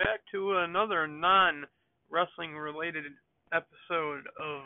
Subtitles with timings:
[0.00, 1.66] back to another non
[2.08, 3.04] wrestling related
[3.52, 4.62] episode of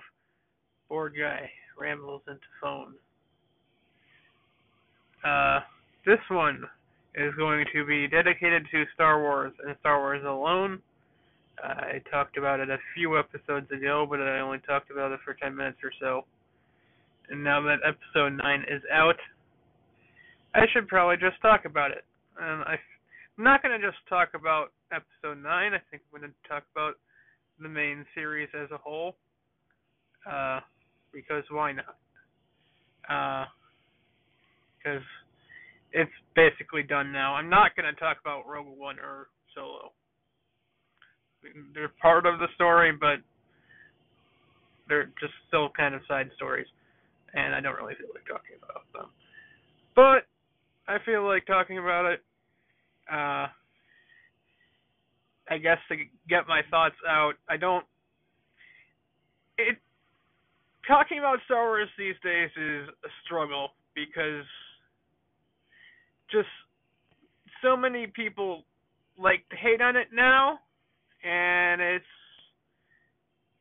[0.89, 2.95] Board Guy Rambles into Phone.
[5.26, 5.58] Uh,
[6.07, 6.62] this one
[7.17, 10.80] is going to be dedicated to Star Wars and Star Wars alone.
[11.62, 15.19] Uh, I talked about it a few episodes ago, but I only talked about it
[15.25, 16.25] for 10 minutes or so.
[17.29, 19.16] And now that episode 9 is out,
[20.55, 22.05] I should probably just talk about it.
[22.41, 22.79] And I
[23.37, 25.47] I'm not going to just talk about episode 9.
[25.47, 26.95] I think I'm going to talk about
[27.61, 29.16] the main series as a whole.
[30.23, 30.61] Uh,
[31.12, 31.97] because why not?
[34.78, 37.34] Because uh, it's basically done now.
[37.34, 39.91] I'm not going to talk about Rogue One or Solo.
[41.75, 43.19] They're part of the story, but
[44.89, 46.66] they're just still kind of side stories.
[47.34, 49.11] And I don't really feel like talking about them.
[49.97, 50.30] But
[50.87, 52.23] I feel like talking about it
[53.10, 53.46] uh,
[55.50, 55.96] I guess to
[56.28, 57.84] get my thoughts out, I don't.
[59.58, 59.77] It
[60.86, 64.44] talking about Star Wars these days is a struggle because
[66.30, 66.48] just
[67.62, 68.64] so many people
[69.18, 70.58] like to hate on it now,
[71.24, 72.05] and it's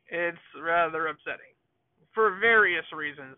[0.08, 1.54] it's rather upsetting
[2.14, 3.36] for various reasons.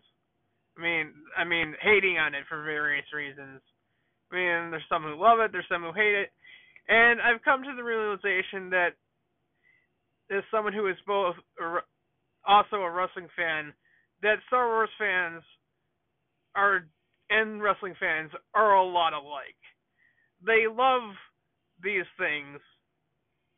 [0.77, 3.61] I mean, I mean, hating on it for various reasons.
[4.31, 6.29] I mean, there's some who love it, there's some who hate it,
[6.87, 8.91] and I've come to the realization that
[10.31, 11.35] as someone who is both
[12.45, 13.73] also a wrestling fan,
[14.21, 15.43] that Star Wars fans
[16.55, 16.87] are
[17.29, 19.59] and wrestling fans are a lot alike.
[20.45, 21.11] They love
[21.83, 22.59] these things,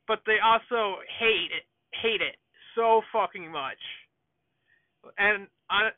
[0.07, 1.65] but they also hate it,
[2.01, 2.35] hate it
[2.75, 3.77] so fucking much.
[5.17, 5.89] And I,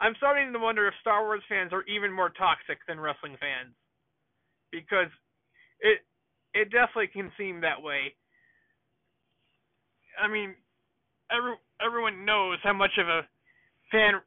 [0.00, 3.74] I'm starting to wonder if Star Wars fans are even more toxic than wrestling fans
[4.72, 5.12] because
[5.80, 6.00] it
[6.54, 8.14] it definitely can seem that way.
[10.20, 10.54] I mean,
[11.30, 13.22] every everyone knows how much of a
[13.90, 14.20] fan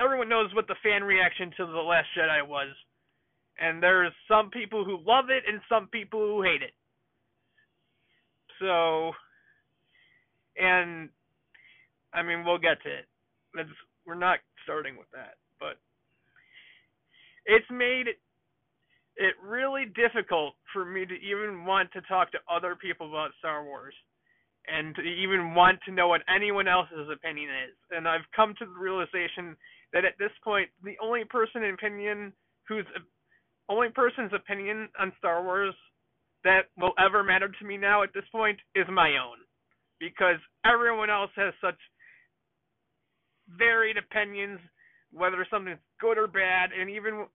[0.00, 2.68] everyone knows what the fan reaction to the last Jedi was.
[3.58, 6.74] And there's some people who love it and some people who hate it.
[8.60, 9.12] So
[10.56, 11.08] and
[12.12, 13.06] I mean we'll get to it.
[14.06, 15.78] We're not starting with that, but
[17.46, 18.06] it's made
[19.16, 23.64] it really difficult for me to even want to talk to other people about Star
[23.64, 23.94] Wars
[24.68, 27.76] and to even want to know what anyone else's opinion is.
[27.90, 29.56] And I've come to the realization
[29.92, 32.32] that at this point, the only person opinion
[32.68, 32.84] whose
[33.68, 35.74] only person's opinion on Star Wars
[36.44, 39.38] that will ever matter to me now at this point is my own,
[39.98, 41.78] because everyone else has such
[43.56, 44.60] varied opinions,
[45.12, 47.26] whether something's good or bad, and even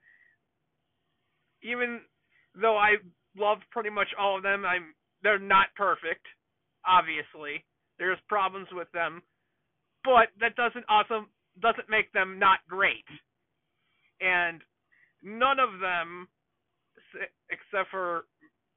[1.63, 2.01] even
[2.59, 2.95] though I
[3.37, 6.25] love pretty much all of them, I'm they're not perfect.
[6.85, 7.63] Obviously,
[7.99, 9.21] there's problems with them,
[10.03, 11.25] but that doesn't also
[11.61, 13.05] doesn't make them not great.
[14.19, 14.61] And
[15.23, 16.27] none of them,
[17.49, 18.25] except for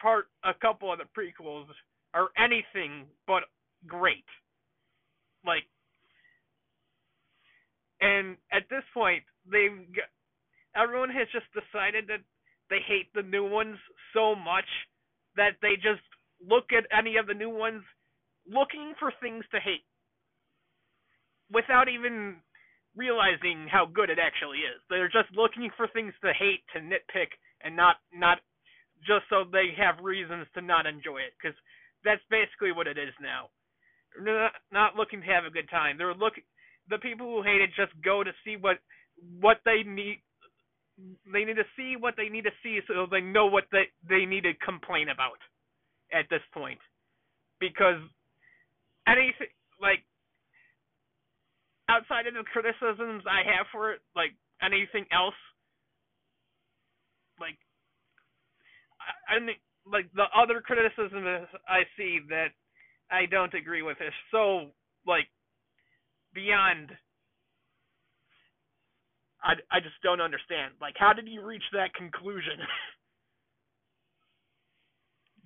[0.00, 1.66] part a couple of the prequels,
[2.12, 3.44] are anything but
[3.86, 4.24] great.
[5.46, 5.64] Like,
[8.00, 9.86] and at this point, they've
[10.76, 12.20] everyone has just decided that
[12.74, 13.78] they hate the new ones
[14.10, 14.66] so much
[15.38, 16.02] that they just
[16.42, 17.82] look at any of the new ones
[18.50, 19.86] looking for things to hate
[21.54, 22.42] without even
[22.96, 24.82] realizing how good it actually is.
[24.90, 27.30] They're just looking for things to hate, to nitpick,
[27.62, 28.38] and not not
[29.06, 31.34] just so they have reasons to not enjoy it.
[31.38, 31.56] Because
[32.02, 33.54] that's basically what it is now.
[34.18, 35.94] They're not, not looking to have a good time.
[35.98, 36.42] They're looking.
[36.90, 38.82] The people who hate it just go to see what
[39.38, 40.18] what they need
[41.32, 44.24] they need to see what they need to see so they know what they they
[44.24, 45.38] need to complain about
[46.12, 46.78] at this point.
[47.60, 48.00] Because
[49.06, 49.48] anything
[49.80, 50.04] like
[51.88, 54.32] outside of the criticisms I have for it like
[54.62, 55.34] anything else
[57.40, 57.58] like
[59.28, 59.38] I, I
[59.86, 62.48] like the other criticisms I see that
[63.10, 64.70] I don't agree with is so
[65.06, 65.28] like
[66.34, 66.90] beyond
[69.44, 70.72] I, I just don't understand.
[70.80, 72.58] Like, how did you reach that conclusion?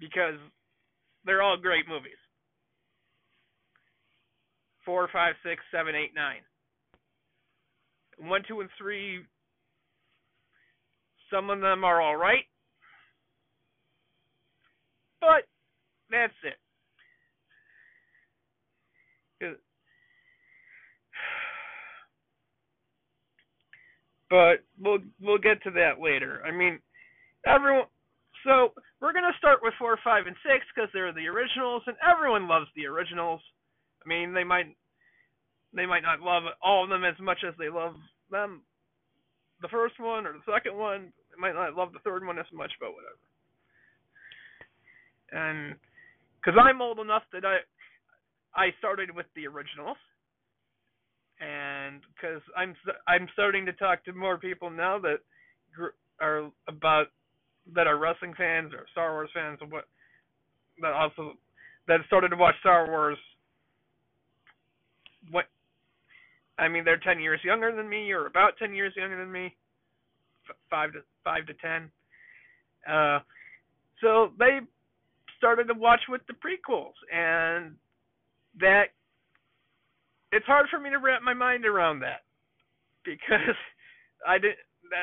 [0.00, 0.34] because
[1.24, 2.18] they're all great movies.
[4.84, 6.40] Four, five, six, seven, eight, nine.
[8.18, 9.20] One, two, and three.
[11.30, 12.44] Some of them are all right,
[15.20, 15.44] but
[16.10, 16.56] that's it.
[24.30, 26.42] But we'll we'll get to that later.
[26.46, 26.80] I mean,
[27.46, 27.86] everyone
[28.44, 32.48] So we're gonna start with four, five, and six because they're the originals, and everyone
[32.48, 33.40] loves the originals.
[34.04, 34.76] I mean, they might
[35.74, 37.94] they might not love all of them as much as they love
[38.30, 38.62] them
[39.62, 41.12] the first one or the second one.
[41.30, 43.20] They might not love the third one as much, but whatever.
[45.32, 45.76] And
[46.40, 47.58] because I'm old enough that I
[48.54, 49.98] I started with the originals,
[51.40, 52.74] and because I'm
[53.06, 55.18] I'm starting to talk to more people now that
[56.20, 57.06] are about
[57.74, 59.84] that are wrestling fans or Star Wars fans or what
[60.80, 61.34] that also
[61.86, 63.18] that started to watch Star Wars.
[65.30, 65.46] What
[66.58, 69.54] I mean, they're ten years younger than me, or about ten years younger than me,
[70.48, 71.90] f- five to five to ten.
[72.88, 73.20] Uh,
[74.00, 74.60] so they
[75.36, 77.74] started to watch with the prequels, and
[78.60, 78.86] that
[80.32, 82.22] it's hard for me to wrap my mind around that
[83.04, 83.56] because
[84.26, 84.54] I did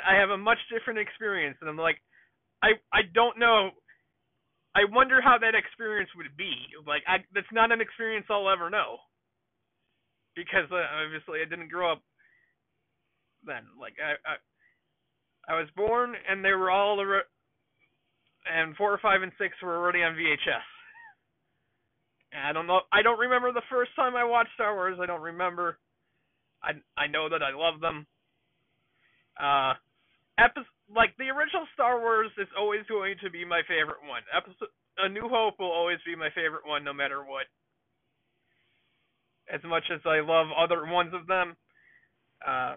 [0.08, 2.02] I have a much different experience, and I'm like,
[2.64, 3.72] I I don't know.
[4.76, 6.54] I wonder how that experience would be.
[6.86, 8.98] Like, I that's not an experience I'll ever know
[10.36, 12.02] because uh, obviously I didn't grow up
[13.46, 13.64] then.
[13.80, 17.00] Like, I I, I was born and they were all
[18.52, 20.75] and four, five, and six were already on VHS.
[22.36, 22.82] I don't know.
[22.92, 24.98] I don't remember the first time I watched Star Wars.
[25.02, 25.78] I don't remember.
[26.62, 28.06] I I know that I love them.
[29.40, 29.74] Uh,
[30.38, 34.22] episode like the original Star Wars is always going to be my favorite one.
[34.36, 37.48] Episode A New Hope will always be my favorite one, no matter what.
[39.52, 41.56] As much as I love other ones of them,
[42.46, 42.76] uh,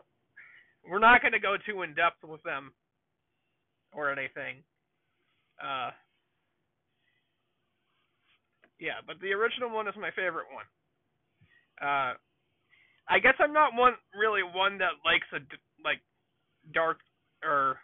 [0.88, 2.72] we're not going to go too in depth with them
[3.92, 4.62] or anything.
[5.62, 5.90] Uh,
[8.80, 10.66] yeah, but the original one is my favorite one.
[11.82, 12.14] Uh,
[13.08, 15.40] I guess I'm not one really one that likes a
[15.82, 16.00] like
[16.74, 16.98] dark
[17.42, 17.78] or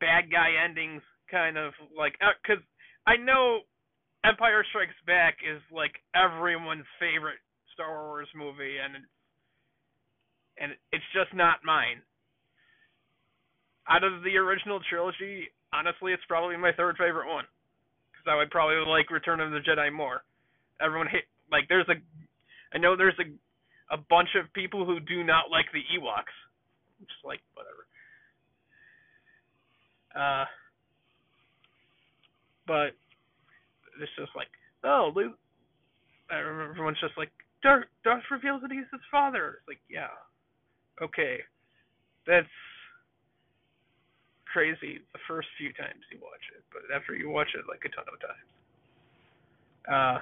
[0.00, 3.60] bad guy endings kind of like because uh, I know
[4.24, 7.38] Empire Strikes Back is like everyone's favorite
[7.74, 8.94] Star Wars movie and
[10.58, 12.02] and it's just not mine.
[13.88, 17.44] Out of the original trilogy, honestly, it's probably my third favorite one
[18.18, 20.22] because I would probably like Return of the Jedi more.
[20.80, 21.94] Everyone hate like there's a
[22.74, 26.34] I know there's a a bunch of people who do not like the Ewoks.
[27.00, 27.86] Just like whatever.
[30.18, 30.44] Uh,
[32.66, 32.90] but
[34.02, 34.48] it's just like,
[34.84, 35.38] oh, Luke.
[36.30, 37.30] Everyone's just like,
[37.62, 39.58] Darth, Darth reveals that he's his father.
[39.58, 40.12] It's like, yeah,
[41.00, 41.38] okay,
[42.26, 42.46] that's
[44.58, 47.90] crazy the first few times you watch it, but after you watch it like a
[47.94, 48.50] ton of times,
[49.86, 50.18] uh,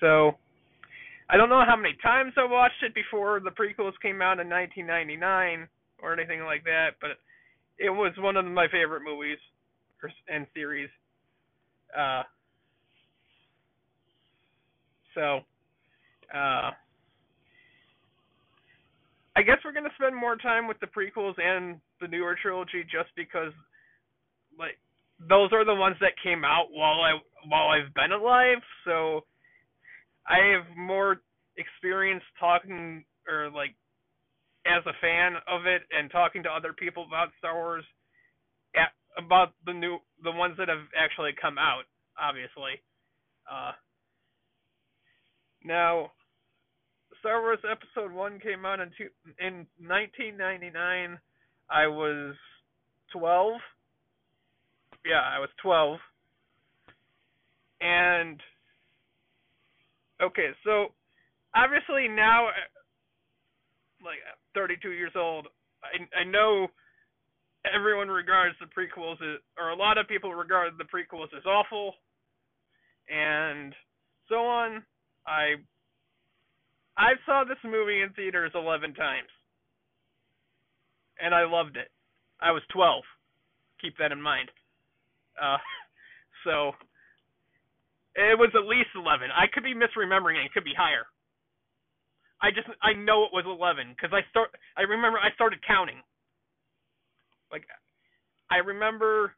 [0.00, 0.32] so
[1.30, 4.50] I don't know how many times I watched it before the prequels came out in
[4.50, 5.68] 1999
[6.02, 7.10] or anything like that, but
[7.78, 9.38] it was one of my favorite movies
[10.28, 10.90] and series.
[11.96, 12.22] Uh,
[15.14, 15.40] so,
[16.34, 16.70] uh,
[19.36, 23.10] I guess we're gonna spend more time with the prequels and the newer trilogy just
[23.16, 23.52] because,
[24.58, 24.78] like,
[25.18, 28.58] those are the ones that came out while I while I've been alive.
[28.84, 29.24] So,
[30.26, 31.20] I have more
[31.56, 33.74] experience talking or like
[34.66, 37.84] as a fan of it and talking to other people about Star Wars,
[38.74, 41.84] at, about the new the ones that have actually come out,
[42.18, 42.82] obviously.
[43.50, 43.72] Uh,
[45.64, 46.12] now,
[47.26, 49.08] Star Wars Episode One came out in two,
[49.40, 51.18] in 1999.
[51.68, 52.36] I was
[53.10, 53.54] 12.
[55.04, 55.98] Yeah, I was 12.
[57.80, 58.40] And
[60.22, 60.94] okay, so
[61.52, 62.46] obviously now
[64.04, 64.22] like
[64.54, 65.48] 32 years old,
[65.82, 66.68] I I know
[67.74, 71.94] everyone regards the prequels as, or a lot of people regard the prequels as awful,
[73.10, 73.74] and
[74.28, 74.84] so on.
[75.26, 75.56] I
[76.98, 79.28] I saw this movie in theaters 11 times,
[81.20, 81.90] and I loved it.
[82.40, 83.02] I was 12.
[83.80, 84.50] Keep that in mind.
[85.40, 85.58] Uh,
[86.44, 86.72] so
[88.16, 89.28] it was at least 11.
[89.30, 90.46] I could be misremembering it.
[90.46, 91.04] It could be higher.
[92.40, 95.96] I just I know it was 11 because I start I remember I started counting.
[97.50, 97.64] Like
[98.50, 99.32] I remember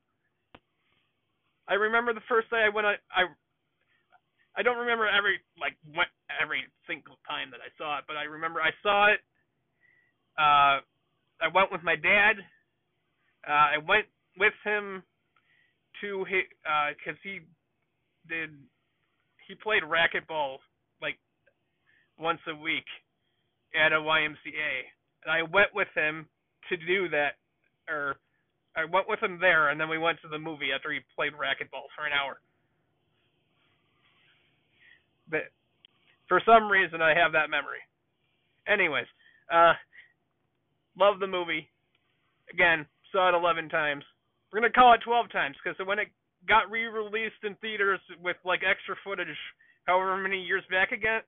[1.68, 3.30] I remember the first day I went I I
[4.58, 6.10] I don't remember every like went
[6.42, 9.22] every single time that I saw it, but I remember I saw it.
[10.34, 10.82] Uh,
[11.38, 12.42] I went with my dad.
[13.46, 15.04] Uh, I went with him
[16.02, 16.42] to his
[16.98, 17.40] because uh, he
[18.28, 18.50] did
[19.46, 20.58] he played racquetball
[21.00, 21.18] like
[22.18, 22.86] once a week
[23.78, 24.74] at a YMCA,
[25.22, 26.26] and I went with him
[26.68, 27.38] to do that,
[27.88, 28.16] or
[28.74, 31.32] I went with him there, and then we went to the movie after he played
[31.32, 32.40] racquetball for an hour.
[35.30, 35.52] But
[36.28, 37.80] for some reason, I have that memory.
[38.66, 39.06] Anyways,
[39.52, 39.72] uh,
[40.98, 41.68] love the movie.
[42.52, 44.04] Again, saw it 11 times.
[44.52, 46.08] We're gonna call it 12 times because when it
[46.48, 49.36] got re-released in theaters with like extra footage,
[49.84, 51.20] however many years back again,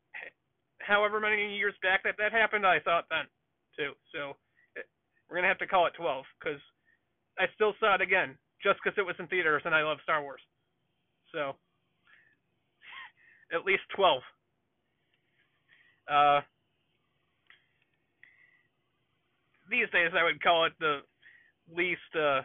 [0.81, 3.27] however many years back that that happened, I saw it then
[3.77, 3.93] too.
[4.13, 4.37] So
[5.29, 6.61] we're gonna have to call it 12 because
[7.39, 10.23] I still saw it again just because it was in theaters and I love Star
[10.23, 10.41] Wars.
[11.33, 11.57] So
[13.53, 14.23] at least 12.
[16.11, 16.41] Uh,
[19.71, 21.01] these days I would call it the
[21.75, 22.43] least uh,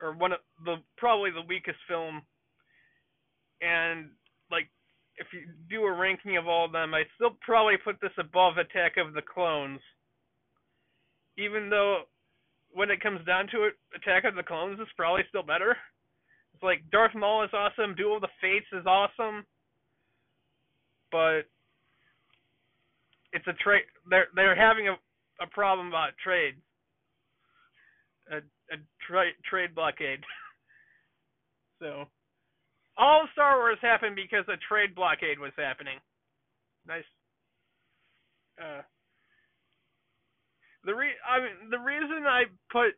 [0.00, 2.22] or one of the probably the weakest film.
[3.60, 4.10] And
[4.50, 4.68] like
[5.16, 8.56] if you do a ranking of all of them I still probably put this above
[8.56, 9.80] Attack of the Clones.
[11.36, 12.02] Even though
[12.72, 15.76] when it comes down to it Attack of the Clones is probably still better
[16.60, 19.44] it's like Darth Maul is awesome Duel of the Fates is awesome
[21.10, 21.42] but
[23.32, 24.96] it's a trade they're they're having a
[25.40, 26.54] a problem about trade.
[28.30, 28.76] A, a
[29.06, 30.20] tra- trade blockade.
[31.80, 32.04] so,
[32.96, 35.98] all Star Wars happened because a trade blockade was happening.
[36.86, 37.08] Nice.
[38.60, 38.82] Uh,
[40.84, 42.94] the re I mean the reason I put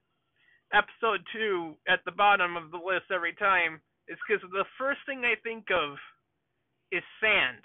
[0.73, 5.23] episode two at the bottom of the list every time is because the first thing
[5.25, 5.97] I think of
[6.91, 7.65] is sand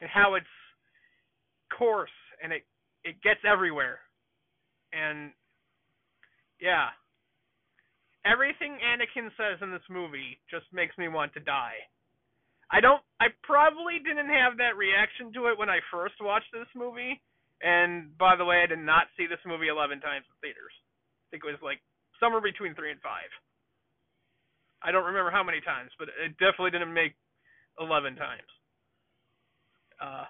[0.00, 0.46] and how it's
[1.76, 2.10] coarse
[2.42, 2.64] and it
[3.04, 4.00] it gets everywhere.
[4.92, 5.32] And
[6.60, 6.90] yeah.
[8.26, 11.78] Everything Anakin says in this movie just makes me want to die.
[12.70, 16.68] I don't I probably didn't have that reaction to it when I first watched this
[16.74, 17.20] movie.
[17.62, 20.74] And by the way, I did not see this movie 11 times in theaters.
[21.28, 21.84] I think it was like
[22.20, 23.12] somewhere between 3 and 5.
[24.82, 27.12] I don't remember how many times, but it definitely didn't make
[27.80, 28.48] 11 times.
[30.00, 30.24] Uh,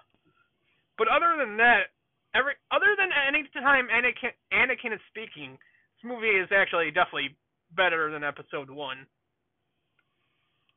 [0.97, 1.95] but other than that,
[2.35, 7.37] every other than any time Anakin Anakin is speaking, this movie is actually definitely
[7.75, 9.05] better than Episode One.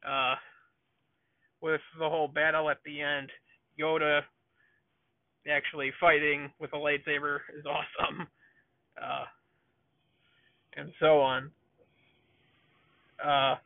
[0.06, 0.34] Uh,
[1.60, 3.30] with the whole battle at the end,
[3.80, 4.20] Yoda
[5.48, 8.26] actually fighting with a lightsaber is awesome.
[9.00, 9.24] Uh,
[10.76, 11.50] and so on.
[13.24, 13.56] Uh,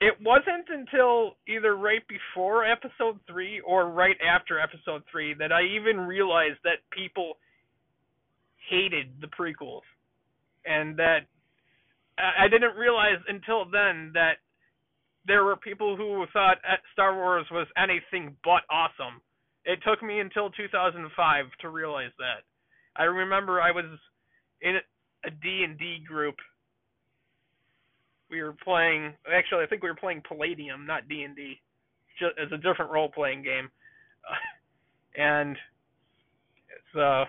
[0.00, 5.62] it wasn't until either right before episode three or right after episode three that I
[5.62, 7.38] even realized that people
[8.68, 9.86] hated the prequels,
[10.66, 11.20] and that
[12.18, 14.38] I didn't realize until then that
[15.26, 16.58] there were people who thought
[16.92, 19.20] Star Wars was anything but awesome.
[19.64, 22.44] It took me until 2005 to realize that.
[22.98, 23.84] I remember I was
[24.60, 24.76] in
[25.24, 26.36] a D&D group
[28.30, 29.14] we were playing.
[29.32, 31.60] Actually, I think we were playing Palladium, not D and D.
[32.20, 33.68] It's a different role playing game,
[34.28, 35.56] uh, and
[36.68, 37.24] it's uh,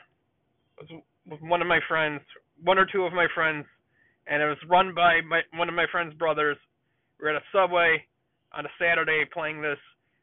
[0.79, 2.21] it was with one of my friends,
[2.63, 3.65] one or two of my friends,
[4.27, 6.57] and it was run by my one of my friend's brothers.
[7.19, 8.03] We were at a subway
[8.53, 9.79] on a Saturday playing this,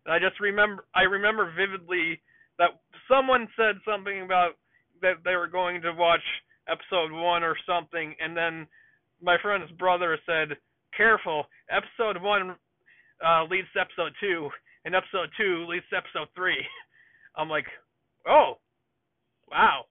[0.07, 2.21] and I just remember I remember vividly
[2.59, 4.53] that someone said something about
[5.03, 6.23] that they were going to watch
[6.69, 8.67] episode one or something, and then
[9.23, 10.57] my friend's brother said,
[10.97, 12.57] "Careful, episode one
[13.25, 14.51] uh, leads to episode two,
[14.85, 16.63] and episode two leads to episode three.
[17.37, 17.67] I'm like,
[18.27, 18.55] "Oh,
[19.51, 19.85] wow."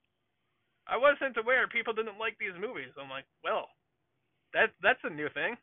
[0.87, 2.91] I wasn't aware people didn't like these movies.
[2.99, 3.71] I'm like, well,
[4.53, 5.55] that's that's a new thing.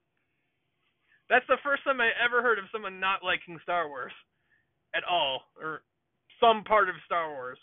[1.29, 4.13] That's the first time I ever heard of someone not liking Star Wars
[4.97, 5.83] at all, or
[6.41, 7.59] some part of Star Wars.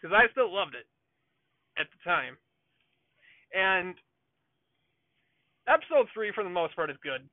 [0.00, 0.86] Because I still loved it
[1.78, 2.36] at the time.
[3.52, 3.94] And
[5.68, 7.28] episode three, for the most part, is good.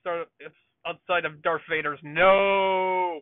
[0.00, 0.54] Start, it's
[0.86, 3.20] outside of Darth Vader's no,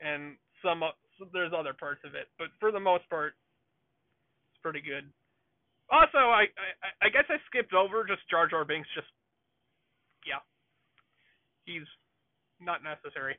[0.00, 0.92] and some uh,
[1.32, 3.32] there's other parts of it, but for the most part,
[4.52, 5.08] it's pretty good.
[5.90, 6.44] Also, I
[6.84, 8.88] I, I guess I skipped over just Jar Jar Binks.
[8.94, 9.08] Just
[10.26, 10.44] yeah,
[11.64, 11.88] he's
[12.60, 13.36] not necessary,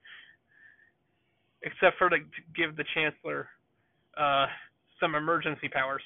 [1.63, 2.17] except for to
[2.55, 3.47] give the Chancellor
[4.17, 4.45] uh,
[5.00, 6.01] some emergency powers.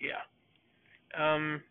[0.00, 0.22] Yeah.
[1.18, 1.62] Um.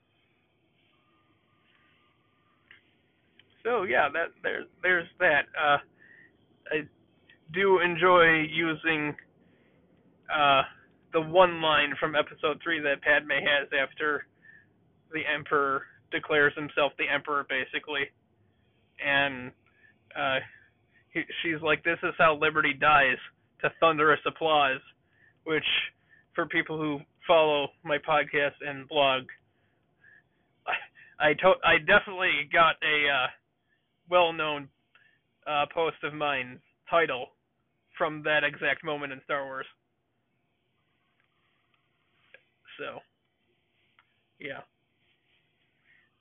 [3.64, 5.46] So yeah, that there's there's that.
[5.58, 5.78] Uh,
[6.72, 6.82] I
[7.54, 9.16] do enjoy using
[10.34, 10.62] uh
[11.12, 14.26] the one line from episode three that Padme has after
[15.12, 18.04] the Emperor declares himself the Emperor, basically,
[19.04, 19.52] and
[20.18, 20.40] uh,
[21.14, 23.18] he, she's like, "This is how liberty dies,"
[23.62, 24.82] to thunderous applause,
[25.44, 25.66] which,
[26.36, 29.24] for people who follow my podcast and blog,
[30.68, 33.28] I I, to- I definitely got a uh,
[34.10, 34.70] well-known
[35.46, 37.28] uh, post of mine title
[37.98, 39.66] from that exact moment in Star Wars.
[42.80, 43.00] So,
[44.40, 44.60] yeah.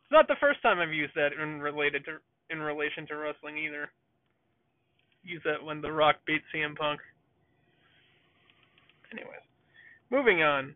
[0.02, 2.18] It's not the first time I've used that in related to
[2.50, 3.90] in relation to wrestling either.
[5.22, 7.00] Use that when The Rock beat CM Punk.
[9.12, 9.44] Anyways,
[10.10, 10.74] moving on.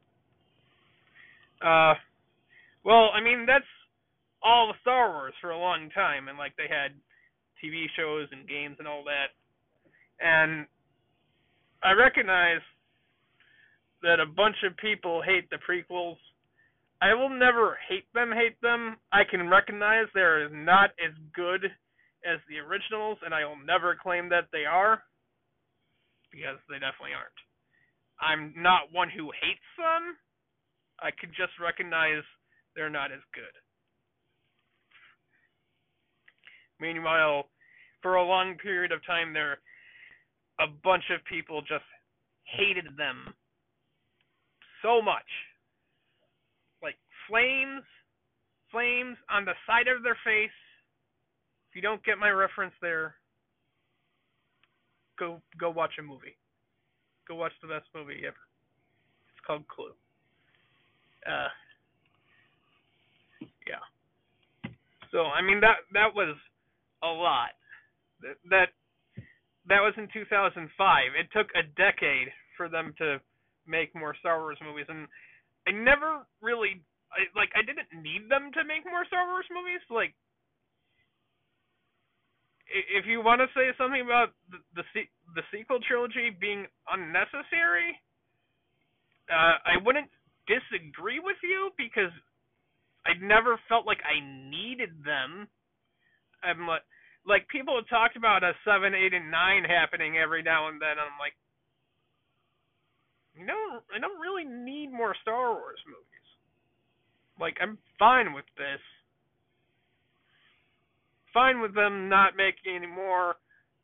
[1.60, 1.94] Uh,
[2.84, 3.64] well, I mean that's
[4.42, 6.92] all the Star Wars for a long time, and like they had
[7.62, 9.30] TV shows and games and all that,
[10.18, 10.66] and
[11.82, 12.62] I recognize
[14.02, 16.18] that a bunch of people hate the prequels.
[17.02, 18.96] I will never hate them, hate them.
[19.10, 21.64] I can recognize they're not as good
[22.22, 25.02] as the originals, and I will never claim that they are,
[26.30, 27.40] because they definitely aren't.
[28.22, 30.14] I'm not one who hates them.
[31.02, 32.22] I can just recognize
[32.76, 33.50] they're not as good.
[36.78, 37.50] Meanwhile,
[38.00, 39.58] for a long period of time there,
[40.60, 41.84] a bunch of people just
[42.44, 43.34] hated them
[44.82, 45.26] so much.
[47.32, 47.80] Flames,
[48.70, 50.52] flames on the side of their face.
[51.70, 53.14] If you don't get my reference there,
[55.18, 56.36] go go watch a movie.
[57.26, 58.36] Go watch the best movie ever.
[59.32, 59.96] It's called Clue.
[61.24, 61.48] Uh,
[63.64, 63.80] yeah.
[65.10, 66.36] So I mean that that was
[67.02, 67.56] a lot.
[68.20, 68.68] That that
[69.68, 70.68] that was in 2005.
[71.18, 73.16] It took a decade for them to
[73.66, 75.08] make more Star Wars movies, and
[75.66, 76.82] I never really
[77.12, 79.84] I, like I didn't need them to make more Star Wars movies.
[79.92, 80.16] Like,
[82.68, 84.84] if you want to say something about the the,
[85.36, 87.96] the sequel trilogy being unnecessary,
[89.28, 90.08] uh, I wouldn't
[90.48, 92.12] disagree with you because
[93.06, 95.46] I never felt like I needed them.
[96.42, 96.82] I'm like,
[97.26, 100.98] like people have talked about a seven, eight, and nine happening every now and then.
[100.98, 101.34] I'm like,
[103.34, 106.21] you know, I don't really need more Star Wars movies.
[107.42, 108.78] Like, I'm fine with this.
[111.34, 113.34] Fine with them not making any more,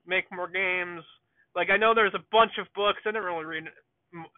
[0.06, 1.02] make more games.
[1.56, 3.02] Like, I know there's a bunch of books.
[3.02, 3.64] I didn't really read.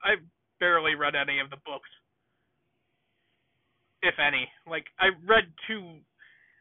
[0.00, 0.16] I
[0.58, 1.90] barely read any of the books,
[4.00, 4.48] if any.
[4.66, 6.00] Like, I read two.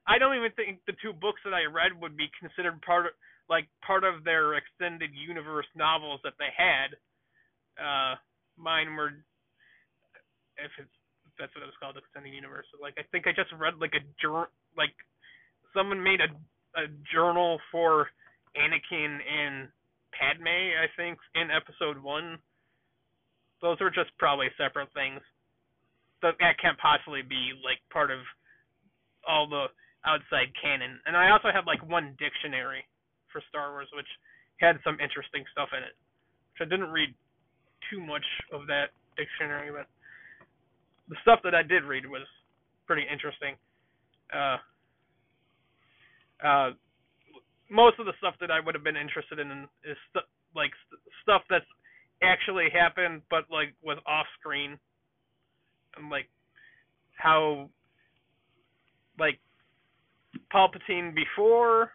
[0.05, 3.11] I don't even think the two books that I read would be considered part of,
[3.47, 6.91] like, part of their extended universe novels that they had.
[7.79, 8.15] Uh,
[8.57, 9.15] mine were
[10.59, 10.98] if it's
[11.39, 12.67] that's what it was called extended universe.
[12.77, 14.93] Like i think i just read like a journal like
[15.73, 16.29] someone made a
[16.77, 18.07] a journal for
[18.53, 19.67] anakin and
[20.13, 20.45] padme
[20.77, 22.37] i think in episode one.
[23.61, 25.19] Those are just probably separate things
[26.21, 28.19] that that can't possibly be like part of
[29.27, 29.67] all the
[30.05, 30.99] outside canon.
[31.07, 32.83] And i also had like one dictionary
[33.31, 34.07] for star wars which
[34.59, 35.95] had some interesting stuff in it
[36.51, 37.15] which i didn't read
[37.89, 39.87] too much of that dictionary, but
[41.09, 42.25] the stuff that I did read was
[42.87, 43.55] pretty interesting.
[44.33, 44.57] Uh,
[46.45, 46.69] uh,
[47.69, 51.01] most of the stuff that I would have been interested in is st- like st-
[51.21, 51.65] stuff that's
[52.23, 54.77] actually happened, but like was off screen,
[55.97, 56.29] and like
[57.17, 57.69] how
[59.19, 59.39] like
[60.53, 61.91] Palpatine before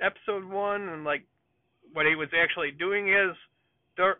[0.00, 1.24] episode one, and like
[1.92, 3.36] what he was actually doing is
[3.96, 4.18] Darth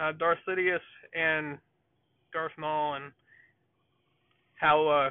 [0.00, 0.78] uh, Darth Sidious
[1.14, 1.58] and
[2.32, 3.12] Darth Maul and
[4.58, 5.10] how uh,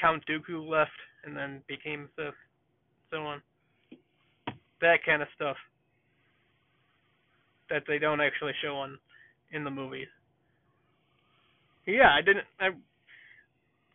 [0.00, 0.90] Count Dooku left
[1.24, 2.34] and then became Sith,
[3.10, 3.42] so on.
[4.80, 5.56] That kind of stuff
[7.70, 8.98] that they don't actually show on
[9.52, 10.08] in the movies.
[11.86, 12.44] Yeah, I didn't.
[12.60, 12.70] I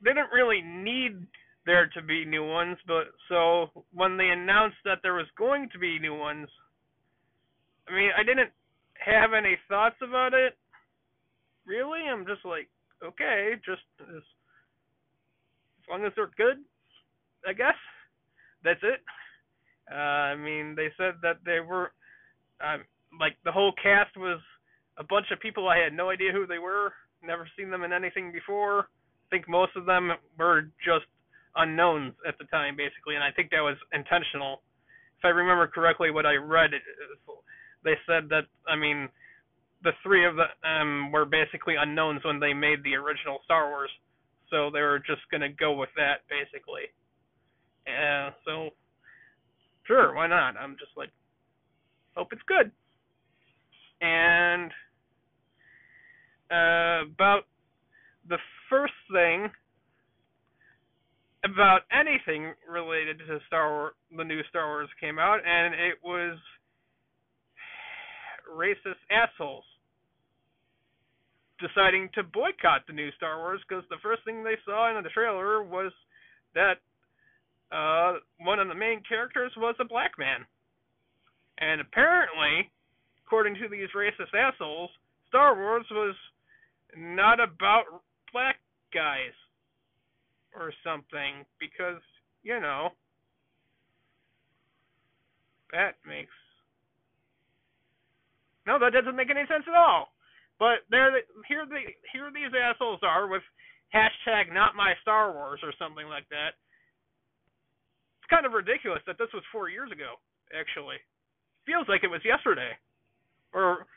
[0.03, 1.27] they didn't really need
[1.65, 5.77] there to be new ones, but so when they announced that there was going to
[5.79, 6.47] be new ones,
[7.87, 8.49] I mean, I didn't
[9.05, 10.57] have any thoughts about it.
[11.65, 12.67] Really, I'm just like,
[13.03, 16.57] okay, just as, as long as they're good,
[17.47, 17.77] I guess.
[18.63, 19.01] That's it.
[19.91, 21.91] Uh, I mean, they said that they were,
[22.63, 22.83] um,
[23.19, 24.39] like the whole cast was
[24.97, 27.91] a bunch of people I had no idea who they were, never seen them in
[27.91, 28.81] anything before.
[28.81, 31.05] I think most of them were just
[31.55, 34.61] unknowns at the time, basically, and I think that was intentional.
[35.19, 36.81] If I remember correctly, what I read, it,
[37.83, 39.09] they said that I mean
[39.83, 43.89] the three of them were basically unknowns when they made the original Star Wars,
[44.49, 46.83] so they were just gonna go with that basically.
[47.87, 48.69] Uh, so
[49.87, 50.55] sure, why not?
[50.57, 51.09] I'm just like,
[52.15, 52.71] hope it's good.
[54.01, 54.71] And
[56.51, 57.43] uh, about
[58.27, 58.37] the
[58.69, 59.49] first thing
[61.43, 66.37] about anything related to Star Wars, the new Star Wars came out, and it was
[68.55, 69.63] racist assholes
[71.61, 75.09] deciding to boycott the new Star Wars because the first thing they saw in the
[75.09, 75.91] trailer was
[76.55, 76.77] that
[77.71, 80.45] uh, one of the main characters was a black man.
[81.59, 82.69] And apparently,
[83.25, 84.89] according to these racist assholes,
[85.29, 86.15] Star Wars was
[86.97, 87.83] not about
[88.33, 88.57] black
[88.93, 89.35] guys
[90.55, 92.01] or something because,
[92.43, 92.89] you know,
[95.71, 96.33] that makes
[98.67, 100.10] no, that doesn't make any sense at all.
[100.61, 101.09] But there,
[101.49, 101.81] here, the
[102.13, 103.41] here these assholes are with
[103.89, 106.53] hashtag not my Star Wars or something like that.
[108.21, 110.21] It's kind of ridiculous that this was four years ago.
[110.53, 111.01] Actually,
[111.65, 112.77] feels like it was yesterday,
[113.57, 113.89] or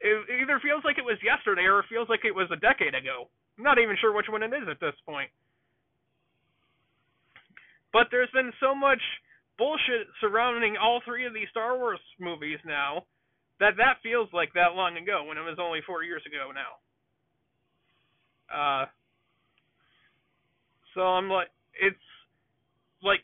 [0.00, 2.96] it either feels like it was yesterday or it feels like it was a decade
[2.96, 3.28] ago.
[3.60, 5.28] I'm not even sure which one it is at this point.
[7.92, 9.02] But there's been so much
[9.60, 13.04] bullshit surrounding all three of these Star Wars movies now
[13.60, 16.74] that that feels like that long ago when it was only four years ago now.
[18.50, 18.86] Uh,
[20.94, 21.48] so I'm like,
[21.80, 21.96] it's
[23.02, 23.22] like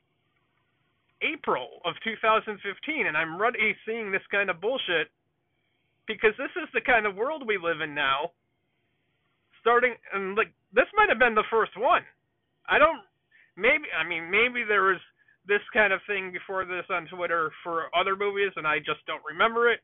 [1.22, 5.10] April of 2015, and I'm already seeing this kind of bullshit
[6.06, 8.32] because this is the kind of world we live in now.
[9.60, 12.02] Starting and like this might have been the first one.
[12.64, 13.04] I don't.
[13.56, 15.02] Maybe I mean maybe there was
[15.46, 19.22] this kind of thing before this on Twitter for other movies, and I just don't
[19.28, 19.80] remember it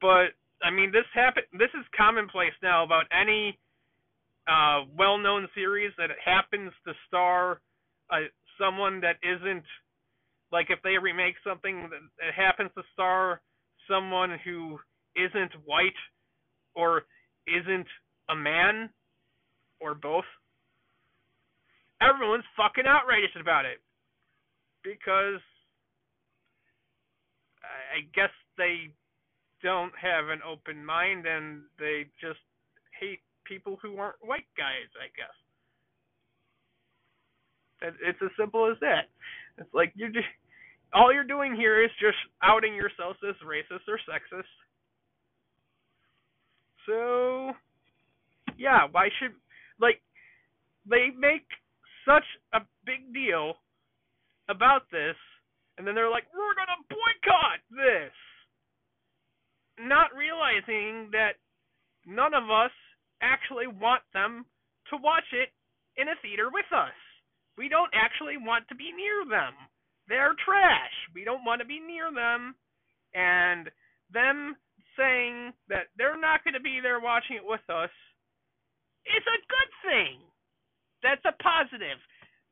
[0.00, 1.42] but I mean, this happen.
[1.52, 3.58] This is commonplace now about any
[4.48, 7.60] uh, well-known series that happens to star
[8.10, 8.28] uh,
[8.58, 9.64] someone that isn't
[10.52, 13.40] like if they remake something that, happens to star
[13.90, 14.78] someone who
[15.16, 15.98] isn't white
[16.74, 17.02] or
[17.46, 17.86] isn't
[18.30, 18.88] a man
[19.80, 20.24] or both.
[22.00, 23.78] Everyone's fucking outraged about it
[24.84, 25.40] because
[27.96, 28.92] I guess they
[29.66, 32.38] don't have an open mind and they just
[33.00, 35.34] hate people who aren't white guys, I guess.
[38.00, 39.10] It's as simple as that.
[39.58, 40.30] It's like you just
[40.94, 44.54] all you're doing here is just outing yourself as racist or sexist.
[46.86, 47.50] So,
[48.56, 49.34] yeah, why should
[49.80, 50.00] like
[50.88, 51.46] they make
[52.06, 52.24] such
[52.54, 53.54] a big deal
[54.48, 55.16] about this
[55.76, 58.14] and then they're like, "We're going to boycott this."
[59.78, 61.36] Not realizing that
[62.06, 62.72] none of us
[63.20, 64.44] actually want them
[64.90, 65.50] to watch it
[65.96, 66.96] in a theater with us.
[67.56, 69.56] We don't actually want to be near them.
[70.08, 70.92] They're trash.
[71.14, 72.54] We don't want to be near them.
[73.16, 73.72] And
[74.12, 74.56] them
[74.94, 77.92] saying that they're not going to be there watching it with us
[79.08, 80.16] is a good thing.
[81.02, 81.98] That's a positive.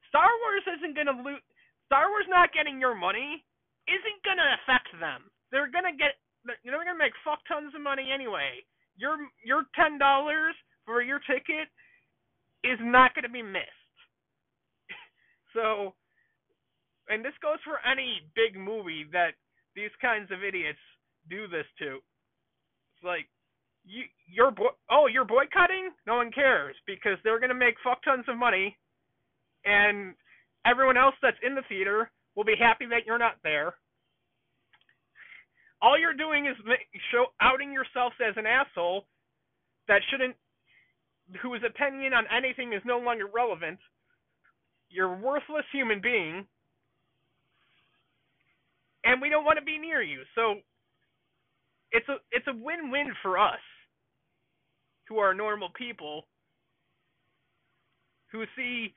[0.09, 1.45] Star Wars isn't going to lose.
[1.87, 3.45] Star Wars not getting your money
[3.89, 5.29] isn't going to affect them.
[5.53, 6.17] They're going to get
[6.63, 8.61] you know they're gonna make fuck tons of money anyway.
[8.97, 10.55] Your your ten dollars
[10.85, 11.69] for your ticket
[12.63, 13.97] is not gonna be missed.
[15.55, 15.95] so,
[17.09, 19.35] and this goes for any big movie that
[19.75, 20.81] these kinds of idiots
[21.29, 21.97] do this to.
[22.95, 23.27] It's like
[23.85, 25.91] you you're boy- oh you're boycotting?
[26.07, 28.77] No one cares because they're gonna make fuck tons of money,
[29.65, 30.15] and
[30.67, 33.75] everyone else that's in the theater will be happy that you're not there
[35.85, 36.57] all you're doing is
[37.12, 39.05] show outing yourself as an asshole
[39.87, 40.35] that shouldn't
[41.42, 43.79] whose opinion on anything is no longer relevant.
[44.88, 46.47] You're a worthless human being.
[49.05, 50.23] And we don't want to be near you.
[50.35, 50.55] So
[51.92, 53.61] it's a it's a win-win for us
[55.07, 56.27] who are normal people
[58.33, 58.94] who see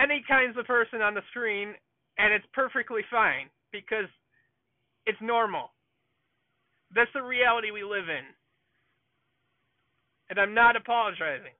[0.00, 1.74] any kinds of person on the screen
[2.18, 4.10] and it's perfectly fine because
[5.06, 5.70] it's normal.
[6.94, 8.24] That's the reality we live in.
[10.28, 11.54] And I'm not apologizing.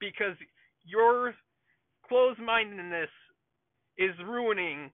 [0.00, 0.36] Because
[0.84, 1.34] your
[2.08, 3.08] closed mindedness
[3.98, 4.90] is ruining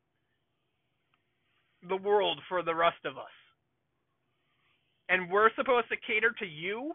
[1.88, 3.24] the world for the rest of us.
[5.08, 6.92] And we're supposed to cater to you?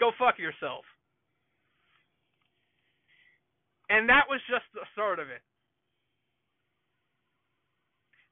[0.00, 0.84] Go fuck yourself.
[3.88, 5.42] And that was just the start of it.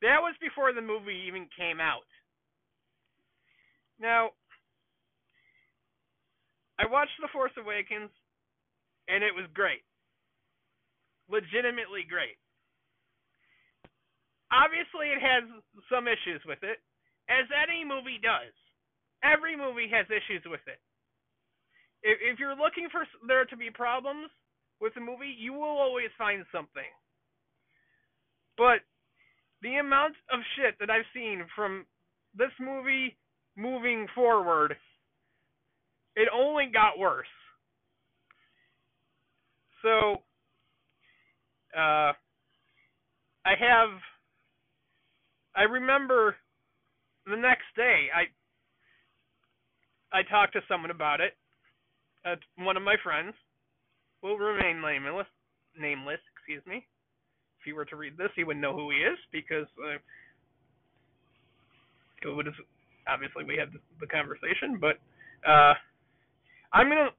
[0.03, 2.07] That was before the movie even came out.
[4.01, 4.31] Now,
[6.79, 8.11] I watched The Force Awakens,
[9.09, 9.83] and it was great.
[11.31, 12.37] Legitimately great.
[14.53, 15.47] obviously it has
[15.89, 16.83] some issues with it,
[17.31, 18.53] as any movie does.
[19.25, 20.83] Every movie has issues with it.
[22.03, 24.31] If, if you're looking for there to be problems
[24.81, 26.91] with the movie, you will always find something.
[28.59, 28.85] But
[29.63, 31.85] the amount of shit that I've seen from
[32.37, 33.17] this movie
[33.57, 34.77] moving forward,
[36.17, 37.27] it only got worse.
[39.83, 40.23] So,
[41.77, 42.13] uh,
[43.45, 43.91] I have,
[45.57, 46.37] I remember
[47.27, 48.25] the next day, I,
[50.17, 51.33] I talked to someone about it,
[52.27, 53.35] uh, one of my friends,
[54.23, 55.27] will remain nameless,
[55.79, 56.85] nameless, excuse me.
[57.61, 60.01] If he were to read this, he wouldn't know who he is because uh,
[62.23, 62.55] it would have,
[63.07, 63.69] obviously we had
[64.01, 64.97] the conversation, but
[65.47, 65.75] uh,
[66.73, 67.11] I'm gonna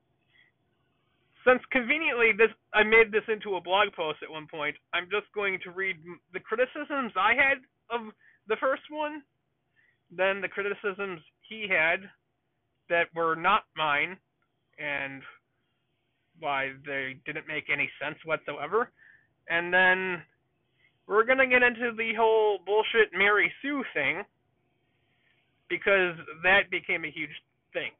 [1.45, 4.75] since conveniently this I made this into a blog post at one point.
[4.93, 5.97] I'm just going to read
[6.33, 7.57] the criticisms I had
[7.89, 8.13] of
[8.47, 9.21] the first one,
[10.09, 12.01] then the criticisms he had
[12.89, 14.17] that were not mine,
[14.79, 15.21] and
[16.39, 18.89] why they didn't make any sense whatsoever.
[19.49, 20.21] And then
[21.07, 24.23] we're gonna get into the whole bullshit Mary Sue thing
[25.69, 27.31] because that became a huge
[27.73, 27.91] thing.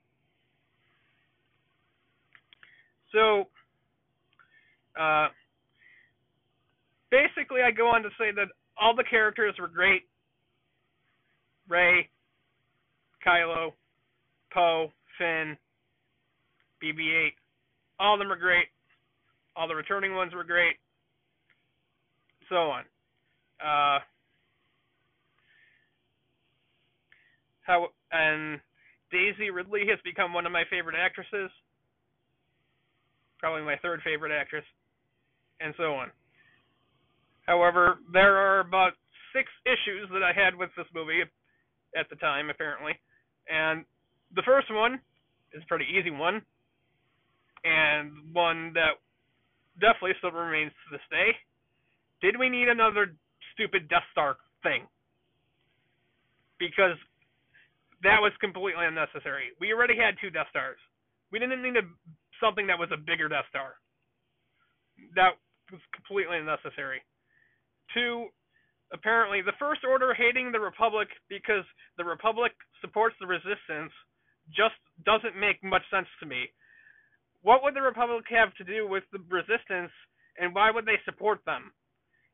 [3.12, 3.48] So,
[5.00, 5.28] uh,
[7.10, 8.48] basically, I go on to say that
[8.80, 10.04] all the characters were great.
[11.68, 12.10] Rey,
[13.26, 13.72] Kylo,
[14.54, 15.58] Poe, Finn,
[16.84, 17.32] BB-8,
[18.00, 18.68] all of them are great.
[19.56, 20.76] All the returning ones were great.
[22.52, 22.84] So on.
[23.64, 24.00] Uh,
[27.62, 28.60] how and
[29.12, 31.50] Daisy Ridley has become one of my favorite actresses
[33.42, 34.64] probably my third favorite actress,
[35.60, 36.12] and so on.
[37.48, 38.94] However, there are about
[39.34, 41.26] six issues that I had with this movie
[41.98, 42.94] at the time, apparently.
[43.50, 43.84] And
[44.36, 45.02] the first one
[45.54, 46.42] is a pretty easy one,
[47.66, 49.02] and one that
[49.82, 51.34] definitely still remains to this day.
[52.22, 53.14] Did we need another
[53.54, 54.88] stupid Death Star thing?
[56.60, 56.98] Because
[58.04, 59.54] that was completely unnecessary.
[59.60, 60.78] We already had two Death Stars.
[61.32, 61.86] We didn't need to
[62.42, 63.78] something that was a bigger Death Star.
[65.16, 65.38] That
[65.72, 67.02] was completely unnecessary.
[67.94, 68.28] Two,
[68.94, 71.64] apparently, the First Order hating the Republic because
[71.98, 73.94] the Republic supports the Resistance
[74.50, 76.50] just doesn't make much sense to me.
[77.42, 79.94] What would the Republic have to do with the Resistance,
[80.38, 81.72] and why would they support them?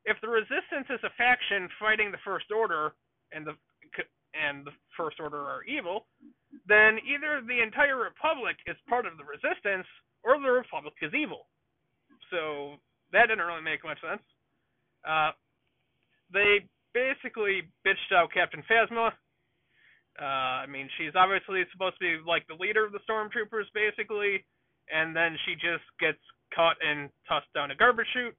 [0.08, 2.96] If the Resistance is a faction fighting the First Order,
[3.32, 3.52] and the
[4.32, 6.06] and the First Order are evil,
[6.66, 9.86] then either the entire Republic is part of the Resistance
[10.24, 11.48] or the Republic is evil.
[12.30, 12.80] So
[13.12, 14.24] that didn't really make much sense.
[15.04, 15.32] Uh,
[16.32, 19.12] they basically bitched out Captain Phasma.
[20.20, 24.44] Uh, I mean, she's obviously supposed to be like the leader of the stormtroopers, basically,
[24.92, 26.18] and then she just gets
[26.54, 28.36] caught and tossed down a garbage chute,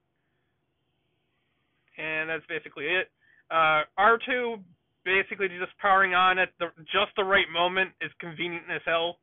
[1.99, 3.11] and that's basically it.
[3.51, 4.59] Uh, R2
[5.05, 9.17] basically just powering on at the just the right moment is convenient as hell.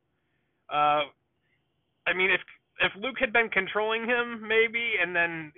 [0.69, 1.09] Uh,
[2.05, 2.41] I mean, if
[2.79, 5.51] if Luke had been controlling him, maybe, and then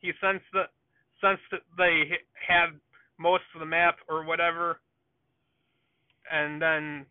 [0.00, 0.70] he sensed that
[1.20, 2.04] sensed that they
[2.34, 2.70] had
[3.18, 4.80] most of the map or whatever,
[6.30, 7.06] and then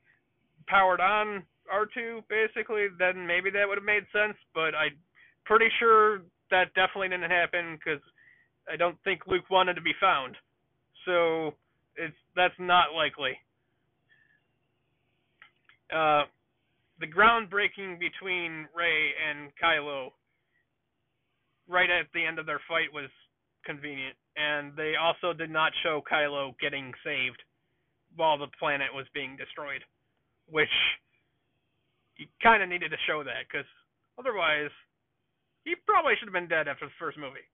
[0.68, 4.38] powered on R2 basically, then maybe that would have made sense.
[4.54, 4.98] But I'm
[5.46, 8.02] pretty sure that definitely didn't happen because
[8.72, 10.36] I don't think Luke wanted to be found.
[11.06, 11.54] So
[11.96, 13.38] it's that's not likely.
[15.92, 16.24] Uh,
[17.00, 20.10] the groundbreaking between Rey and Kylo
[21.68, 23.10] right at the end of their fight was
[23.66, 27.42] convenient, and they also did not show Kylo getting saved
[28.16, 29.82] while the planet was being destroyed,
[30.50, 30.74] which
[32.18, 33.68] you kind of needed to show that because
[34.18, 34.72] otherwise
[35.64, 37.46] he probably should have been dead after the first movie.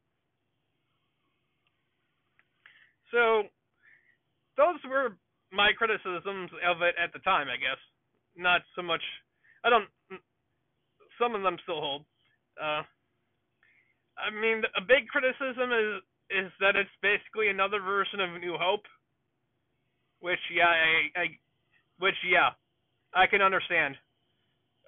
[3.15, 3.47] So
[4.59, 5.15] those were
[5.55, 7.79] my criticisms of it at the time, I guess.
[8.35, 9.01] Not so much.
[9.63, 9.87] I don't.
[11.17, 12.03] Some of them still hold.
[12.59, 12.83] Uh,
[14.19, 18.83] I mean, a big criticism is is that it's basically another version of New Hope.
[20.19, 21.25] Which yeah, I, I
[21.99, 22.51] which yeah,
[23.13, 23.95] I can understand.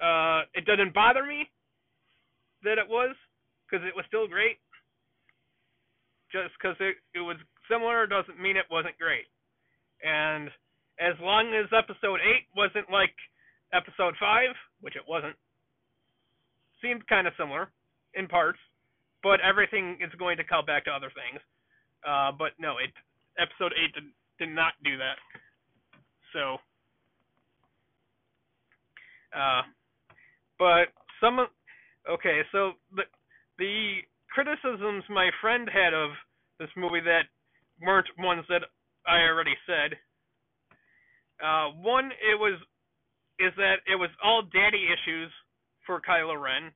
[0.04, 1.48] Uh, it doesn't bother me
[2.63, 3.16] that it was
[3.63, 4.60] because it was still great.
[6.32, 7.38] Just because it it was
[7.70, 9.26] similar doesn't mean it wasn't great.
[10.04, 10.50] And
[11.00, 13.14] as long as episode 8 wasn't like
[13.74, 14.50] episode 5,
[14.82, 15.36] which it wasn't,
[16.82, 17.70] seemed kind of similar
[18.14, 18.60] in parts,
[19.24, 21.42] but everything is going to call back to other things.
[22.08, 22.94] Uh, but no, it
[23.40, 24.04] episode eight did,
[24.40, 25.18] did not do that.
[26.34, 26.58] So,
[29.34, 29.62] uh,
[30.60, 30.90] but
[31.22, 31.48] some of
[32.10, 33.04] okay, so the
[33.58, 33.98] the
[34.30, 36.12] criticisms my friend had of
[36.60, 37.30] this movie that
[37.82, 38.63] weren't ones that
[39.08, 39.98] I already said.
[41.44, 42.60] Uh, one, it was
[43.40, 45.32] is that it was all daddy issues
[45.86, 46.72] for Kylo Ren,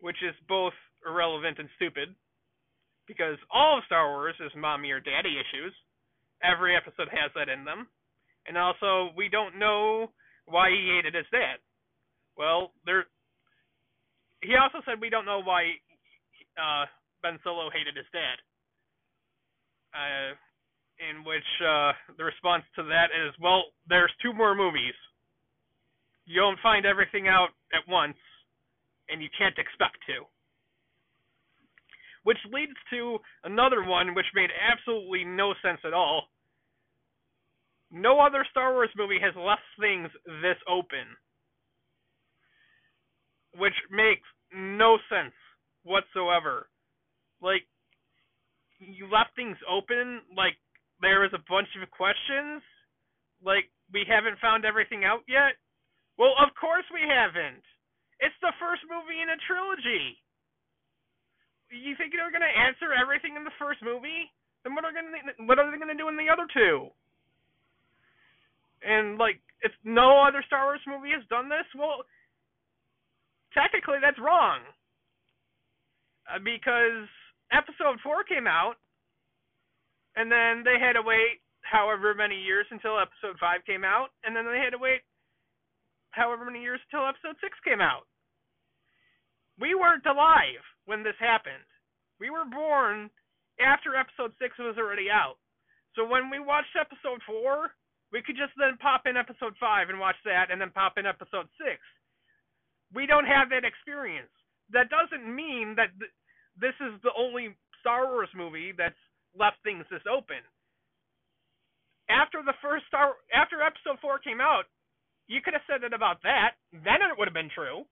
[0.00, 0.74] which is both
[1.08, 2.14] irrelevant and stupid,
[3.08, 5.72] because all of Star Wars is mommy or daddy issues.
[6.44, 7.88] Every episode has that in them,
[8.46, 10.12] and also we don't know
[10.46, 11.58] why he hated his dad.
[12.36, 13.06] Well, there.
[14.42, 15.78] He also said we don't know why
[16.58, 16.84] uh,
[17.22, 18.36] Ben Solo hated his dad.
[19.92, 20.34] Uh,
[21.10, 24.94] in which uh, the response to that is, well, there's two more movies.
[26.26, 28.16] You don't find everything out at once,
[29.08, 30.24] and you can't expect to.
[32.24, 36.28] Which leads to another one which made absolutely no sense at all.
[37.90, 40.08] No other Star Wars movie has left things
[40.40, 41.04] this open.
[43.58, 45.34] Which makes no sense
[45.82, 46.68] whatsoever.
[47.42, 47.66] Like,
[48.82, 50.58] you left things open, like,
[51.00, 52.62] there was a bunch of questions,
[53.42, 55.54] like, we haven't found everything out yet.
[56.18, 57.64] Well, of course we haven't.
[58.20, 60.18] It's the first movie in a trilogy.
[61.72, 64.30] You think they're gonna answer everything in the first movie?
[64.62, 65.10] Then what are gonna
[65.48, 66.92] what are they gonna do in the other two?
[68.84, 72.04] And like, if no other Star Wars movie has done this, well,
[73.54, 74.60] technically that's wrong.
[76.28, 77.08] Uh, because
[77.52, 78.80] episode four came out,
[80.16, 84.34] and then they had to wait however many years until episode five came out, and
[84.34, 85.04] then they had to wait
[86.10, 88.08] however many years until episode six came out.
[89.60, 91.64] We weren't alive when this happened.
[92.18, 93.08] We were born
[93.60, 95.36] after episode six was already out.
[95.94, 97.76] So when we watched episode four,
[98.12, 101.06] we could just then pop in episode five and watch that, and then pop in
[101.06, 101.80] episode six.
[102.92, 104.32] We don't have that experience
[104.72, 106.12] that doesn't mean that th-
[106.58, 108.98] this is the only Star Wars movie that's
[109.38, 110.40] left things this open.
[112.10, 114.68] After the first Star, after Episode Four came out,
[115.28, 116.60] you could have said it about that.
[116.72, 117.86] Then it would have been true,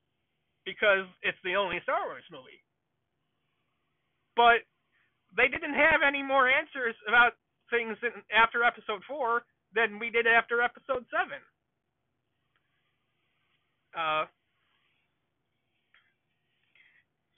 [0.65, 2.61] because it's the only Star Wars movie.
[4.37, 4.67] But
[5.37, 7.39] they didn't have any more answers about
[7.71, 9.43] things in, after Episode Four
[9.75, 11.41] than we did after Episode Seven.
[13.97, 14.25] Uh,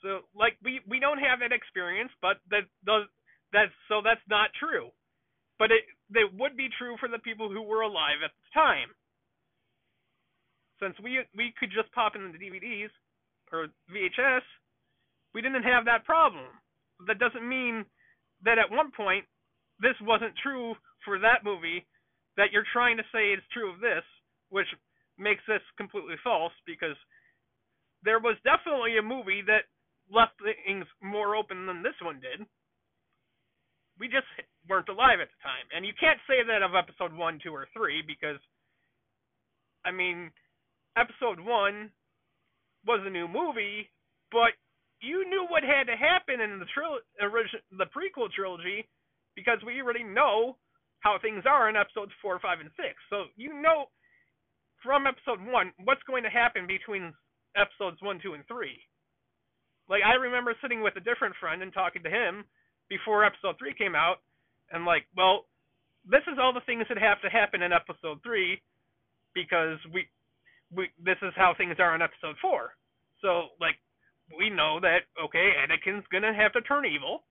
[0.03, 4.91] so like we we don't have that experience, but that that's so that's not true.
[5.57, 8.91] But it that would be true for the people who were alive at the time.
[10.83, 12.91] Since we we could just pop in the DVDs
[13.51, 14.43] or VHS,
[15.33, 16.51] we didn't have that problem.
[17.07, 17.85] That doesn't mean
[18.43, 19.25] that at one point
[19.79, 21.85] this wasn't true for that movie
[22.35, 24.03] that you're trying to say is true of this,
[24.49, 24.67] which
[25.17, 26.97] makes this completely false because
[28.03, 29.69] there was definitely a movie that
[30.13, 32.45] left things more open than this one did.
[33.99, 34.29] We just
[34.69, 35.65] weren't alive at the time.
[35.75, 38.39] And you can't say that of episode 1, 2, or 3 because,
[39.85, 40.31] I mean,
[40.97, 41.91] episode 1
[42.85, 43.89] was a new movie,
[44.31, 44.53] but
[45.01, 48.87] you knew what had to happen in the tril- origin- the prequel trilogy
[49.35, 50.57] because we already know
[50.99, 52.95] how things are in episodes 4, 5, and 6.
[53.09, 53.89] So you know
[54.81, 57.13] from episode 1 what's going to happen between
[57.55, 58.79] episodes 1, 2, and 3.
[59.93, 62.45] Like I remember sitting with a different friend and talking to him
[62.89, 64.25] before episode three came out,
[64.73, 65.45] and like, well,
[66.01, 68.57] this is all the things that have to happen in episode three
[69.37, 70.09] because we
[70.73, 72.73] we this is how things are in episode four.
[73.21, 73.77] So like
[74.33, 77.21] we know that okay, Anakin's gonna have to turn evil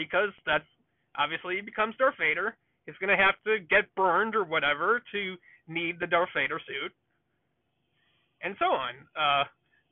[0.00, 0.64] because that's
[1.12, 2.56] obviously he becomes Darth Vader.
[2.86, 5.36] He's gonna have to get burned or whatever to
[5.68, 6.92] need the Darth Vader suit,
[8.40, 8.94] and so on.
[9.12, 9.44] Uh,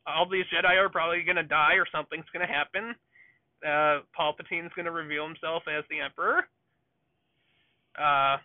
[0.07, 2.94] all these Jedi are probably going to die or something's going to happen.
[3.64, 6.44] Uh, Palpatine's going to reveal himself as the Emperor.
[7.96, 8.36] Uh,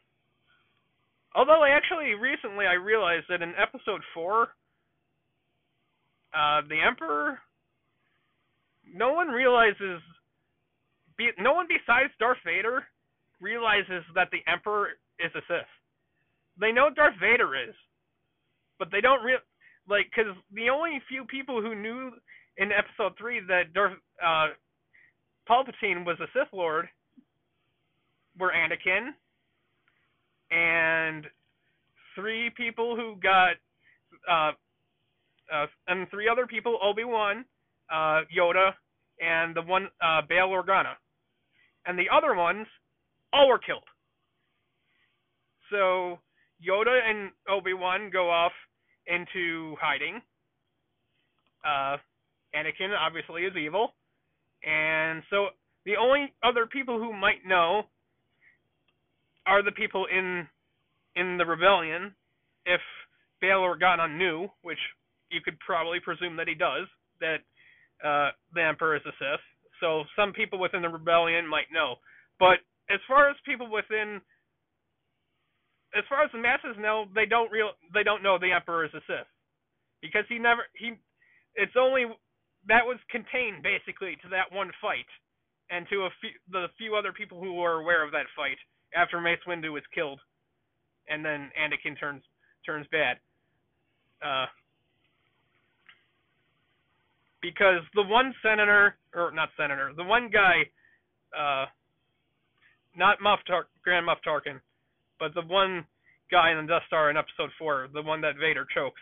[1.36, 4.50] although I actually recently I realized that in Episode Four,
[6.34, 7.40] uh, the Emperor,
[8.94, 10.02] no one realizes,
[11.18, 12.86] be, no one besides Darth Vader
[13.42, 14.90] realizes that the Emperor
[15.20, 15.68] is a Sith.
[16.60, 17.76] They know Darth Vader is,
[18.78, 19.40] but they don't real
[19.90, 22.12] like because the only few people who knew
[22.58, 24.48] in episode three that Darth uh,
[25.50, 26.88] Palpatine was a Sith Lord
[28.38, 29.10] were Anakin
[30.52, 31.26] and
[32.16, 33.56] three people who got
[34.30, 34.52] uh,
[35.54, 37.46] uh, and three other people Obi Wan,
[37.92, 38.72] uh, Yoda,
[39.20, 40.94] and the one uh, Bail Organa,
[41.86, 42.68] and the other ones
[43.34, 43.84] all were killed.
[45.72, 46.20] So
[46.66, 48.52] Yoda and Obi Wan go off
[49.10, 50.22] into hiding.
[51.66, 51.98] Uh,
[52.56, 53.94] Anakin obviously is evil,
[54.64, 55.48] and so
[55.86, 57.84] the only other people who might know
[59.46, 60.48] are the people in
[61.16, 62.14] in the rebellion.
[62.66, 62.82] If
[63.42, 64.80] Bail Organa knew, which
[65.32, 66.88] you could probably presume that he does,
[67.20, 67.38] that
[68.04, 69.42] uh, the Emperor is a Sith.
[69.80, 71.96] So some people within the rebellion might know.
[72.40, 74.22] But as far as people within
[75.98, 78.94] as far as the masses know, they don't real they don't know the Emperor is
[78.94, 79.28] a Sith.
[80.02, 80.94] Because he never he
[81.56, 82.06] it's only
[82.68, 85.08] that was contained basically to that one fight
[85.70, 88.58] and to a few the few other people who were aware of that fight
[88.96, 90.20] after Mace Windu was killed
[91.08, 92.24] and then Anakin turns
[92.66, 93.18] turns bad.
[94.22, 94.46] Uh
[97.42, 100.62] because the one senator or not senator, the one guy
[101.38, 101.66] uh
[102.96, 104.60] not Moff Tar- Grand Moff Tarkin,
[105.20, 105.86] but the one
[106.32, 109.02] guy in the Death Star in Episode Four, the one that Vader chokes.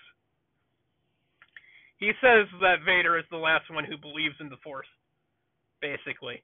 [1.97, 4.88] He says that Vader is the last one who believes in the Force,
[5.82, 6.43] basically,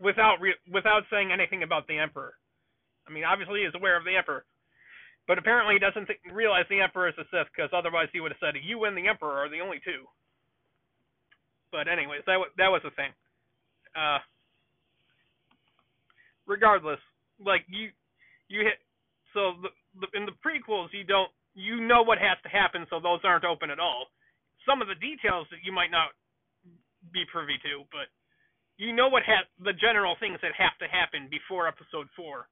[0.00, 2.34] without re- without saying anything about the Emperor.
[3.08, 4.44] I mean, obviously he is aware of the Emperor,
[5.26, 8.32] but apparently he doesn't th- realize the Emperor is a Sith because otherwise he would
[8.32, 10.06] have said, "You and the Emperor are the only two.
[11.72, 13.12] But anyways, that w- that was the thing.
[13.94, 14.18] Uh,
[16.46, 17.00] regardless,
[17.40, 17.90] like you
[18.48, 18.78] you hit
[19.34, 19.70] so the,
[20.00, 23.48] the in the prequels you don't you know what has to happen, so those aren't
[23.48, 24.12] open at all.
[24.68, 26.12] Some of the details that you might not
[27.12, 28.12] be privy to, but
[28.76, 32.48] you know what ha- the general things that have to happen before episode four.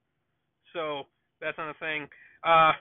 [0.73, 1.05] So
[1.39, 2.09] that's another thing.
[2.41, 2.73] Uh,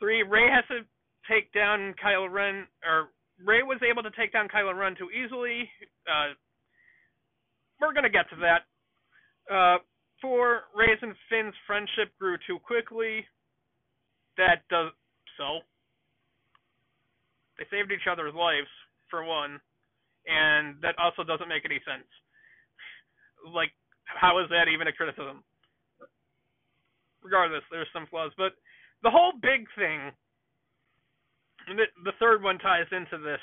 [0.00, 0.80] three, Rey has to
[1.28, 3.12] take down Kylo Ren, or
[3.44, 5.68] Rey was able to take down Kylo Ren too easily.
[6.08, 6.32] Uh,
[7.80, 8.64] we're gonna get to that.
[9.52, 9.78] Uh,
[10.22, 13.26] four, Rey's and Finn's friendship grew too quickly.
[14.38, 14.92] That does
[15.36, 15.60] so.
[17.58, 18.70] They saved each other's lives
[19.10, 19.60] for one,
[20.26, 22.08] and that also doesn't make any sense.
[23.44, 23.72] Like,
[24.06, 25.44] how is that even a criticism?
[27.22, 28.52] Regardless, there's some flaws, but
[29.02, 30.10] the whole big thing,
[31.68, 33.42] the, the third one ties into this,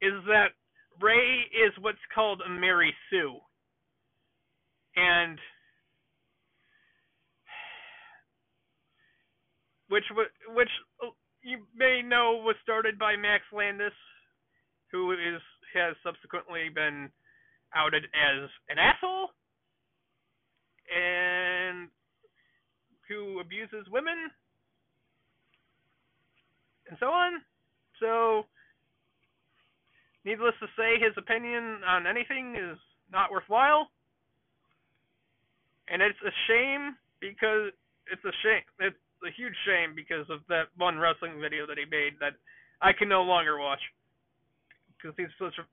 [0.00, 0.56] is that
[1.00, 3.36] Rey is what's called a Mary Sue.
[4.96, 5.38] And
[9.90, 10.04] which
[10.54, 10.70] which
[11.02, 11.10] oh,
[11.42, 13.92] you may know was started by Max Landis,
[14.90, 15.42] who is
[15.74, 17.10] has subsequently been
[17.74, 19.30] outed as an asshole
[20.90, 21.88] and
[23.08, 24.30] who abuses women
[26.88, 27.40] and so on.
[28.00, 28.42] So,
[30.24, 32.78] needless to say, his opinion on anything is
[33.12, 33.88] not worthwhile.
[35.88, 37.70] And it's a shame because
[38.10, 38.66] it's a shame.
[38.80, 38.96] It's
[39.26, 42.34] a huge shame because of that one wrestling video that he made that
[42.80, 43.80] I can no longer watch
[44.96, 45.64] because he's such a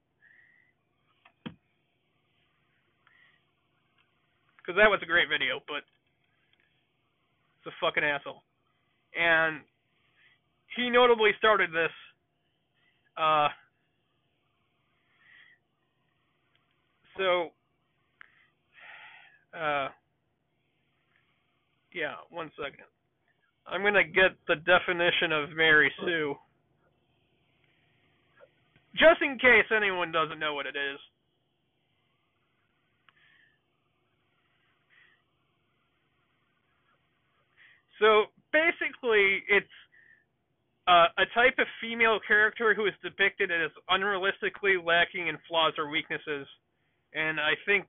[4.68, 5.84] because that was a great video, but
[7.58, 8.44] it's a fucking asshole.
[9.18, 9.62] And
[10.76, 11.92] he notably started this.
[13.18, 13.48] Uh,
[17.18, 17.52] so,
[19.58, 19.88] uh,
[21.94, 22.84] yeah, one second.
[23.70, 26.36] I'm gonna get the definition of Mary Sue.
[28.96, 31.00] Just in case anyone doesn't know what it is.
[38.00, 39.68] So basically, it's
[40.88, 45.90] uh, a type of female character who is depicted as unrealistically lacking in flaws or
[45.90, 46.48] weaknesses,
[47.14, 47.86] and I think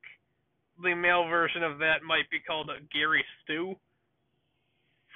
[0.83, 3.77] the male version of that might be called a Gary Stu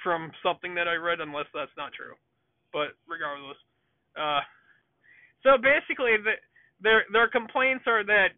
[0.03, 2.13] from something that I read, unless that's not true.
[2.71, 3.57] But regardless,
[4.19, 4.41] uh,
[5.43, 6.35] so basically, the,
[6.81, 8.29] their their complaints are that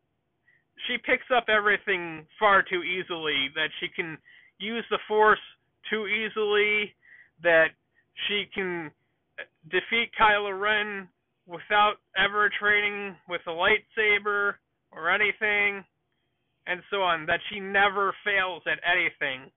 [0.87, 4.17] she picks up everything far too easily, that she can
[4.59, 5.39] use the force
[5.89, 6.93] too easily,
[7.43, 7.67] that
[8.27, 8.91] she can
[9.69, 11.07] defeat Kylo Ren
[11.47, 14.53] without ever training with a lightsaber
[14.91, 15.83] or anything,
[16.67, 19.51] and so on, that she never fails at anything.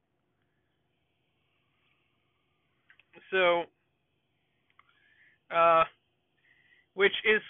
[3.30, 3.64] So,
[5.54, 5.84] uh,
[6.94, 7.42] which is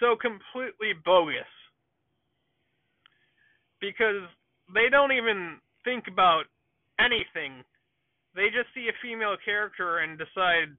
[0.00, 1.48] so completely bogus
[3.80, 4.28] because
[4.74, 6.44] they don't even think about
[6.98, 7.64] anything.
[8.34, 10.76] They just see a female character and decide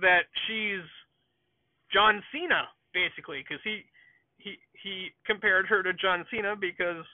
[0.00, 0.84] that she's
[1.92, 3.82] John Cena, basically, because he
[4.38, 7.04] he he compared her to John Cena because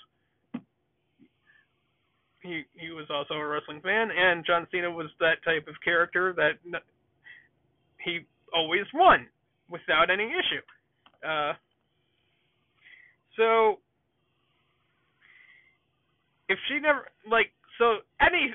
[2.43, 6.33] he he was also a wrestling fan, and John Cena was that type of character
[6.37, 6.81] that n-
[8.05, 8.21] he
[8.55, 9.27] always won
[9.69, 10.65] without any issue.
[11.27, 11.53] Uh,
[13.37, 13.79] so
[16.49, 18.55] if she never like so any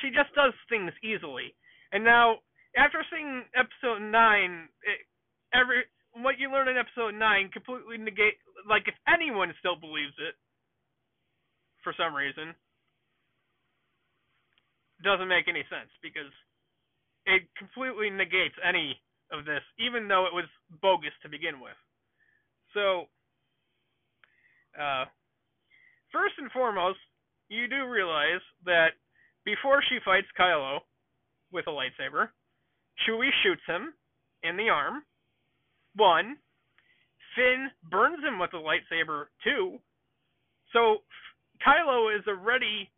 [0.00, 1.54] she just does things easily,
[1.92, 2.36] and now
[2.76, 5.06] after seeing episode nine, it,
[5.54, 5.84] every
[6.20, 8.36] what you learn in episode nine completely negate
[8.68, 10.34] like if anyone still believes it
[11.82, 12.54] for some reason
[15.02, 16.30] doesn't make any sense because
[17.26, 18.98] it completely negates any
[19.30, 20.46] of this, even though it was
[20.80, 21.76] bogus to begin with.
[22.74, 23.06] So,
[24.78, 25.04] uh,
[26.12, 26.98] first and foremost,
[27.48, 28.96] you do realize that
[29.44, 30.80] before she fights Kylo
[31.52, 32.28] with a lightsaber,
[33.04, 33.92] Chewie shoots him
[34.42, 35.02] in the arm.
[35.96, 36.36] One,
[37.34, 39.26] Finn burns him with a lightsaber.
[39.44, 39.78] Two,
[40.72, 40.98] so
[41.66, 42.90] Kylo is already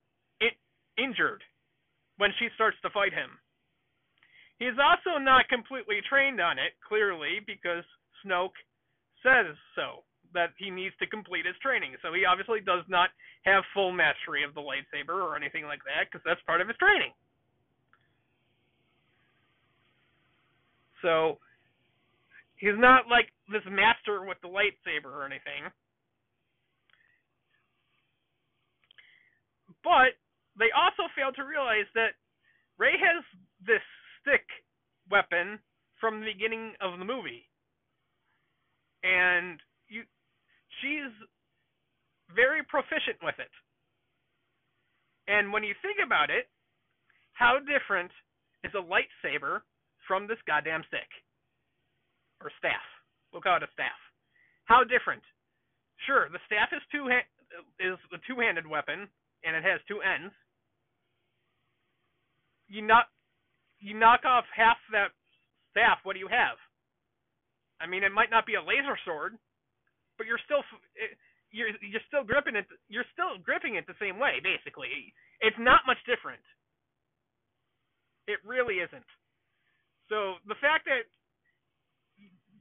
[0.97, 1.43] injured
[2.17, 3.39] when she starts to fight him.
[4.59, 7.83] He's also not completely trained on it, clearly, because
[8.23, 8.55] Snoke
[9.23, 11.97] says so, that he needs to complete his training.
[12.03, 13.11] So he obviously does not
[13.43, 16.77] have full mastery of the lightsaber or anything like that, because that's part of his
[16.79, 17.11] training.
[21.03, 21.39] So
[22.57, 25.69] he's not like this master with the lightsaber or anything.
[29.83, 30.17] But
[30.59, 32.15] they also fail to realize that
[32.79, 33.23] Rey has
[33.67, 33.83] this
[34.21, 34.47] stick
[35.11, 35.59] weapon
[36.01, 37.47] from the beginning of the movie.
[39.03, 40.03] And you
[40.81, 41.13] she's
[42.35, 43.53] very proficient with it.
[45.29, 46.49] And when you think about it,
[47.33, 48.11] how different
[48.63, 49.61] is a lightsaber
[50.07, 51.09] from this goddamn stick?
[52.41, 52.85] Or staff.
[53.33, 53.97] We'll call it a staff.
[54.65, 55.23] How different?
[56.07, 57.29] Sure, the staff is two ha-
[57.81, 59.09] is a two-handed weapon
[59.45, 60.35] and it has two ends
[62.69, 63.07] you knock
[63.81, 65.13] you knock off half that
[65.71, 65.99] staff.
[66.05, 66.57] What do you have?
[67.81, 69.37] I mean, it might not be a laser sword,
[70.17, 70.63] but you're still
[71.51, 72.67] you're you're still gripping it.
[72.89, 75.13] You're still gripping it the same way, basically.
[75.41, 76.43] It's not much different.
[78.27, 79.11] It really isn't.
[80.09, 81.05] So the fact that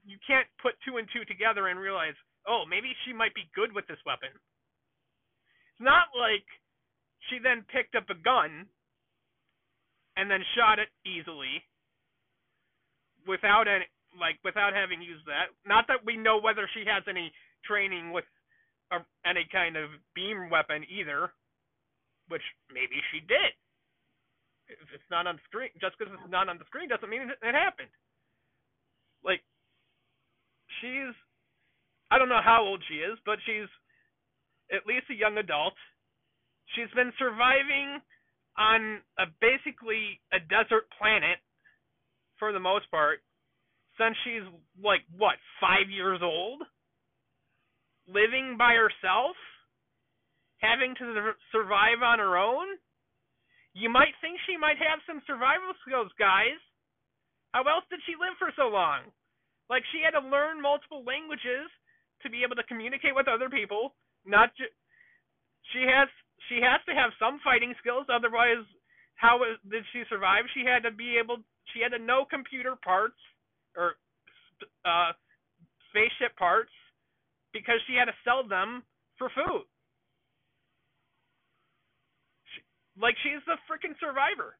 [0.03, 2.15] you can't put two and two together and realize,
[2.47, 4.31] oh, maybe she might be good with this weapon.
[4.33, 6.43] It's not like
[7.31, 8.67] she then picked up a gun
[10.17, 11.63] and then shot it easily
[13.27, 13.85] without any
[14.19, 15.49] like without having used that.
[15.65, 17.33] Not that we know whether she has any
[17.65, 18.25] training with
[18.91, 21.33] a, any kind of beam weapon either,
[22.29, 23.53] which maybe she did.
[24.69, 27.41] If it's not on screen, just because it's not on the screen doesn't mean it,
[27.41, 27.91] it happened.
[29.25, 29.41] Like
[30.79, 31.13] she's,
[32.11, 33.69] I don't know how old she is, but she's
[34.71, 35.73] at least a young adult.
[36.77, 37.99] She's been surviving
[38.57, 41.41] on a basically a desert planet
[42.37, 43.19] for the most part
[43.97, 44.45] since she's
[44.81, 46.61] like what five years old?
[48.07, 49.37] Living by herself?
[50.59, 52.67] Having to survive on her own?
[53.73, 56.59] You might think she might have some survival skills guys.
[57.51, 59.09] How else did she live for so long?
[59.69, 61.69] Like she had to learn multiple languages
[62.21, 63.93] to be able to communicate with other people
[64.25, 64.71] not just
[65.71, 66.07] she has
[66.49, 68.07] she has to have some fighting skills.
[68.11, 68.65] Otherwise,
[69.15, 69.39] how
[69.69, 70.43] did she survive?
[70.53, 71.37] She had to be able.
[71.71, 73.19] She had to know computer parts
[73.77, 73.95] or
[74.83, 75.15] uh,
[75.89, 76.73] spaceship parts
[77.53, 78.83] because she had to sell them
[79.17, 79.63] for food.
[82.51, 82.59] She,
[82.99, 84.57] like she's the freaking survivor.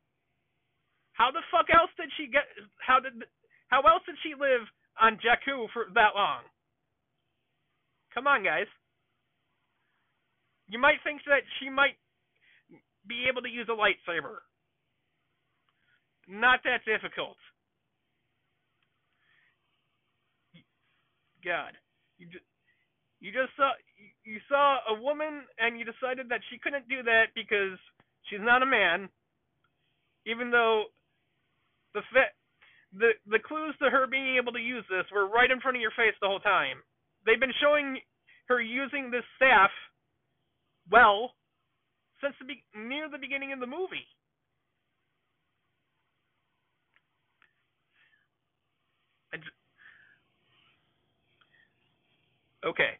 [1.13, 2.47] How the fuck else did she get?
[2.79, 3.27] How did?
[3.67, 4.63] How else did she live
[5.01, 6.45] on Jakku for that long?
[8.13, 8.69] Come on, guys
[10.68, 11.97] you might think that she might
[13.07, 14.39] be able to use a lightsaber.
[16.28, 17.38] Not that difficult.
[21.43, 21.74] God,
[22.18, 22.45] you just,
[23.20, 23.72] you just saw
[24.24, 27.78] you saw a woman and you decided that she couldn't do that because
[28.30, 29.09] she's not a man,
[30.26, 30.86] even though
[31.93, 32.36] the fa-
[32.93, 35.82] the the clues to her being able to use this were right in front of
[35.82, 36.80] your face the whole time.
[37.26, 37.99] They've been showing
[38.47, 39.72] her using this staff
[40.91, 41.31] well,
[42.21, 44.07] since the be- near the beginning of the movie.
[52.65, 52.97] okay.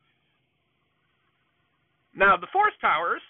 [2.16, 3.22] Now the force powers,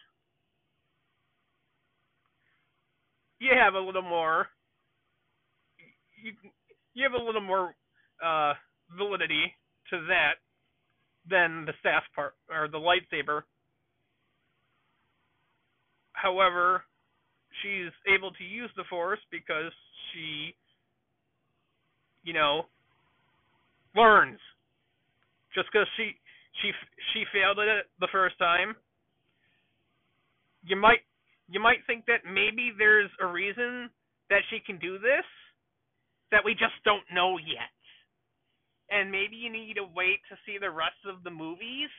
[3.39, 4.47] you have a little more.
[6.21, 6.31] You
[6.93, 7.75] you have a little more
[8.23, 8.53] uh,
[8.97, 9.53] validity
[9.89, 10.33] to that
[11.29, 13.43] than the staff part or the lightsaber
[16.23, 16.83] however,
[17.61, 19.75] she's able to use the Force because
[20.09, 20.55] she,
[22.23, 22.63] you know,
[23.93, 24.39] learns.
[25.53, 26.15] Just because she
[26.61, 26.71] she
[27.13, 28.73] she failed it the first time,
[30.63, 31.03] you might
[31.49, 33.89] you might think that maybe there's a reason
[34.29, 35.27] that she can do this
[36.31, 37.69] that we just don't know yet.
[38.89, 41.91] And maybe you need to wait to see the rest of the movies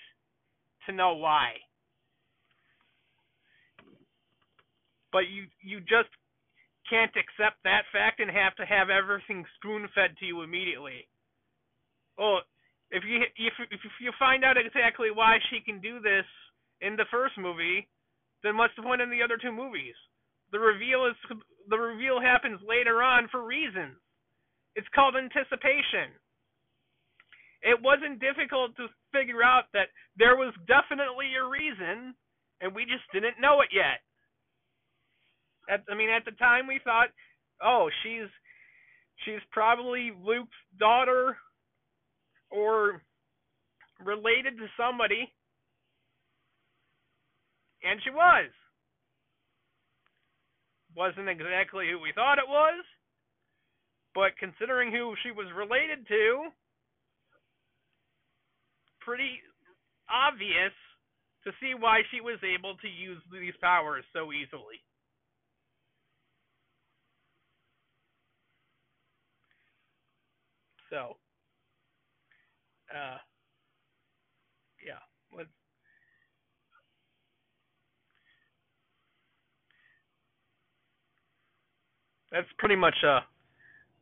[0.87, 1.55] to know why.
[5.15, 6.11] But you you just
[6.91, 11.07] can't accept that fact and have to have everything spoon fed to you immediately.
[12.19, 12.43] Well,
[12.91, 16.27] if you if if you find out exactly why she can do this
[16.83, 17.87] in the first movie,
[18.43, 19.95] then what's the point in the other two movies?
[20.51, 21.15] The reveal is
[21.71, 23.95] the reveal happens later on for reasons.
[24.75, 26.11] It's called anticipation.
[27.63, 32.19] It wasn't difficult to figure out that there was definitely a reason,
[32.61, 34.03] and we just didn't know it yet.
[35.69, 37.09] At, I mean, at the time we thought,
[37.63, 38.29] oh, she's
[39.25, 41.37] she's probably Luke's daughter
[42.51, 43.03] or
[44.05, 45.33] related to somebody,
[47.83, 48.51] and she was.
[50.97, 52.85] Wasn't exactly who we thought it was,
[54.15, 56.51] but considering who she was related to,
[59.01, 59.43] pretty
[60.09, 60.73] obvious
[61.45, 64.81] to see why she was able to use these powers so easily.
[70.95, 71.17] So,
[72.95, 73.19] uh,
[74.87, 75.03] yeah.
[82.31, 83.21] That's pretty much uh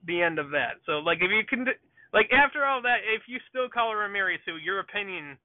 [0.07, 0.80] the end of that.
[0.86, 1.66] So, like, if you can
[2.12, 5.38] like after all that, if you still call her a Mary Sue, your opinion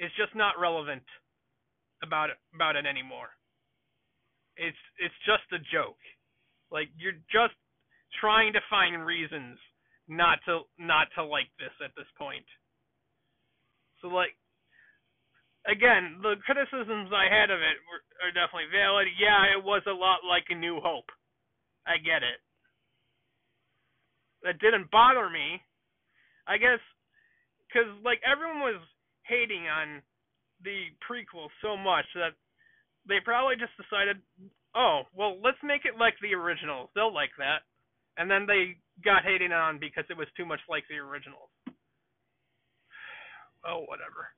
[0.00, 1.02] is just not relevant
[2.02, 3.30] about it about it anymore.
[4.56, 5.98] It's it's just a joke.
[6.70, 7.54] Like you're just
[8.20, 9.58] trying to find reasons
[10.08, 12.46] not to not to like this at this point.
[14.00, 14.34] So like
[15.68, 19.08] again, the criticisms I had of it were, are definitely valid.
[19.20, 21.12] Yeah, it was a lot like A New Hope.
[21.86, 22.40] I get it.
[24.44, 25.60] That didn't bother me
[26.48, 26.80] I guess
[27.68, 28.80] because like everyone was
[29.28, 30.00] hating on
[30.64, 32.32] the prequel so much that
[33.06, 34.16] they probably just decided,
[34.74, 36.88] oh, well, let's make it like the originals.
[36.96, 37.68] They'll like that.
[38.16, 41.50] And then they got hating on because it was too much like the original.
[43.66, 44.28] Oh, whatever.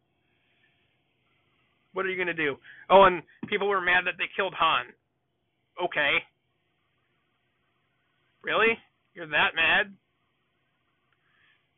[1.92, 2.56] What are you gonna do?
[2.88, 4.86] Oh, and people were mad that they killed Han.
[5.82, 6.18] Okay.
[8.42, 8.78] Really?
[9.14, 9.92] You're that mad?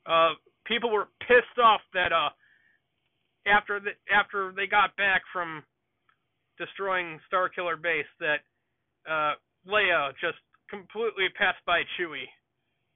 [0.06, 2.30] uh, people were pissed off that uh,
[3.46, 5.62] after the, after they got back from
[6.58, 8.40] destroying Starkiller Base, that
[9.08, 9.34] uh,
[9.66, 10.38] Leia just
[10.70, 12.28] completely passed by Chewie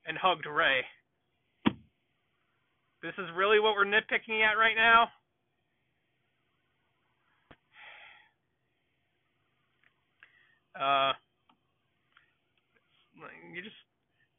[0.07, 0.83] and hugged Rey.
[3.03, 5.09] This is really what we're nitpicking at right now.
[10.77, 11.13] Uh,
[13.55, 13.77] you just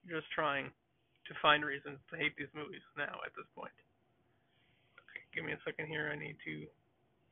[0.05, 0.69] you're just trying
[1.27, 3.73] to find reasons to hate these movies now at this point.
[5.01, 6.11] Okay, give me a second here.
[6.13, 6.67] I need to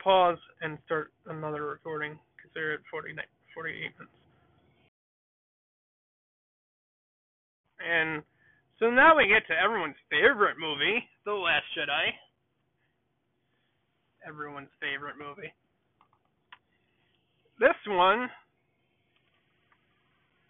[0.02, 3.24] pause and start another recording because they're at 49,
[3.54, 4.25] 48 minutes.
[7.80, 8.24] And
[8.80, 12.12] so now we get to everyone's favorite movie, The Last Jedi.
[14.28, 15.54] Everyone's favorite movie.
[17.60, 18.28] This one,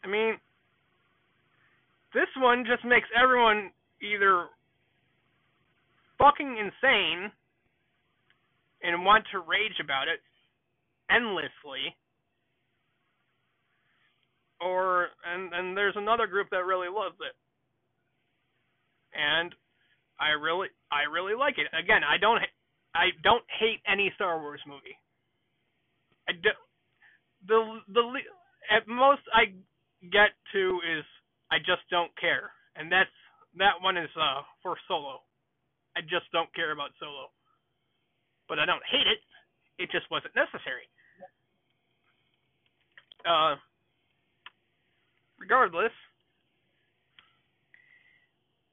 [0.04, 0.36] I mean,
[2.14, 3.70] this one just makes everyone
[4.02, 4.48] either
[6.18, 7.32] fucking insane
[8.82, 10.20] and want to rage about it
[11.12, 11.94] endlessly
[14.66, 17.36] or and and there's another group that really loves it
[19.14, 19.54] and
[20.20, 22.42] i really i really like it again i don't
[22.96, 24.98] i don't hate any star wars movie
[26.28, 26.50] i do,
[27.48, 28.02] the the
[28.76, 29.46] at most i
[30.12, 31.06] get to is
[31.52, 33.12] I just don't care, and that's
[33.58, 35.22] that one is uh, for Solo.
[35.96, 37.32] I just don't care about Solo,
[38.50, 39.22] but I don't hate it.
[39.78, 40.90] It just wasn't necessary.
[43.24, 43.56] Uh,
[45.40, 45.92] regardless,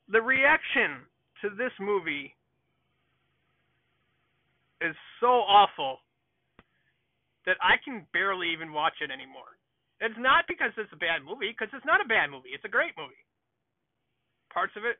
[0.09, 1.07] the reaction
[1.43, 2.35] to this movie
[4.81, 5.99] is so awful
[7.47, 9.59] that I can barely even watch it anymore.
[10.01, 12.51] It's not because it's a bad movie, because it's not a bad movie.
[12.55, 13.15] It's a great movie.
[14.53, 14.99] Parts of it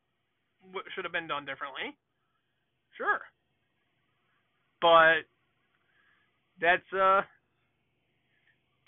[0.95, 1.97] should have been done differently.
[2.97, 3.21] Sure.
[4.81, 5.27] But
[6.61, 7.23] that's uh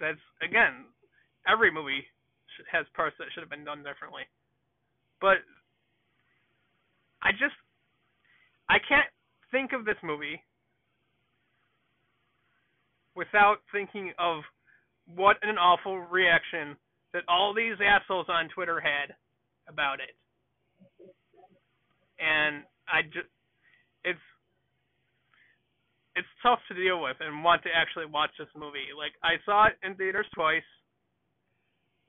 [0.01, 0.87] That's again,
[1.47, 2.05] every movie
[2.71, 4.23] has parts that should have been done differently.
[5.21, 5.39] But
[7.23, 7.57] I just
[8.69, 9.09] I can't
[9.51, 10.41] think of this movie
[13.15, 14.43] without thinking of
[15.15, 16.77] what an awful reaction
[17.13, 19.15] that all these assholes on Twitter had
[19.69, 20.15] about it.
[22.19, 23.31] And I just
[24.05, 24.27] it's
[26.17, 28.95] it's tough to deal with and want to actually watch this movie.
[28.97, 30.67] Like I saw it in theaters twice.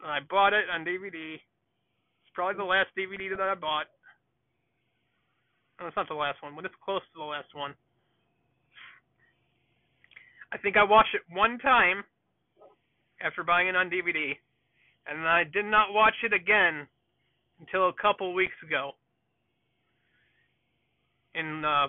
[0.03, 1.35] I bought it on DVD.
[1.35, 3.87] It's probably the last DVD that I bought.
[5.79, 7.73] No, it's not the last one, but it's close to the last one.
[10.53, 12.03] I think I watched it one time
[13.21, 14.35] after buying it on DVD,
[15.07, 16.87] and I did not watch it again
[17.59, 18.91] until a couple weeks ago.
[21.33, 21.87] In uh,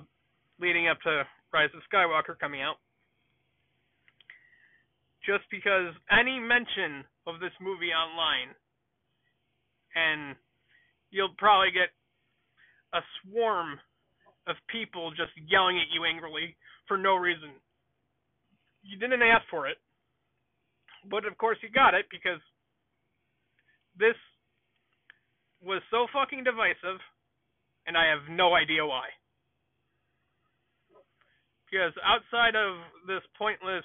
[0.59, 2.76] leading up to Rise of Skywalker coming out.
[5.24, 8.54] Just because any mention of this movie online,
[9.94, 10.36] and
[11.10, 11.90] you'll probably get
[12.94, 13.78] a swarm
[14.46, 16.56] of people just yelling at you angrily
[16.86, 17.50] for no reason.
[18.82, 19.78] You didn't ask for it,
[21.10, 22.40] but of course you got it because
[23.98, 24.14] this
[25.62, 27.00] was so fucking divisive,
[27.86, 29.08] and I have no idea why.
[31.66, 33.84] Because outside of this pointless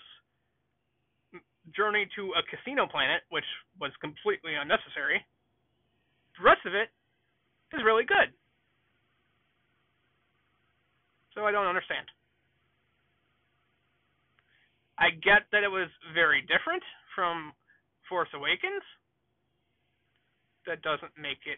[1.76, 3.48] journey to a casino planet, which
[3.80, 5.22] was completely unnecessary,
[6.38, 6.90] the rest of it
[7.74, 8.34] is really good.
[11.36, 12.06] So I don't understand.
[15.00, 16.84] I get that it was very different
[17.16, 17.54] from
[18.10, 18.84] Force Awakens.
[20.68, 21.58] That doesn't make it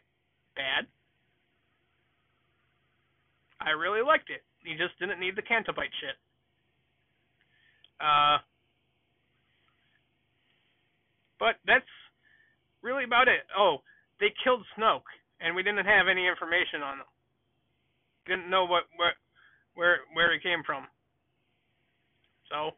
[0.56, 0.88] bad.
[3.60, 4.44] I really liked it.
[4.64, 6.16] You just didn't need the Canto Bight shit.
[8.00, 8.38] Uh,
[11.44, 11.92] but that's
[12.80, 13.44] really about it.
[13.52, 13.84] Oh,
[14.24, 15.12] they killed Snoke,
[15.44, 17.10] and we didn't have any information on him.
[18.24, 19.20] Didn't know what where
[19.76, 20.88] where where he came from.
[22.48, 22.72] So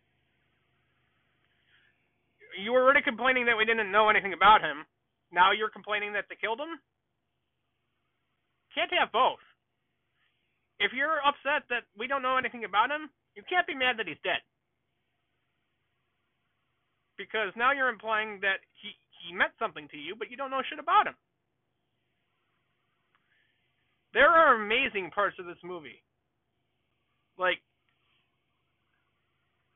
[2.57, 4.89] you were already complaining that we didn't know anything about him.
[5.30, 6.82] Now you're complaining that they killed him.
[8.74, 9.45] Can't have both
[10.80, 14.07] if you're upset that we don't know anything about him, you can't be mad that
[14.07, 14.43] he's dead.
[17.18, 18.91] Because now you're implying that he,
[19.24, 21.16] he meant something to you, but you don't know shit about him.
[24.13, 26.01] There are amazing parts of this movie.
[27.38, 27.59] Like,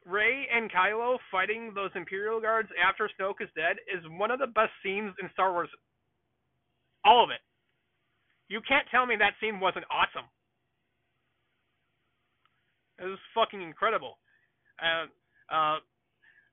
[0.05, 4.47] Rey and Kylo fighting those Imperial guards after Snoke is dead is one of the
[4.47, 5.69] best scenes in Star Wars.
[7.05, 7.41] All of it.
[8.47, 10.27] You can't tell me that scene wasn't awesome.
[12.97, 14.17] It was fucking incredible.
[14.81, 15.05] Uh,
[15.53, 15.77] uh,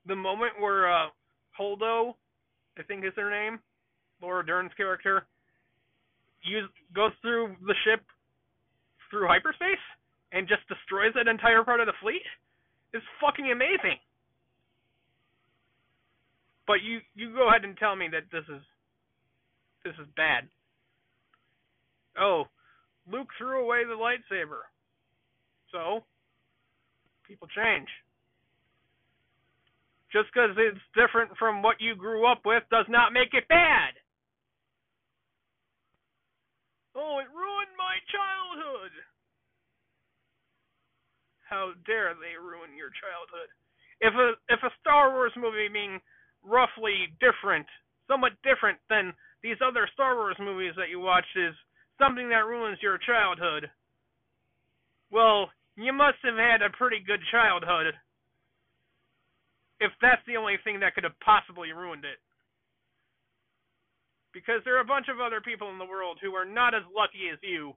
[0.07, 1.09] the moment where uh,
[1.59, 2.15] Holdo,
[2.79, 3.59] I think is her name,
[4.23, 5.27] Laura Dern's character,
[6.43, 8.05] use, goes through the ship
[9.11, 9.83] through hyperspace
[10.33, 12.23] and just destroys that entire part of the fleet
[12.95, 13.99] is fucking amazing.
[16.67, 18.63] But you you go ahead and tell me that this is
[19.85, 20.49] this is bad.
[22.19, 22.45] Oh,
[23.11, 24.67] Luke threw away the lightsaber.
[25.71, 26.03] So,
[27.27, 27.89] People change.
[30.17, 33.93] Just because it's different from what you grew up with does not make it bad.
[36.97, 38.97] Oh, it ruined my childhood.
[41.45, 43.53] How dare they ruin your childhood?
[44.01, 46.01] If a if a Star Wars movie being
[46.41, 47.69] roughly different,
[48.09, 49.13] somewhat different than
[49.43, 51.53] these other Star Wars movies that you watched is
[52.01, 53.69] something that ruins your childhood,
[55.13, 57.93] well, you must have had a pretty good childhood.
[59.81, 62.19] If that's the only thing that could have possibly ruined it.
[64.33, 66.83] Because there are a bunch of other people in the world who are not as
[66.95, 67.73] lucky as you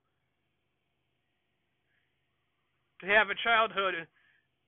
[3.00, 3.96] to have a childhood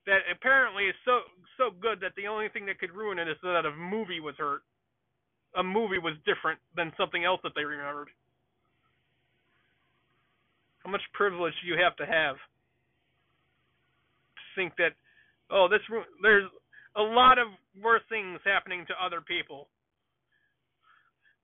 [0.08, 1.20] that apparently is so
[1.58, 4.36] so good that the only thing that could ruin it is that a movie was
[4.38, 4.62] hurt.
[5.58, 8.08] A movie was different than something else that they remembered.
[10.80, 12.38] How much privilege do you have to have?
[14.56, 14.94] think that
[15.50, 15.82] oh this
[16.22, 16.50] there's
[16.96, 17.48] a lot of
[17.82, 19.68] worse things happening to other people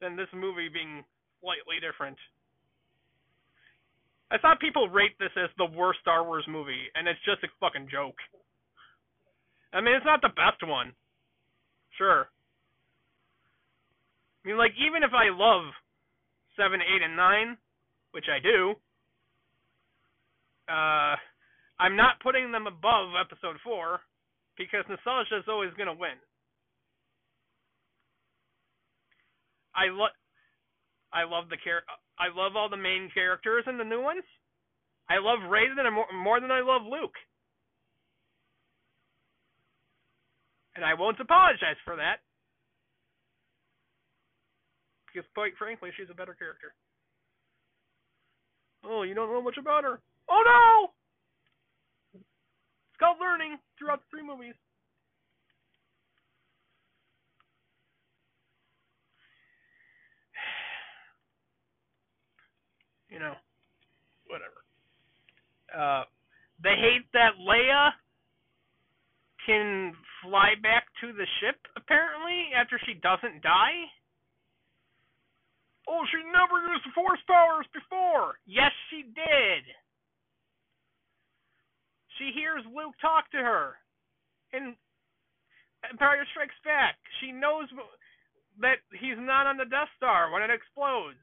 [0.01, 1.03] than this movie being
[1.41, 2.17] slightly different.
[4.29, 7.47] I thought people rate this as the worst Star Wars movie, and it's just a
[7.59, 8.19] fucking joke.
[9.71, 10.91] I mean, it's not the best one.
[11.97, 12.27] Sure.
[14.43, 15.71] I mean, like, even if I love
[16.57, 17.57] 7, 8, and 9,
[18.11, 18.75] which I do,
[20.67, 21.15] uh,
[21.79, 24.01] I'm not putting them above episode four
[24.57, 26.17] because nostalgia is always going to win.
[29.77, 30.15] I love
[31.13, 31.85] I love the char-
[32.17, 34.25] I love all the main characters in the new ones.
[35.07, 35.39] I love
[35.77, 37.15] than more, more than I love Luke.
[40.75, 42.19] And I won't apologize for that.
[45.07, 46.73] Because quite frankly, she's a better character.
[48.83, 49.99] Oh, you don't know much about her.
[50.29, 50.96] Oh no!
[52.97, 54.57] It's called learning throughout the three movies.
[63.09, 63.37] You know,
[64.27, 64.65] whatever.
[65.71, 66.03] Uh,
[66.61, 67.95] they hate that Leia
[69.45, 73.87] can fly back to the ship, apparently, after she doesn't die.
[75.87, 78.35] Oh, she never used the force powers before.
[78.45, 79.63] Yes, she did.
[82.17, 83.77] She hears Luke talk to her
[84.53, 84.75] in
[85.89, 86.97] Empire Strikes Back.
[87.21, 87.69] She knows
[88.59, 91.17] that he's not on the Death Star when it explodes.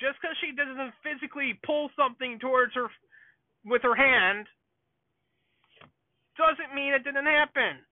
[0.00, 2.88] Just because she doesn't physically pull something towards her
[3.64, 4.48] with her hand
[6.36, 7.84] doesn't mean it didn't happen.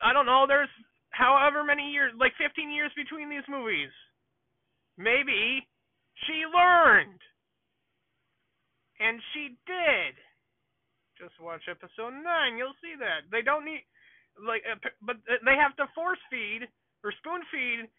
[0.00, 0.70] I don't know, there's
[1.10, 3.90] however many years, like 15 years between these movies.
[4.96, 5.66] Maybe
[6.24, 7.20] she learned.
[9.00, 10.14] And she did.
[11.16, 12.24] Just watch episode 9,
[12.56, 13.28] you'll see that.
[13.32, 13.84] They don't need
[14.40, 16.64] like uh, but they have to force feed
[17.04, 17.90] or spoon feed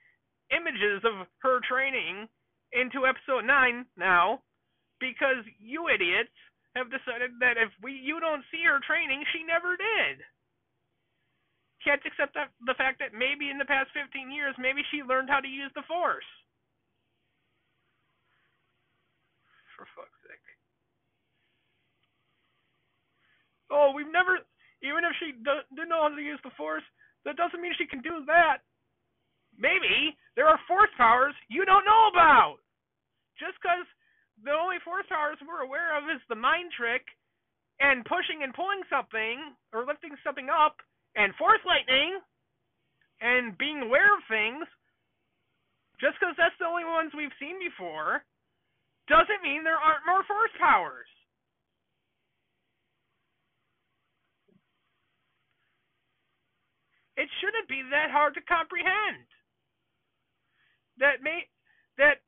[0.49, 2.25] images of her training
[2.73, 4.41] into episode 9 now
[4.97, 6.33] because you idiots
[6.73, 10.23] have decided that if we you don't see her training, she never did
[11.83, 15.29] can't accept that, the fact that maybe in the past 15 years, maybe she learned
[15.29, 16.25] how to use the Force.
[19.75, 20.20] For fuck's
[23.71, 24.43] Oh, we've never,
[24.83, 26.85] even if she do, didn't know how to use the Force,
[27.23, 28.61] that doesn't mean she can do that.
[29.55, 32.59] Maybe there are Force powers you don't know about.
[33.39, 33.87] Just because
[34.43, 37.07] the only Force powers we're aware of is the mind trick
[37.81, 40.77] and pushing and pulling something or lifting something up
[41.17, 42.21] and force lightning
[43.19, 44.63] and being aware of things,
[45.99, 48.25] just because that's the only ones we've seen before,
[49.09, 51.09] doesn't mean there aren't more force powers.
[57.21, 59.29] It shouldn't be that hard to comprehend.
[60.97, 61.45] That may
[62.01, 62.25] that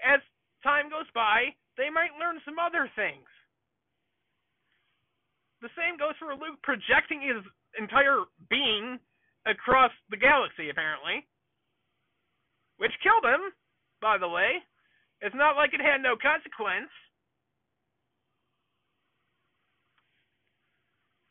[0.00, 0.24] as
[0.64, 3.28] time goes by, they might learn some other things.
[5.60, 7.44] The same goes for Luke projecting his
[7.76, 8.96] entire being
[9.44, 11.28] across the galaxy, apparently.
[12.78, 13.52] Which killed him,
[14.00, 14.64] by the way.
[15.20, 16.88] It's not like it had no consequence.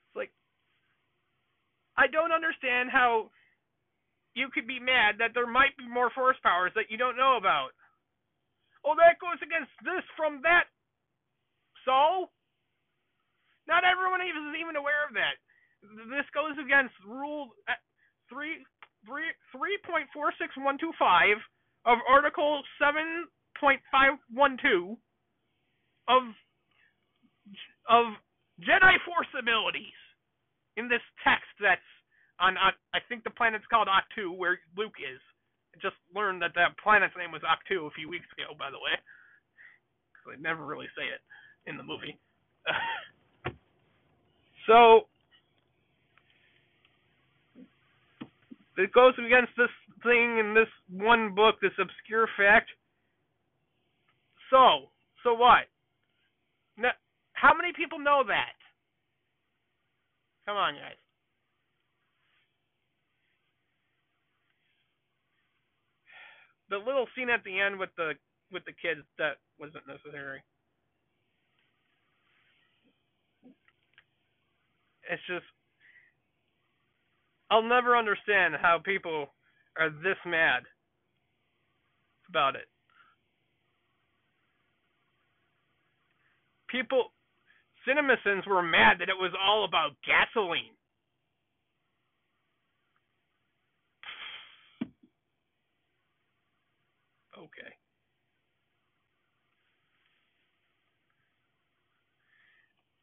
[0.06, 0.32] It's like,
[2.00, 3.28] I don't understand how
[4.34, 7.36] you could be mad that there might be more force powers that you don't know
[7.36, 7.76] about.
[8.88, 10.72] Oh, that goes against this from that.
[11.84, 12.32] So?
[13.68, 15.36] Not everyone is even aware of that
[15.84, 17.80] this goes against rule uh,
[18.28, 18.60] three
[19.08, 21.38] three three point four six one two five
[21.86, 23.28] of Article seven
[23.60, 24.98] point five one two
[26.08, 26.24] of
[27.88, 28.06] of
[28.60, 29.99] Jedi Force abilities
[30.80, 31.84] in this text that's
[32.40, 35.20] on uh, I think the planet's called Ahch-To, where Luke is.
[35.76, 38.80] I just learned that that planet's name was Ahch-To a few weeks ago, by the
[38.80, 38.96] way,
[40.10, 41.20] because they never really say it
[41.70, 42.16] in the movie.
[44.68, 45.12] so
[48.80, 49.74] it goes against this
[50.08, 52.72] thing in this one book, this obscure fact.
[54.50, 54.88] So,
[55.28, 55.68] so what?
[56.78, 56.96] Now,
[57.34, 58.59] how many people know that?
[60.50, 60.98] Come on, guys.
[66.72, 68.14] The little scene at the end with the
[68.52, 70.42] with the kids that wasn't necessary.
[75.08, 75.46] It's just
[77.52, 79.28] I'll never understand how people
[79.78, 80.64] are this mad
[82.28, 82.66] about it.
[86.70, 87.12] People,
[87.88, 90.76] CinemaSins were mad that it was all about gasoline.
[97.38, 97.72] Okay.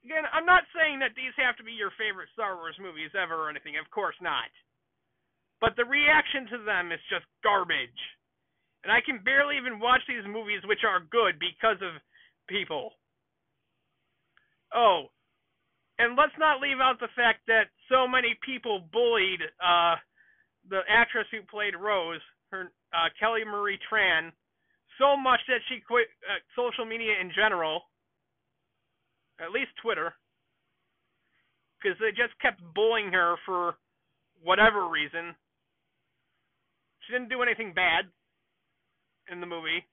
[0.05, 3.35] Again, I'm not saying that these have to be your favorite Star Wars movies ever
[3.35, 3.75] or anything.
[3.81, 4.53] Of course not.
[5.61, 7.99] But the reaction to them is just garbage.
[8.85, 11.99] And I can barely even watch these movies, which are good, because of
[12.47, 12.95] people.
[14.77, 15.07] Oh,
[15.99, 19.97] and let's not leave out the fact that so many people bullied uh,
[20.69, 22.21] the actress who played Rose,
[22.51, 24.31] her uh, Kelly Marie Tran,
[25.01, 27.89] so much that she quit uh, social media in general,
[29.41, 30.13] at least Twitter,
[31.81, 33.77] because they just kept bullying her for
[34.43, 35.35] whatever reason.
[37.07, 38.05] She didn't do anything bad
[39.33, 39.85] in the movie.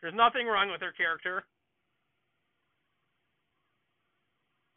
[0.00, 1.42] There's nothing wrong with her character.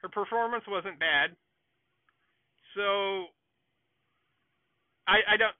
[0.06, 1.34] Her performance wasn't bad.
[2.78, 3.34] So
[5.10, 5.58] I I don't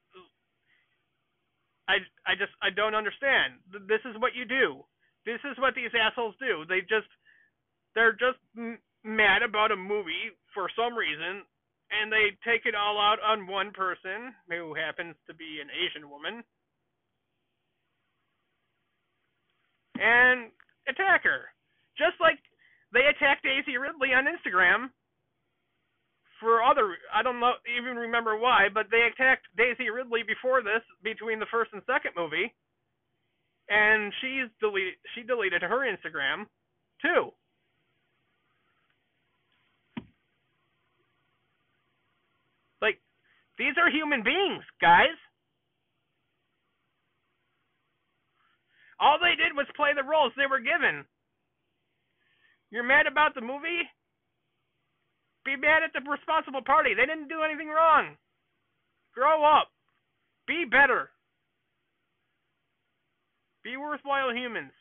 [1.90, 1.98] I
[2.30, 3.58] I just I don't understand.
[3.90, 4.86] This is what you do.
[5.26, 6.62] This is what these assholes do.
[6.70, 7.10] They just
[7.98, 8.38] they're just
[9.02, 11.42] mad about a movie for some reason
[11.90, 16.06] and they take it all out on one person who happens to be an Asian
[16.06, 16.46] woman
[19.98, 20.54] and
[20.86, 21.50] attack her.
[21.98, 22.38] Just like
[22.96, 24.88] they attacked Daisy Ridley on Instagram
[26.40, 30.82] for other I don't know even remember why, but they attacked Daisy Ridley before this
[31.04, 32.56] between the first and second movie.
[33.68, 36.48] And she's deleted she deleted her Instagram
[37.02, 37.36] too.
[42.82, 43.00] Like
[43.58, 45.20] these are human beings, guys.
[49.02, 51.04] All they did was play the roles they were given.
[52.72, 53.84] You're mad about the movie?
[55.46, 56.94] Be mad at the responsible party.
[56.94, 58.18] They didn't do anything wrong.
[59.14, 59.70] Grow up.
[60.48, 61.10] Be better.
[63.64, 64.72] Be worthwhile humans.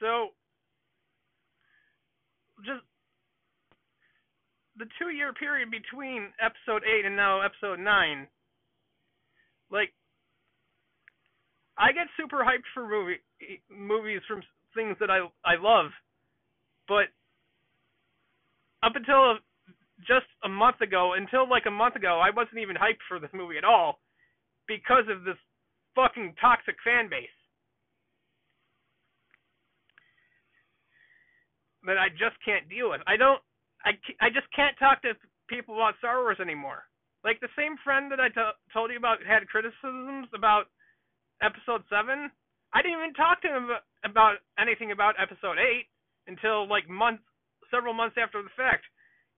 [0.00, 0.28] So,
[2.64, 2.84] just
[4.76, 8.28] the two year period between episode 8 and now episode 9,
[9.70, 9.92] like,
[11.78, 13.22] I get super hyped for movie
[13.70, 14.42] movies from
[14.74, 15.90] things that I I love,
[16.88, 17.06] but
[18.82, 19.38] up until
[20.06, 23.30] just a month ago, until like a month ago, I wasn't even hyped for this
[23.32, 24.00] movie at all
[24.66, 25.38] because of this
[25.94, 27.32] fucking toxic fan base
[31.86, 33.00] that I just can't deal with.
[33.06, 33.40] I don't
[33.84, 35.14] I, I just can't talk to
[35.48, 36.82] people about Star Wars anymore.
[37.24, 40.66] Like the same friend that I t- told you about had criticisms about
[41.42, 42.30] Episode Seven.
[42.74, 43.70] I didn't even talk to him
[44.04, 45.88] about anything about Episode Eight
[46.26, 47.24] until like months,
[47.70, 48.84] several months after the fact.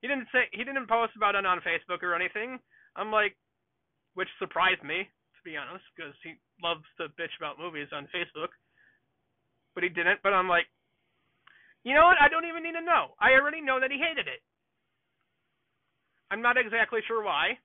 [0.03, 2.59] He didn't say he didn't post about it on Facebook or anything.
[2.97, 3.37] I'm like,
[4.15, 5.07] which surprised me
[5.41, 8.53] to be honest, because he loves to bitch about movies on Facebook.
[9.73, 10.21] But he didn't.
[10.23, 10.69] But I'm like,
[11.81, 12.21] you know what?
[12.21, 13.17] I don't even need to know.
[13.17, 14.45] I already know that he hated it.
[16.29, 17.59] I'm not exactly sure why,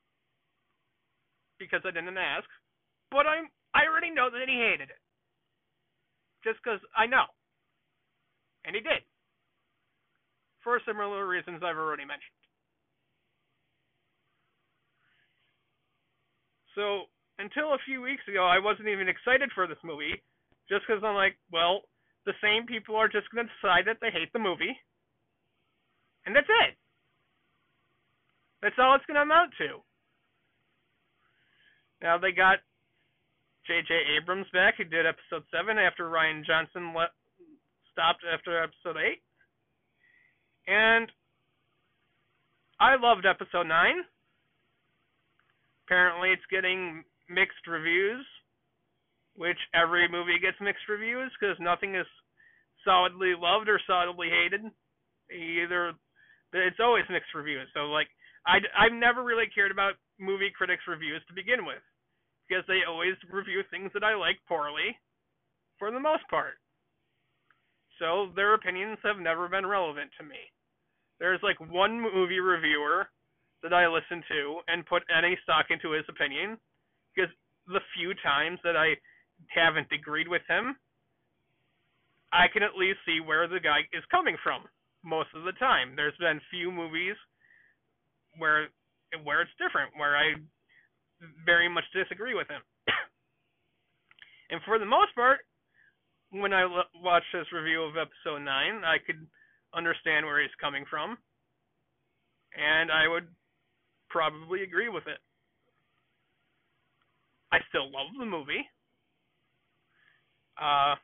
[1.59, 2.47] because I didn't ask,
[3.11, 5.03] but I'm I already know that he hated it.
[6.47, 7.27] Just because I know.
[8.63, 9.03] And he did.
[10.63, 12.39] For similar reasons I've already mentioned.
[16.73, 20.23] So, until a few weeks ago, I wasn't even excited for this movie,
[20.67, 21.83] just because I'm like, well,
[22.25, 24.75] the same people are just going to decide that they hate the movie.
[26.25, 26.75] And that's it.
[28.61, 29.83] That's all it's going to amount to.
[32.01, 32.59] Now they got
[33.67, 33.93] J.J.
[34.17, 37.13] Abrams back, who did episode 7 after Rian Johnson le-
[37.91, 39.21] stopped after episode 8.
[40.67, 41.11] And
[42.79, 44.03] I loved episode 9.
[45.85, 48.25] Apparently it's getting mixed reviews
[49.35, 52.07] which every movie gets mixed reviews because nothing is
[52.83, 54.63] solidly loved or solidly hated.
[55.31, 55.91] Either
[56.53, 57.67] it's always mixed reviews.
[57.73, 58.07] So like
[58.47, 61.83] I I've never really cared about movie critics reviews to begin with
[62.47, 64.95] because they always review things that I like poorly
[65.79, 66.55] for the most part.
[67.99, 70.51] So their opinions have never been relevant to me.
[71.19, 73.07] There's like one movie reviewer
[73.63, 76.57] that I listen to and put any stock into his opinion
[77.15, 77.31] because
[77.67, 78.95] the few times that I
[79.47, 80.75] haven't agreed with him,
[82.31, 84.63] I can at least see where the guy is coming from
[85.03, 85.95] most of the time.
[85.95, 87.15] There's been few movies
[88.37, 88.67] where
[89.23, 90.35] where it's different, where I
[91.45, 92.61] very much disagree with him.
[94.51, 95.39] and for the most part,
[96.31, 98.47] when I l- watched this review of episode 9,
[98.83, 99.25] I could
[99.73, 101.17] understand where he's coming from.
[102.55, 103.27] And I would
[104.09, 105.19] probably agree with it.
[107.51, 108.65] I still love the movie.
[110.59, 110.95] Uh,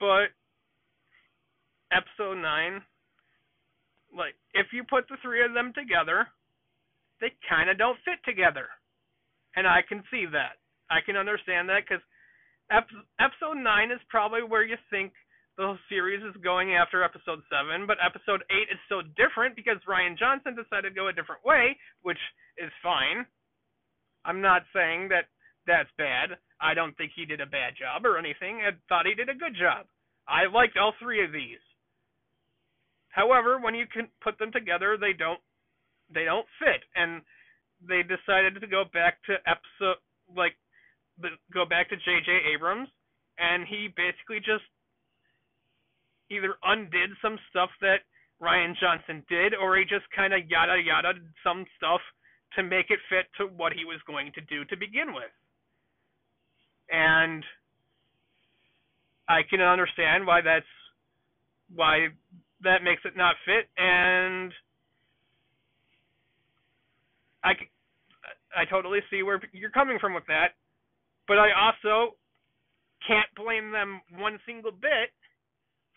[0.00, 0.32] but
[1.92, 2.82] episode nine,
[4.16, 6.26] like if you put the three of them together,
[7.20, 8.66] they kind of don't fit together,
[9.56, 10.58] and I can see that.
[10.90, 12.02] I can understand that because
[12.70, 15.12] ep- episode nine is probably where you think
[15.56, 20.18] the series is going after episode 7, but episode 8 is so different because Rian
[20.18, 22.18] Johnson decided to go a different way, which
[22.58, 23.24] is fine.
[24.24, 25.30] I'm not saying that
[25.66, 26.36] that's bad.
[26.60, 28.66] I don't think he did a bad job or anything.
[28.66, 29.86] I thought he did a good job.
[30.26, 31.62] I liked all three of these.
[33.08, 35.40] However, when you can put them together, they don't
[36.12, 37.22] they don't fit, and
[37.86, 40.00] they decided to go back to episode
[40.36, 40.56] like
[41.52, 42.54] go back to J.J.
[42.54, 42.88] Abrams,
[43.38, 44.64] and he basically just
[46.30, 48.02] either undid some stuff that
[48.42, 51.12] Rian Johnson did, or he just kind of yada yada
[51.44, 52.00] some stuff
[52.56, 55.30] to make it fit to what he was going to do to begin with.
[56.90, 57.44] And
[59.28, 60.66] I can understand why that's
[61.74, 62.08] why
[62.62, 64.52] that makes it not fit, and
[67.44, 67.52] I
[68.56, 70.56] I totally see where you're coming from with that,
[71.28, 72.16] but I also
[73.06, 75.12] can't blame them one single bit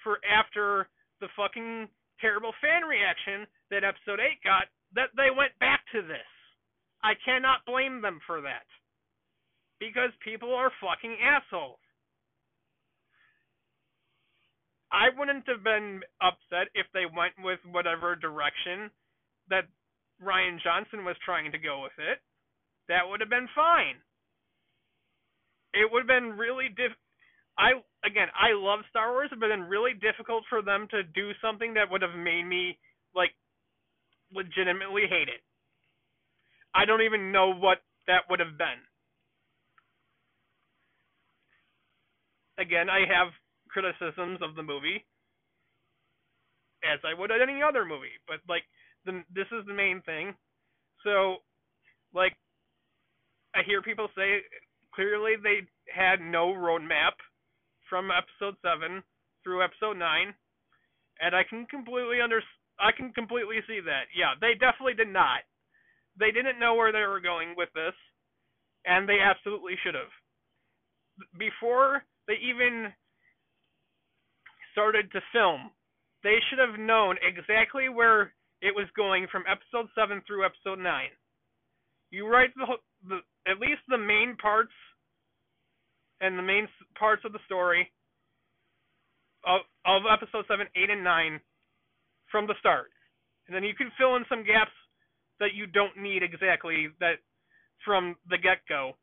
[0.04, 0.90] for after
[1.22, 1.88] the fucking
[2.20, 6.28] terrible fan reaction that episode 8 got that they went back to this.
[7.04, 8.66] I cannot blame them for that.
[9.80, 11.80] Because people are fucking assholes.
[14.92, 18.90] I wouldn't have been upset if they went with whatever direction
[19.50, 19.68] that
[20.22, 22.20] Rian Johnson was trying to go with it.
[22.90, 24.02] That would have been fine.
[25.74, 26.92] It would have been really diff
[27.58, 27.74] I
[28.06, 31.90] again, I love Star Wars, but then really difficult for them to do something that
[31.90, 32.78] would have made me
[33.16, 33.34] like
[34.32, 35.42] legitimately hate it.
[36.76, 38.78] I don't even know what that would have been.
[42.60, 43.34] Again, I have
[43.70, 45.06] criticisms of the movie
[46.86, 48.64] as I would any other movie, but like
[49.06, 50.36] the this is the main thing.
[51.04, 51.38] So
[52.14, 52.38] like
[53.56, 54.44] I hear people say
[54.94, 57.16] clearly they had no roadmap
[57.90, 59.02] from episode seven
[59.44, 60.36] through episode nine,
[61.24, 62.44] and I can completely under
[62.80, 64.12] I can completely see that.
[64.12, 65.48] Yeah, they definitely did not.
[66.20, 67.96] They didn't know where they were going with this,
[68.86, 70.12] and they absolutely should have.
[71.40, 72.92] Before they even
[74.74, 75.72] started to film,
[76.24, 81.14] they should have known exactly where it was going from episode seven through episode nine.
[82.10, 82.66] You write the,
[83.50, 84.72] at least the main parts
[86.22, 86.68] and the main
[86.98, 87.92] parts of the story
[89.46, 91.40] of, of episode 7, 8, and 9
[92.32, 92.88] from the start.
[93.48, 94.76] And then you can fill in some gaps
[95.40, 97.20] that you don't need exactly that
[97.86, 98.94] from the get go.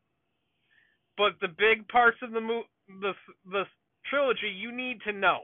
[1.17, 2.69] But the big parts of the mo-
[3.01, 3.13] the
[3.49, 3.63] the
[4.09, 5.39] trilogy you need to know.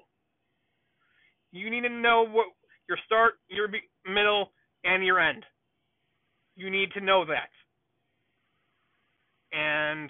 [1.51, 2.47] You need to know what
[2.87, 3.69] your start, your
[4.05, 4.51] middle,
[4.83, 5.43] and your end.
[6.55, 7.49] You need to know that.
[9.51, 10.09] And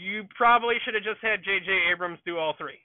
[0.00, 1.92] you probably should have just had J.J.
[1.92, 2.80] Abrams do all three.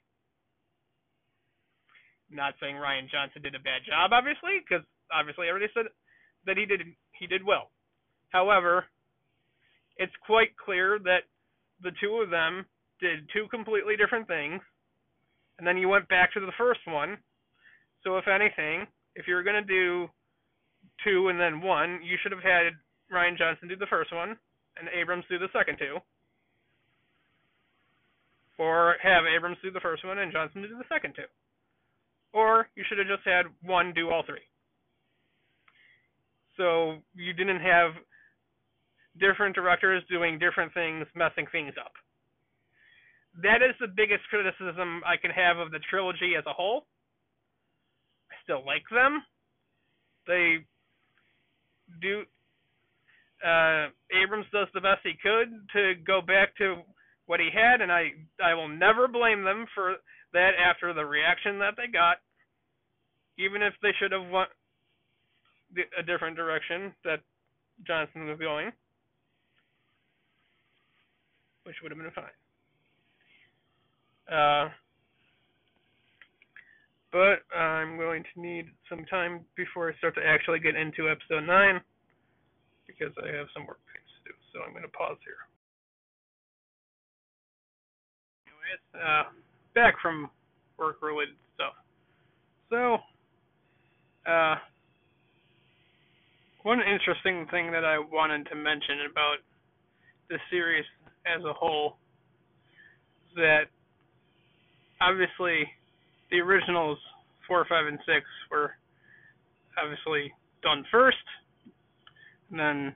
[2.30, 4.84] Not saying Rian Johnson did a bad job, obviously, because
[5.14, 5.86] obviously everybody said
[6.44, 6.82] that he did
[7.18, 7.70] he did well.
[8.30, 8.84] However,
[9.96, 11.24] it's quite clear that
[11.82, 12.66] the two of them
[13.00, 14.60] did two completely different things,
[15.58, 17.16] and then you went back to the first one.
[18.02, 20.08] So if anything, if you're gonna do
[21.04, 22.74] two and then one, you should have had
[23.12, 24.36] Rian Johnson do the first one
[24.78, 25.98] and Abrams do the second two
[28.58, 31.28] or have Abrams do the first one and Johnson do the second two.
[32.32, 34.44] Or you should have just had one do all three.
[36.56, 37.92] So you didn't have
[39.20, 41.92] different directors doing different things, messing things up.
[43.42, 46.86] That is the biggest criticism I can have of the trilogy as a whole.
[48.30, 49.22] I still like them.
[50.26, 50.64] They
[52.00, 52.24] do.
[53.44, 56.76] Uh, Abrams does the best he could to go back to
[57.26, 59.96] what he had, and I I will never blame them for
[60.32, 62.18] that after the reaction that they got.
[63.38, 64.48] Even if they should have went
[65.98, 67.20] a different direction that
[67.86, 68.72] Johnson was going,
[71.64, 72.24] which would have been fine.
[74.32, 74.70] Uh,
[77.12, 81.46] but I'm going to need some time before I start to actually get into episode
[81.46, 81.80] 9
[82.96, 84.34] because I have some work things to do.
[84.52, 85.44] So I'm going to pause here.
[88.94, 89.24] uh,
[89.74, 90.30] back from
[90.78, 91.74] work related stuff.
[92.70, 92.98] So,
[94.30, 94.56] uh,
[96.62, 99.36] one interesting thing that I wanted to mention about
[100.28, 100.84] the series
[101.26, 101.96] as a whole
[103.30, 103.64] is that
[105.00, 105.68] obviously
[106.30, 106.98] the originals
[107.46, 108.72] four, five, and six were
[109.80, 110.32] obviously
[110.62, 111.22] done first,
[112.50, 112.94] and then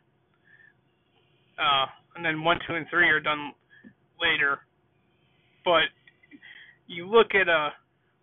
[1.59, 1.86] uh,
[2.16, 3.52] and then one, two, and three are done
[4.20, 4.59] later.
[5.64, 5.93] But
[6.86, 7.70] you look at uh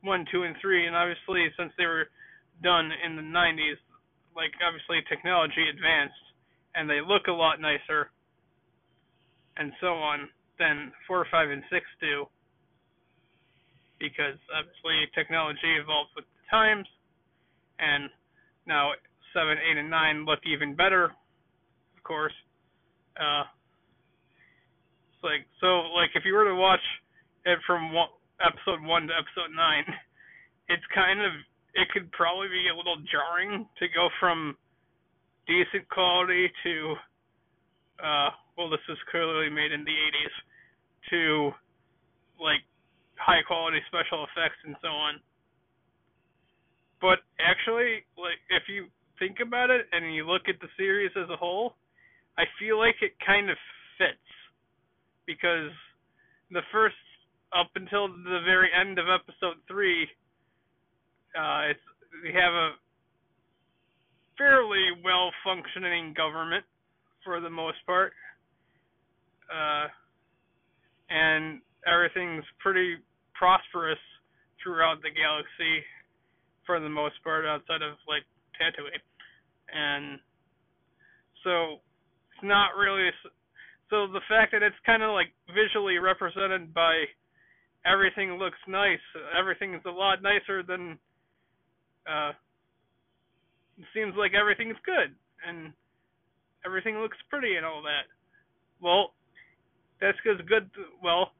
[0.04, 2.08] one, two, and three, and obviously since they were
[2.64, 3.78] done in the 90s,
[4.36, 6.26] like obviously technology advanced,
[6.76, 8.10] and they look a lot nicer,
[9.58, 10.30] and so on
[10.60, 12.26] than four, five, and six do,
[14.00, 16.88] because obviously technology evolves with the times,
[17.80, 18.10] and
[18.66, 18.92] now
[19.38, 22.34] seven, eight, and nine look even better, of course.
[23.14, 23.46] Uh,
[25.14, 26.82] it's like so, like if you were to watch
[27.46, 28.10] it from one,
[28.42, 29.86] episode one to episode nine,
[30.74, 31.32] it's kind of
[31.78, 34.58] it could probably be a little jarring to go from
[35.46, 36.96] decent quality to
[38.04, 40.36] uh well this was clearly made in the 80s
[41.10, 41.52] to
[42.42, 42.60] like
[43.16, 45.22] high quality special effects and so on.
[47.00, 48.90] But actually like if you
[49.20, 51.74] think about it and you look at the series as a whole,
[52.38, 53.58] I feel like it kind of
[53.98, 54.28] fits
[55.26, 55.72] because
[56.52, 56.96] the first
[57.54, 60.04] up until the very end of episode 3
[61.38, 61.80] uh it's
[62.24, 62.72] we have a
[64.38, 66.64] fairly well functioning government
[67.26, 68.14] for the most part.
[69.52, 69.88] Uh,
[71.10, 72.96] and everything's pretty
[73.34, 74.00] prosperous
[74.62, 75.84] throughout the galaxy
[76.66, 78.24] for the most part outside of like
[78.60, 79.02] Tatooine.
[79.74, 80.20] And
[81.44, 81.82] so
[82.32, 83.10] it's not really
[83.90, 87.06] so the fact that it's kind of like visually represented by
[87.86, 89.00] everything looks nice,
[89.38, 90.98] everything's a lot nicer than
[92.08, 92.32] uh
[93.78, 95.14] it seems like everything's good
[95.48, 95.72] and
[96.66, 98.10] everything looks pretty and all that.
[98.82, 99.14] Well,
[100.02, 100.70] that's because good.
[101.04, 101.32] Well,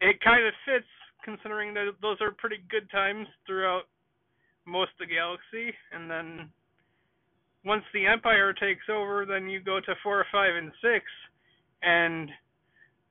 [0.00, 0.88] it kind of fits
[1.24, 3.82] considering that those are pretty good times throughout
[4.66, 6.50] most of the galaxy, and then
[7.64, 11.04] once the Empire takes over, then you go to four, five, and six,
[11.82, 12.28] and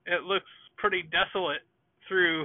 [0.06, 1.62] it looks pretty desolate
[2.08, 2.44] through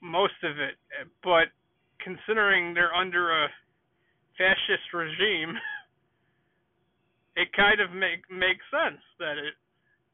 [0.00, 0.74] most of it.
[1.22, 1.52] But
[2.02, 3.48] considering they're under a
[4.38, 5.56] fascist regime,
[7.36, 9.54] it kind of make makes sense that it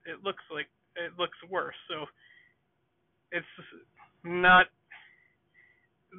[0.06, 0.66] it looks like
[0.96, 1.76] it looks worse.
[1.88, 2.06] So
[3.30, 3.46] it's
[4.24, 4.66] not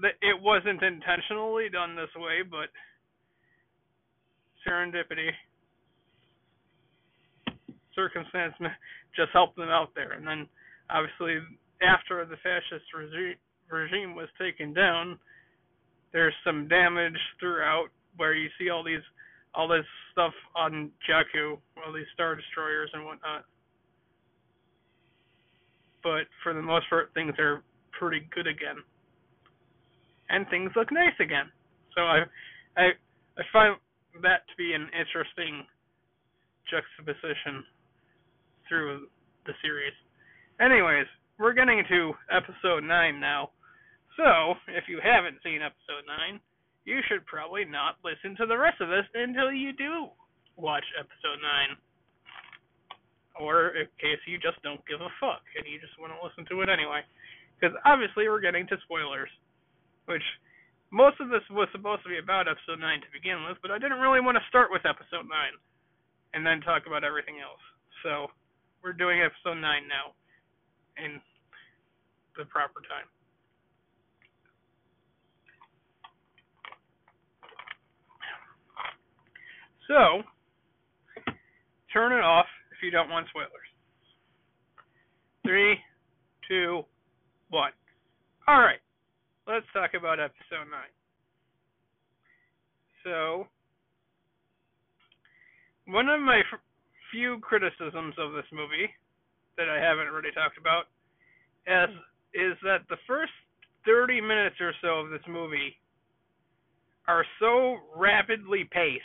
[0.01, 2.69] that it wasn't intentionally done this way, but
[4.67, 5.29] serendipity,
[7.95, 8.53] circumstance
[9.15, 10.13] just helped them out there.
[10.13, 10.47] And then
[10.89, 11.39] obviously
[11.81, 13.35] after the fascist regime
[13.69, 15.19] regime was taken down,
[16.11, 17.87] there's some damage throughout
[18.17, 19.03] where you see all these
[19.55, 23.45] all this stuff on Jakku, all these star destroyers and whatnot.
[26.03, 27.63] But for the most part, things are
[27.99, 28.77] pretty good again,
[30.29, 31.51] and things look nice again.
[31.95, 32.23] So I,
[32.77, 32.83] I,
[33.37, 33.75] I find
[34.21, 35.65] that to be an interesting
[36.69, 37.63] juxtaposition
[38.67, 39.07] through
[39.45, 39.93] the series.
[40.61, 41.07] Anyways,
[41.39, 43.49] we're getting to episode nine now.
[44.19, 46.43] So, if you haven't seen episode 9,
[46.83, 50.11] you should probably not listen to the rest of this until you do
[50.59, 51.79] watch episode 9.
[53.39, 56.43] Or in case you just don't give a fuck and you just want to listen
[56.51, 56.99] to it anyway.
[57.55, 59.31] Because obviously we're getting to spoilers.
[60.11, 60.25] Which,
[60.91, 63.77] most of this was supposed to be about episode 9 to begin with, but I
[63.77, 65.31] didn't really want to start with episode 9
[66.33, 67.61] and then talk about everything else.
[68.01, 68.27] So,
[68.83, 70.17] we're doing episode 9 now
[70.97, 71.21] in
[72.37, 73.05] the proper time.
[79.89, 80.21] So,
[81.91, 83.49] turn it off if you don't want spoilers.
[85.43, 85.77] Three,
[86.47, 86.83] two,
[87.49, 87.71] one.
[88.47, 88.79] All right,
[89.49, 90.93] let's talk about episode nine.
[93.03, 93.47] So,
[95.89, 96.41] one of my
[97.09, 98.85] few criticisms of this movie
[99.57, 100.85] that I haven't really talked about
[101.65, 101.89] is
[102.37, 103.33] is that the first
[103.85, 105.73] 30 minutes or so of this movie
[107.07, 109.01] are so rapidly paced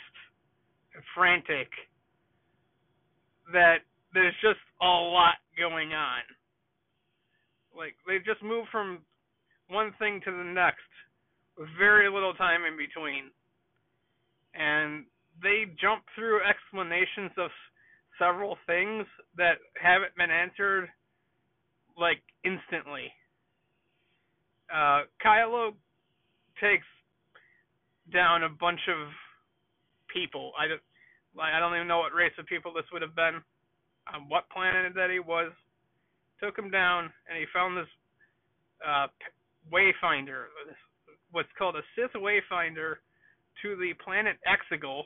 [1.15, 1.69] frantic
[3.51, 3.81] that
[4.13, 6.21] there's just a lot going on.
[7.75, 8.99] Like they just move from
[9.69, 10.89] one thing to the next
[11.57, 13.31] with very little time in between.
[14.53, 15.05] And
[15.41, 17.49] they jump through explanations of
[18.19, 19.05] several things
[19.37, 20.89] that haven't been answered
[21.97, 23.11] like instantly.
[24.73, 25.73] Uh, Kylo
[26.61, 26.85] takes
[28.13, 29.09] down a bunch of
[30.13, 30.51] people.
[30.59, 30.81] I don't,
[31.35, 33.41] like, I don't even know what race of people this would have been,
[34.13, 35.51] on what planet that he was.
[36.41, 37.87] Took him down, and he found this
[38.85, 39.07] uh,
[39.71, 40.45] wayfinder,
[41.31, 42.95] what's called a Sith wayfinder,
[43.61, 45.03] to the planet Exegol,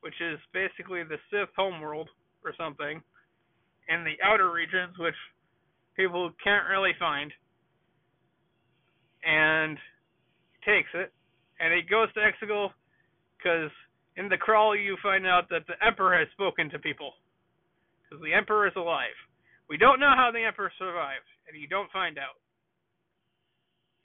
[0.00, 2.08] which is basically the Sith homeworld
[2.44, 3.02] or something,
[3.88, 5.14] in the outer regions, which
[5.96, 7.32] people can't really find.
[9.24, 9.78] and
[10.56, 11.12] he takes it,
[11.60, 12.70] and he goes to Exegol
[13.36, 13.70] because
[14.16, 17.12] in the crawl you find out that the Emperor has spoken to people
[18.02, 19.16] because the Emperor is alive.
[19.68, 22.40] We don't know how the Emperor survived, and you don't find out.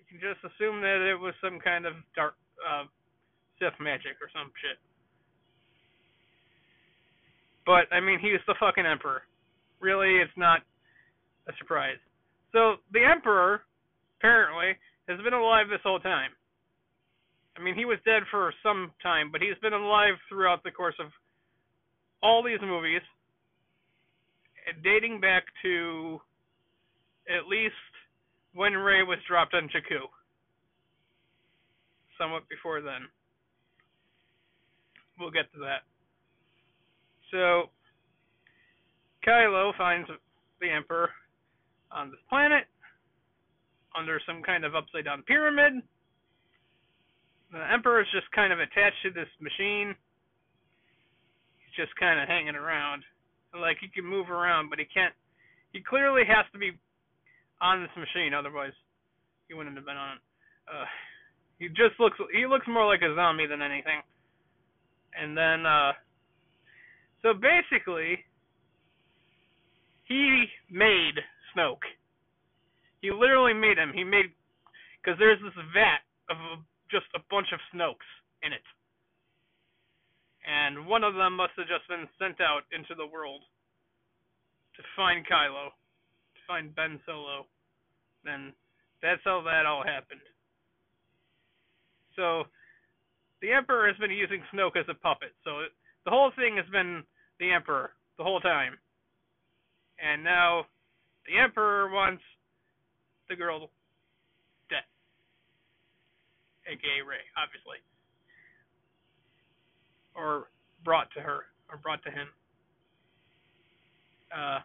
[0.09, 2.85] You can just assume that it was some kind of dark uh,
[3.59, 4.77] Sith magic or some shit.
[7.65, 9.23] But I mean, he's the fucking Emperor.
[9.79, 10.61] Really, it's not
[11.49, 11.97] a surprise.
[12.53, 13.61] So the Emperor,
[14.19, 14.77] apparently,
[15.09, 16.31] has been alive this whole time.
[17.57, 20.95] I mean, he was dead for some time, but he's been alive throughout the course
[20.99, 21.07] of
[22.21, 23.01] all these movies,
[24.83, 26.19] dating back to
[27.29, 27.73] at least
[28.55, 30.07] when Rey was dropped on Jakku.
[32.17, 33.11] Somewhat before then.
[35.19, 35.83] We'll get to that.
[37.31, 37.69] So,
[39.27, 40.07] Kylo finds
[40.61, 41.09] the Emperor
[41.91, 42.63] on this planet
[43.97, 45.83] under some kind of upside down pyramid.
[47.51, 49.95] The Emperor is just kind of attached to this machine.
[51.59, 53.03] He's just kind of hanging around.
[53.53, 55.13] Like he can move around, but he can't.
[55.71, 56.71] He clearly has to be
[57.61, 58.73] on this machine, otherwise
[59.47, 60.23] he wouldn't have been on it.
[60.67, 60.85] Uh,
[61.59, 62.17] he just looks.
[62.33, 64.01] He looks more like a zombie than anything.
[65.15, 65.93] And then, uh,
[67.21, 68.19] so basically,
[70.03, 71.15] he made
[71.55, 71.87] Snoke.
[73.01, 73.91] He literally made him.
[73.93, 74.33] He made
[74.99, 76.59] because there's this vat of
[76.91, 78.09] just a bunch of Snokes
[78.43, 78.65] in it,
[80.43, 83.41] and one of them must have just been sent out into the world
[84.75, 85.71] to find Kylo,
[86.47, 87.45] find Ben Solo.
[88.23, 88.53] Then
[89.01, 90.21] that's how that all happened.
[92.15, 92.43] So
[93.41, 95.33] the Emperor has been using Snoke as a puppet.
[95.43, 95.67] So
[96.05, 97.03] the whole thing has been
[97.39, 98.77] the Emperor the whole time.
[99.99, 100.65] And now
[101.27, 102.23] the Emperor wants
[103.29, 103.69] the girl
[104.69, 104.85] dead.
[106.67, 107.77] AKA Rey, obviously.
[110.15, 110.47] Or
[110.83, 112.27] brought to her, or brought to him.
[114.35, 114.59] Uh,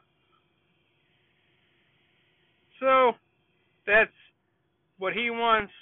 [2.80, 3.12] so,
[3.86, 4.10] that's
[4.98, 5.72] what he wants.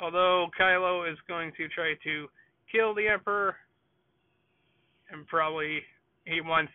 [0.00, 2.28] Although Kylo is going to try to
[2.70, 3.56] kill the Emperor,
[5.10, 5.80] and probably
[6.24, 6.72] he wants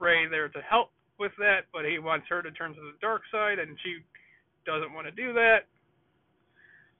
[0.00, 3.22] Rey there to help with that, but he wants her to turn to the dark
[3.30, 3.98] side, and she
[4.66, 5.68] doesn't want to do that.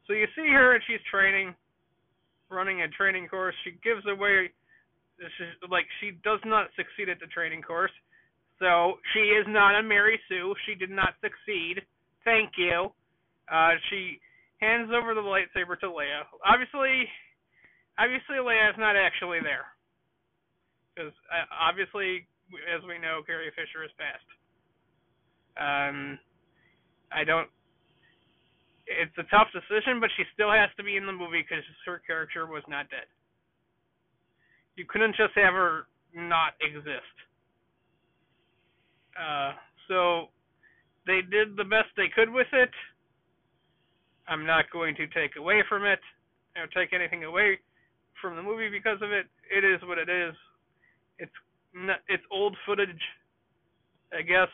[0.06, 1.54] So you see her, and she's training,
[2.50, 3.54] running a training course.
[3.64, 4.50] She gives away,
[5.18, 7.92] this is, like she does not succeed at the training course.
[8.62, 10.54] So she is not a Mary Sue.
[10.70, 11.82] She did not succeed.
[12.22, 12.94] Thank you.
[13.50, 14.22] Uh, she
[14.62, 16.22] hands over the lightsaber to Leia.
[16.46, 17.10] Obviously,
[17.98, 19.66] obviously Leia is not actually there,
[20.94, 22.22] because uh, obviously,
[22.70, 24.30] as we know, Carrie Fisher is passed.
[25.58, 26.16] Um,
[27.10, 27.50] I don't.
[28.86, 31.98] It's a tough decision, but she still has to be in the movie because her
[32.06, 33.10] character was not dead.
[34.78, 37.10] You couldn't just have her not exist.
[39.18, 39.52] Uh,
[39.88, 40.26] so
[41.06, 42.70] they did the best they could with it.
[44.28, 46.00] I'm not going to take away from it
[46.56, 47.58] or take anything away
[48.20, 49.26] from the movie because of it.
[49.50, 50.34] It is what it is.
[51.18, 51.32] It's
[51.74, 53.02] not, it's old footage,
[54.12, 54.48] I guess,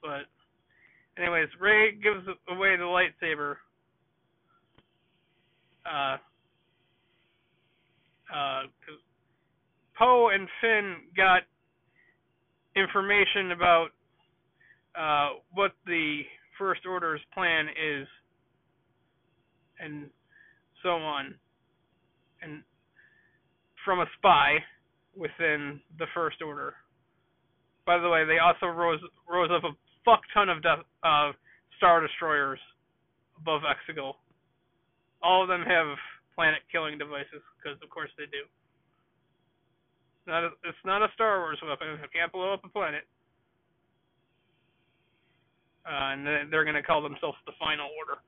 [0.00, 0.28] but
[1.18, 3.56] Anyways, Rey gives away the lightsaber.
[5.84, 6.16] Uh,
[8.32, 8.62] uh,
[9.98, 11.42] Poe and Finn got
[12.76, 13.88] information about
[14.98, 16.22] uh, what the
[16.58, 18.06] First Order's plan is,
[19.80, 20.10] and
[20.82, 21.34] so on,
[22.42, 22.62] and
[23.84, 24.56] from a spy
[25.16, 26.74] within the First Order.
[27.86, 29.00] By the way, they also rose
[29.30, 31.32] rose up a fuck ton of de- uh,
[31.76, 32.58] star destroyers
[33.38, 34.14] above Exegol.
[35.22, 35.96] All of them have
[36.34, 38.46] planet killing devices because, of course, they do.
[40.26, 41.98] Not a, it's not a Star Wars weapon.
[42.02, 43.02] It can't blow up a planet.
[45.88, 48.20] Uh, and they're going to call themselves the Final Order.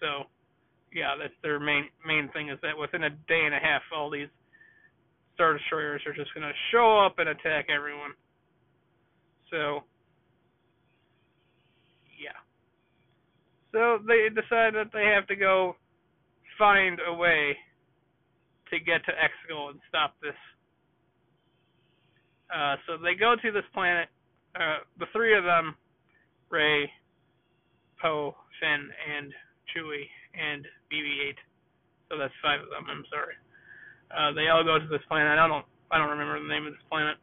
[0.00, 0.26] So,
[0.92, 4.10] yeah, that's their main main thing is that within a day and a half, all
[4.10, 4.28] these
[5.34, 8.10] Star Destroyers are just going to show up and attack everyone.
[9.50, 9.84] So,
[12.18, 12.34] yeah.
[13.70, 15.76] So they decide that they have to go
[16.58, 17.56] find a way
[18.70, 20.34] to get to Exegol and stop this.
[22.54, 24.08] Uh, so they go to this planet.
[24.54, 25.74] Uh, the three of them,
[26.50, 26.90] Rey,
[28.00, 29.32] Poe, Finn, and
[29.70, 31.36] Chewie, and BB-8.
[32.08, 32.86] So that's five of them.
[32.88, 33.36] I'm sorry.
[34.08, 35.38] Uh, they all go to this planet.
[35.38, 35.64] I don't.
[35.90, 37.16] I don't remember the name of this planet.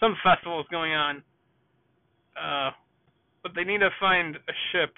[0.00, 1.22] Some festival is going on
[2.36, 2.70] uh,
[3.42, 4.94] but they need to find a ship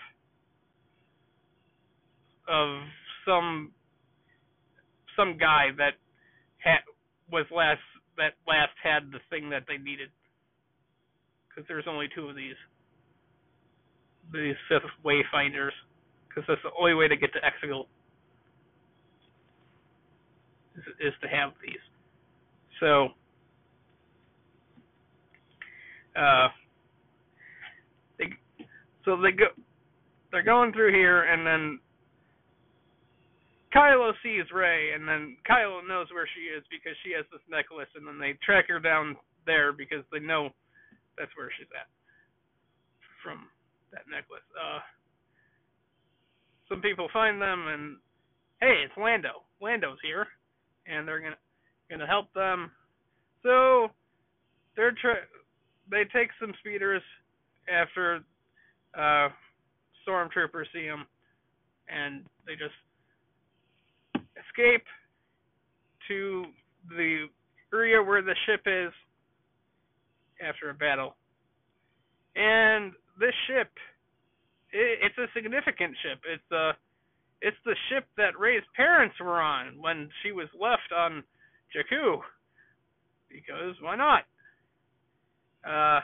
[2.49, 2.81] of
[3.27, 3.73] some
[5.17, 5.95] some guy that
[6.59, 6.81] had
[7.31, 7.83] was last
[8.17, 10.09] that last had the thing that they needed
[11.57, 12.55] because there's only two of these
[14.33, 15.71] these Sith wayfinders
[16.29, 17.87] because that's the only way to get to Exegol
[20.77, 21.79] is, is to have these.
[22.81, 23.09] So
[26.17, 26.49] uh,
[28.19, 28.27] they
[29.05, 29.47] so they go
[30.33, 31.79] they're going through here and then
[33.75, 37.89] Kylo sees Rey and then Kylo knows where she is because she has this necklace
[37.95, 39.17] and then they track her down
[39.47, 40.51] there because they know
[41.19, 41.89] that's where she's at
[43.23, 43.49] from
[43.93, 44.47] that necklace.
[44.55, 44.81] Uh
[46.69, 47.97] some people find them and
[48.61, 49.45] hey, it's Lando.
[49.61, 50.27] Lando's here
[50.87, 51.41] and they're gonna
[51.91, 52.71] gonna help them.
[53.43, 53.89] So
[54.77, 55.27] they're tra-
[55.91, 57.03] they take some speeders
[57.73, 58.21] after
[58.97, 59.29] uh,
[60.07, 61.07] stormtroopers see them,
[61.89, 62.75] and they just
[64.49, 64.85] escape
[66.09, 66.45] to
[66.89, 67.27] the
[67.73, 68.93] area where the ship is
[70.41, 71.17] after a battle.
[72.35, 73.71] And this ship,
[74.73, 76.21] it, it's a significant ship.
[76.29, 76.73] It's the
[77.43, 81.23] it's the ship that Rey's parents were on when she was left on
[81.75, 82.21] Jakku.
[83.29, 84.23] Because why not?
[85.67, 86.01] Uh,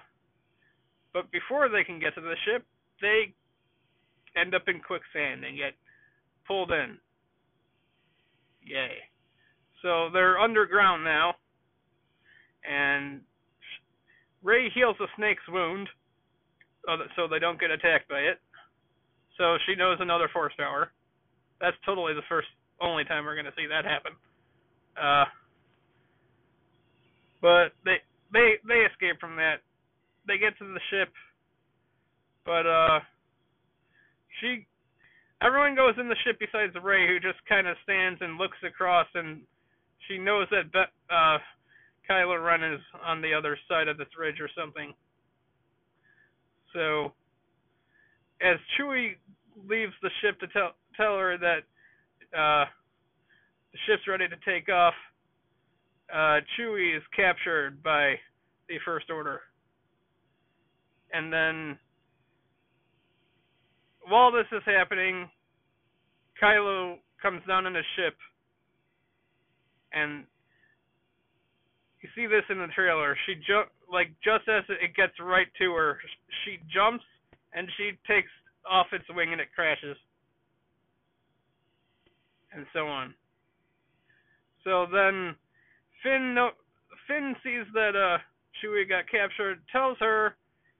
[1.12, 2.64] but before they can get to the ship,
[3.00, 3.34] they
[4.40, 5.72] end up in quicksand and get
[6.46, 6.98] pulled in.
[8.64, 8.96] Yay.
[9.82, 11.34] So they're underground now,
[12.68, 13.20] and
[14.42, 15.88] Rey heals the snake's wound
[17.16, 18.38] so they don't get attacked by it.
[19.38, 20.90] So she knows another force power.
[21.60, 22.48] That's totally the first,
[22.80, 24.12] only time we're going to see that happen.
[24.98, 25.24] Uh,
[27.40, 27.96] but they
[28.32, 29.62] they they escape from that.
[30.26, 31.08] They get to the ship,
[32.44, 33.00] but uh,
[34.40, 34.66] she
[35.42, 39.06] everyone goes in the ship besides Rey, who just kind of stands and looks across,
[39.14, 39.42] and
[40.08, 41.38] she knows that Be- uh,
[42.08, 44.92] Kylo Ren is on the other side of this ridge or something.
[46.72, 47.12] So,
[48.40, 49.16] as Chewie
[49.68, 51.60] leaves the ship to tell tell her that
[52.36, 52.64] uh,
[53.72, 54.94] the ship's ready to take off,
[56.12, 58.14] uh, Chewie is captured by
[58.68, 59.40] the First Order.
[61.12, 61.78] And then,
[64.08, 65.28] while this is happening,
[66.42, 68.16] Kylo comes down in a ship,
[69.92, 70.24] and
[72.02, 73.16] you see this in the trailer.
[73.26, 75.98] She ju- like just as it gets right to her,
[76.44, 77.04] she jumps
[77.54, 78.30] and she takes
[78.68, 79.96] off its wing and it crashes,
[82.52, 83.14] and so on.
[84.64, 85.34] So then
[86.02, 86.50] Finn no,
[87.06, 88.18] Finn sees that uh
[88.58, 90.36] Chewie got captured, tells her,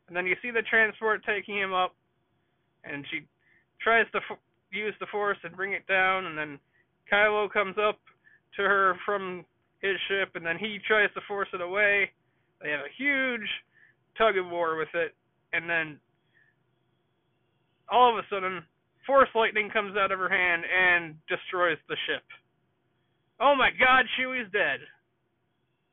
[0.09, 1.95] and then you see the transport taking him up,
[2.85, 3.27] and she
[3.81, 4.21] tries to
[4.71, 6.59] use the Force and bring it down, and then
[7.11, 7.99] Kylo comes up
[8.57, 9.45] to her from
[9.83, 12.11] his ship, and then he tries to force it away.
[12.63, 13.49] They have a huge
[14.17, 15.15] tug of war with it,
[15.53, 15.99] and then
[17.91, 18.63] all of a sudden,
[19.07, 22.23] Force lightning comes out of her hand and destroys the ship.
[23.41, 24.79] Oh my God, Chewie's dead.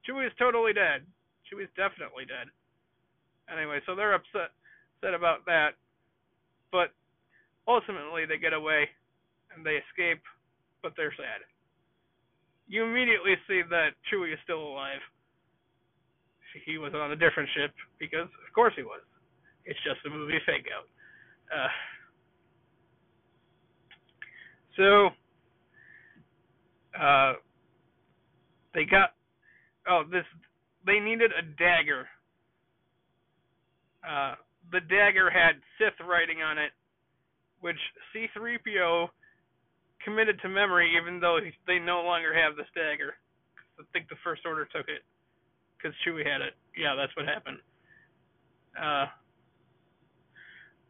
[0.06, 1.02] Chewie's totally dead.
[1.50, 2.54] Chewie's definitely dead.
[3.50, 4.54] Anyway, so they're upset,
[5.02, 5.74] upset about that,
[6.72, 6.94] but
[7.68, 8.86] ultimately they get away
[9.56, 10.22] and they escape,
[10.84, 11.42] but they're sad.
[12.70, 15.02] You immediately see that Chewie is still alive.
[16.66, 19.02] He was on a different ship because, of course, he was.
[19.66, 20.86] It's just a movie fake out.
[21.50, 21.68] Uh,
[24.78, 25.10] so,
[27.00, 27.34] uh,
[28.74, 29.14] they got
[29.90, 30.26] oh this
[30.86, 32.08] they needed a dagger.
[34.08, 34.36] Uh,
[34.72, 36.72] the dagger had Sith writing on it,
[37.62, 37.78] which
[38.16, 39.10] C3PO
[40.04, 43.16] committed to memory, even though they no longer have this dagger.
[43.80, 45.04] I think the First Order took it
[45.78, 46.54] because Chewie had it.
[46.76, 47.60] Yeah, that's what happened.
[48.76, 49.06] Uh,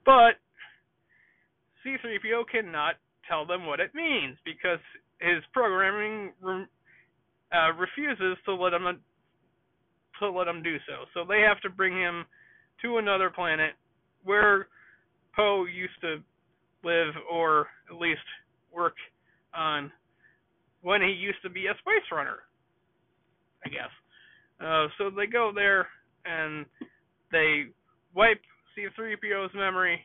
[0.05, 0.41] but
[1.85, 2.95] C3PO cannot
[3.27, 4.79] tell them what it means because
[5.19, 8.99] his programming uh, refuses to let him
[10.19, 11.05] to let him do so.
[11.13, 12.25] So they have to bring him
[12.81, 13.71] to another planet
[14.23, 14.67] where
[15.35, 16.17] Poe used to
[16.83, 18.19] live, or at least
[18.73, 18.95] work
[19.53, 19.91] on
[20.81, 22.37] when he used to be a spice runner.
[23.65, 23.91] I guess.
[24.63, 25.87] Uh, so they go there
[26.25, 26.65] and
[27.31, 27.65] they
[28.15, 28.41] wipe
[28.77, 29.99] C3PO's memory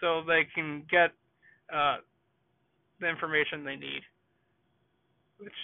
[0.00, 1.10] so they can get
[1.74, 1.96] uh,
[3.00, 4.02] the information they need
[5.42, 5.60] which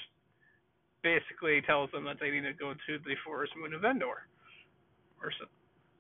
[1.02, 4.26] basically tells them that they need to go to the forest moon of Endor,
[5.22, 5.46] or so,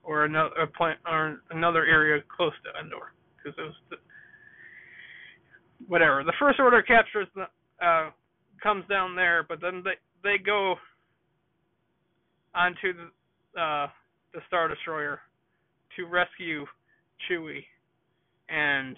[0.02, 3.14] or another plant or another area close to Endor.
[3.48, 3.96] Because it was the,
[5.86, 6.24] whatever.
[6.24, 7.46] The First Order captures the
[7.84, 8.10] uh,
[8.62, 10.76] comes down there, but then they they go
[12.54, 13.88] onto the uh,
[14.34, 15.20] the Star Destroyer
[15.96, 16.64] to rescue
[17.28, 17.64] Chewie
[18.48, 18.96] and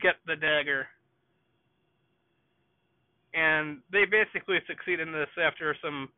[0.00, 0.86] get the dagger.
[3.34, 6.08] And they basically succeed in this after some.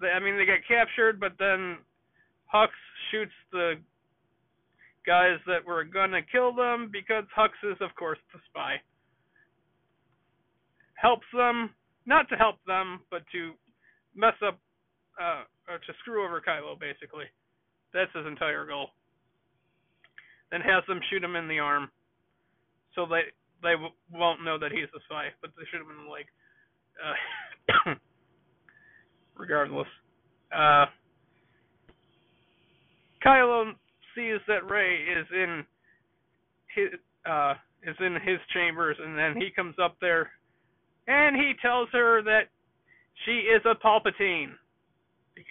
[0.00, 1.78] They, I mean, they get captured, but then
[2.52, 2.68] Hux
[3.10, 3.74] shoots the
[5.06, 8.80] guys that were gonna kill them because Hux is, of course, the spy.
[10.94, 11.70] Helps them,
[12.06, 13.52] not to help them, but to
[14.14, 14.58] mess up,
[15.20, 17.26] uh, or to screw over Kylo, basically.
[17.92, 18.90] That's his entire goal.
[20.50, 21.90] Then has them shoot him in the arm,
[22.94, 23.22] so they
[23.62, 26.26] they w- won't know that he's the spy, but they shoot him in the leg.
[27.02, 27.94] Uh,
[29.36, 29.88] regardless,
[30.52, 30.86] uh,
[33.24, 33.72] Kylo
[34.16, 35.64] sees that Rey is in
[36.74, 36.88] his
[37.30, 40.30] uh, is in his chambers, and then he comes up there,
[41.06, 42.48] and he tells her that
[43.24, 44.52] she is a Palpatine,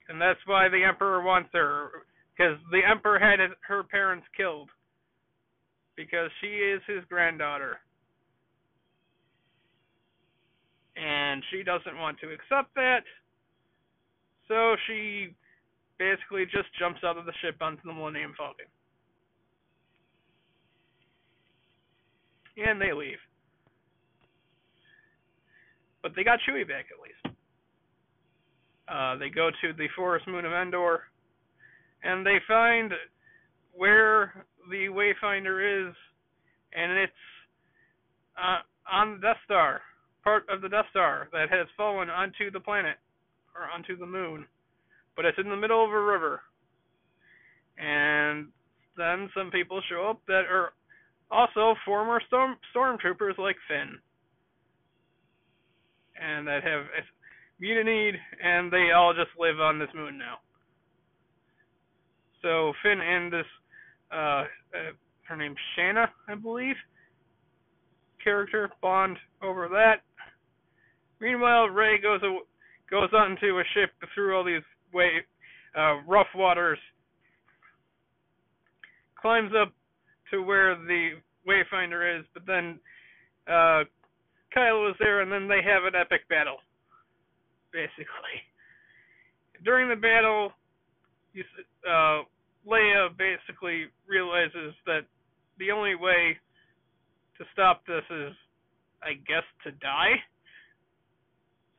[0.10, 1.90] and that's why the Emperor wants her,
[2.36, 4.70] because the Emperor had his, her parents killed,
[5.96, 7.78] because she is his granddaughter.
[10.98, 13.04] And she doesn't want to accept that,
[14.48, 15.36] so she
[15.98, 18.66] basically just jumps out of the ship onto the Millennium Falcon.
[22.58, 23.18] And they leave.
[26.02, 27.38] But they got Chewie back at least.
[28.88, 31.02] Uh, they go to the forest moon of Endor,
[32.04, 32.92] and they find
[33.74, 35.96] where the Wayfinder is,
[36.74, 37.12] and it's
[38.38, 38.60] uh,
[38.92, 39.82] on the Death Star,
[40.24, 42.98] part of the Death Star that has fallen onto the planet,
[43.56, 44.46] or onto the moon
[45.16, 46.42] but it's in the middle of a river.
[47.78, 48.48] And
[48.98, 50.74] then some people show up that are
[51.32, 53.98] also former storm stormtroopers like Finn,
[56.22, 56.86] and that have
[57.60, 60.38] mutinied, and they all just live on this moon now.
[62.42, 63.46] So Finn and this,
[64.12, 64.46] uh, uh,
[65.28, 66.76] her name's Shanna, I believe,
[68.24, 70.02] character bond over that.
[71.20, 72.22] Meanwhile, Rey goes
[72.90, 74.62] goes onto a ship through all these
[74.96, 75.10] way
[75.78, 76.80] uh, rough waters,
[79.22, 79.74] climbs up
[80.32, 81.10] to where the
[81.48, 82.80] Wayfinder is, but then
[83.48, 83.84] uh,
[84.56, 86.58] Kylo is there, and then they have an epic battle,
[87.72, 88.40] basically.
[89.64, 90.52] During the battle,
[91.34, 91.44] you,
[91.88, 92.24] uh,
[92.66, 95.02] Leia basically realizes that
[95.60, 96.38] the only way
[97.38, 98.34] to stop this is,
[99.04, 100.16] I guess, to die.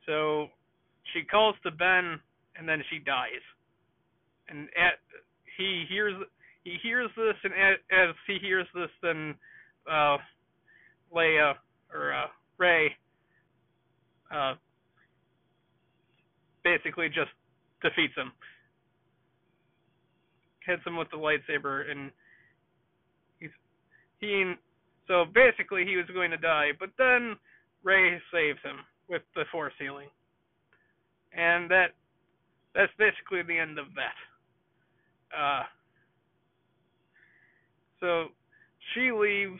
[0.05, 0.47] So
[1.13, 2.19] she calls to Ben
[2.57, 3.43] and then she dies.
[4.49, 4.99] And at,
[5.57, 6.13] he hears
[6.63, 9.35] he hears this, and as, as he hears this, then
[9.89, 10.17] uh,
[11.15, 11.53] Leia
[11.93, 12.27] or uh,
[12.57, 12.91] Rey
[14.33, 14.55] uh,
[16.63, 17.31] basically just
[17.81, 18.31] defeats him,
[20.65, 22.11] hits him with the lightsaber, and
[23.39, 23.49] he's
[24.19, 24.53] he.
[25.07, 27.37] So basically, he was going to die, but then
[27.83, 28.79] Rey saves him
[29.09, 30.09] with the force healing,
[31.31, 31.95] and that
[32.77, 34.17] that's basically the end of that.
[35.33, 35.63] Uh,
[37.99, 38.27] so
[38.93, 39.59] she leaves,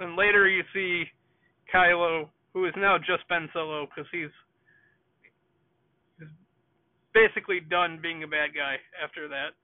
[0.00, 1.04] and later you see
[1.72, 4.34] Kylo, who is now just Ben Solo because he's,
[6.18, 6.26] he's
[7.14, 9.54] basically done being a bad guy after that.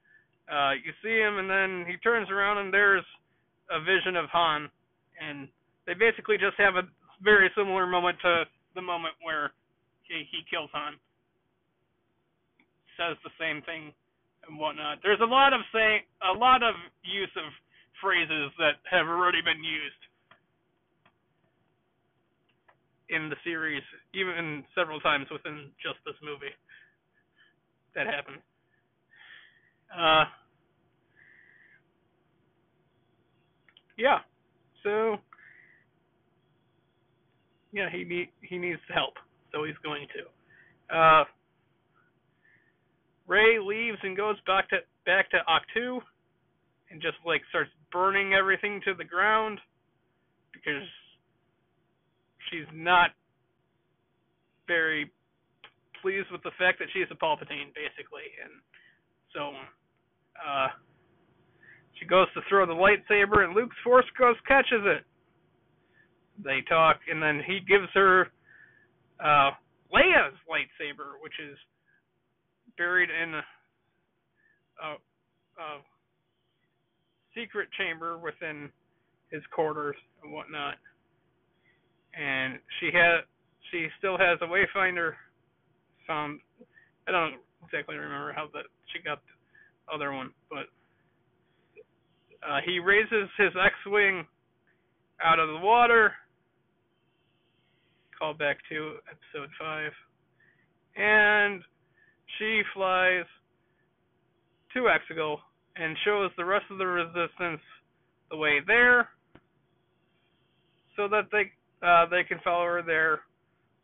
[0.46, 3.04] Uh, you see him, and then he turns around, and there's
[3.68, 4.70] a vision of Han,
[5.18, 5.48] and
[5.88, 6.86] they basically just have a
[7.20, 8.44] very similar moment to
[8.76, 9.50] the moment where
[10.06, 10.94] he, he kills Han
[12.96, 13.92] says the same thing
[14.48, 14.98] and whatnot.
[15.02, 17.52] There's a lot of saying, a lot of use of
[18.00, 20.02] phrases that have already been used
[23.08, 23.82] in the series,
[24.14, 26.52] even several times within just this movie.
[27.94, 28.42] That happened.
[29.96, 30.24] Uh,
[33.96, 34.18] yeah.
[34.82, 35.16] So,
[37.72, 39.14] yeah, he need, he needs help,
[39.52, 40.96] so he's going to.
[40.96, 41.24] Uh,
[43.26, 46.00] Rey leaves and goes back to back to Ahch-To
[46.90, 49.58] and just like starts burning everything to the ground
[50.52, 50.86] because
[52.50, 53.10] she's not
[54.66, 55.10] very
[56.02, 58.52] pleased with the fact that she's a Palpatine basically and
[59.34, 59.50] so
[60.38, 60.68] uh
[61.98, 65.02] she goes to throw the lightsaber and Luke's force ghost catches it.
[66.44, 68.28] They talk and then he gives her
[69.18, 69.50] uh
[69.92, 71.56] Leia's lightsaber, which is
[72.76, 73.42] buried in a,
[74.82, 74.92] a,
[75.62, 75.80] a
[77.34, 78.70] secret chamber within
[79.30, 80.74] his quarters and whatnot.
[82.18, 83.20] And she had
[83.70, 85.12] she still has a wayfinder
[86.06, 86.40] found
[87.06, 87.34] I don't
[87.64, 90.66] exactly remember how that she got the other one, but
[92.46, 94.26] uh, he raises his X-wing
[95.22, 96.12] out of the water.
[98.18, 99.92] Call back to episode five,
[100.96, 101.62] and
[102.38, 103.24] she flies
[104.74, 105.36] to Exegol
[105.76, 107.60] and shows the rest of the resistance
[108.30, 109.08] the way there,
[110.96, 111.52] so that they
[111.86, 113.20] uh, they can follow her there,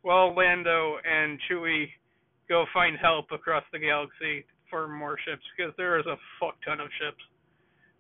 [0.03, 1.87] while Lando and Chewie
[2.49, 6.81] go find help across the galaxy for more ships because there is a fuck ton
[6.81, 7.23] of ships.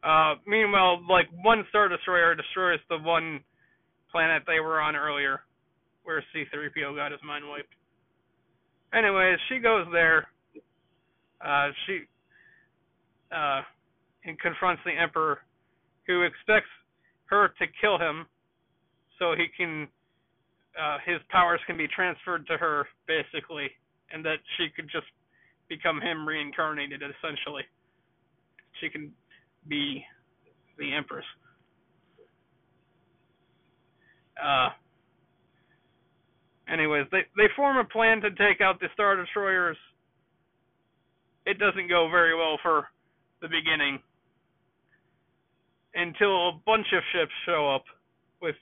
[0.02, 3.40] Uh, meanwhile, like one star destroyer destroys the one
[4.10, 5.40] planet they were on earlier,
[6.04, 7.72] where C-3PO got his mind wiped.
[8.92, 10.26] Anyways, she goes there.
[11.44, 12.00] Uh, she
[13.34, 13.62] uh,
[14.24, 15.38] and confronts the Emperor,
[16.06, 16.70] who expects
[17.26, 18.26] her to kill him,
[19.18, 19.88] so he can
[20.80, 23.68] uh, his powers can be transferred to her, basically,
[24.12, 25.06] and that she could just
[25.68, 27.62] become him reincarnated, essentially.
[28.80, 29.12] She can
[29.68, 30.04] be
[30.78, 31.24] the Empress.
[34.42, 34.70] Uh,
[36.72, 39.76] anyways, they they form a plan to take out the Star Destroyers.
[41.46, 42.86] It doesn't go very well for
[43.40, 43.98] the beginning
[45.94, 47.84] until a bunch of ships show up
[48.40, 48.56] with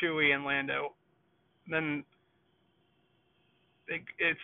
[0.00, 0.94] Chewie and Lando.
[1.68, 2.04] Then
[3.88, 4.40] it it's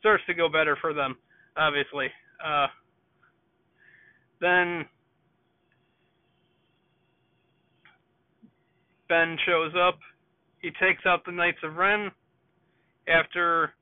[0.00, 1.16] starts to go better for them,
[1.56, 2.06] obviously.
[2.44, 2.66] Uh,
[4.40, 4.84] then
[9.08, 9.98] Ben shows up.
[10.60, 12.10] He takes out the Knights of Ren
[13.08, 13.72] after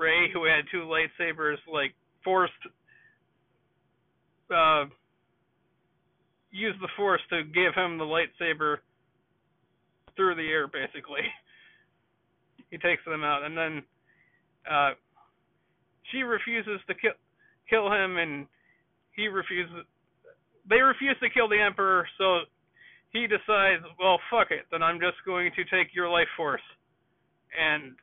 [0.00, 1.94] Rey, who had two lightsabers, like
[2.24, 2.52] forced
[4.50, 4.84] uh,
[6.50, 8.78] use the Force to give him the lightsaber
[10.16, 11.22] through the air, basically.
[12.70, 13.82] he takes them out, and then
[14.70, 14.90] uh,
[16.10, 17.12] she refuses to kill
[17.68, 18.46] kill him, and
[19.14, 19.86] he refuses.
[20.68, 22.40] They refuse to kill the Emperor, so
[23.12, 26.62] he decides, well, fuck it, then I'm just going to take your life force
[27.58, 27.94] and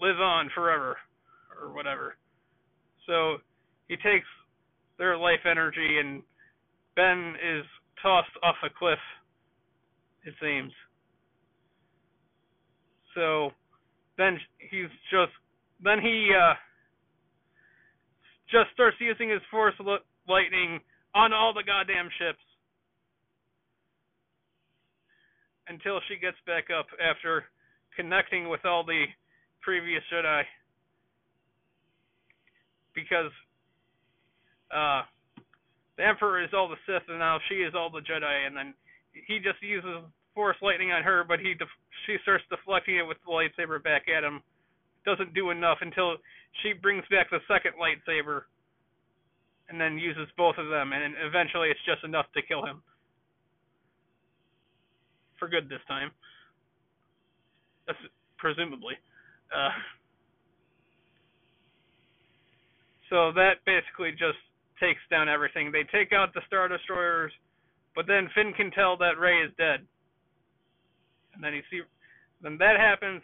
[0.00, 0.96] live on forever,
[1.60, 2.16] or whatever.
[3.06, 3.36] So
[3.88, 4.26] he takes
[4.98, 6.22] their life energy, and
[6.94, 7.64] Ben is
[8.02, 8.98] tossed off a cliff,
[10.24, 10.72] it seems.
[13.14, 13.50] So
[14.18, 14.38] then
[14.70, 15.32] he's just
[15.82, 16.54] then he uh
[18.50, 19.74] just starts using his force
[20.28, 20.80] lightning
[21.14, 22.42] on all the goddamn ships
[25.68, 27.44] until she gets back up after
[27.96, 29.04] connecting with all the
[29.62, 30.42] previous Jedi
[32.96, 33.30] because
[34.72, 35.04] uh
[35.96, 38.74] the Emperor is all the Sith and now she is all the Jedi and then
[39.12, 40.02] he just uses
[40.34, 44.08] force lightning on her but he def- she starts deflecting it with the lightsaber back
[44.08, 44.40] at him
[45.04, 46.16] doesn't do enough until
[46.62, 48.50] she brings back the second lightsaber
[49.68, 52.82] and then uses both of them, and eventually it's just enough to kill him.
[55.38, 56.10] For good this time.
[57.86, 57.98] That's
[58.38, 58.94] presumably.
[59.54, 59.70] Uh,
[63.10, 64.38] so that basically just
[64.80, 65.72] takes down everything.
[65.72, 67.32] They take out the Star Destroyers,
[67.94, 69.80] but then Finn can tell that Rey is dead.
[71.34, 71.82] And then he see
[72.42, 73.22] then that happens.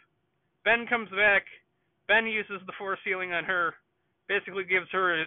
[0.64, 1.44] Ben comes back
[2.08, 3.74] Ben uses the force healing on her,
[4.28, 5.24] basically gives her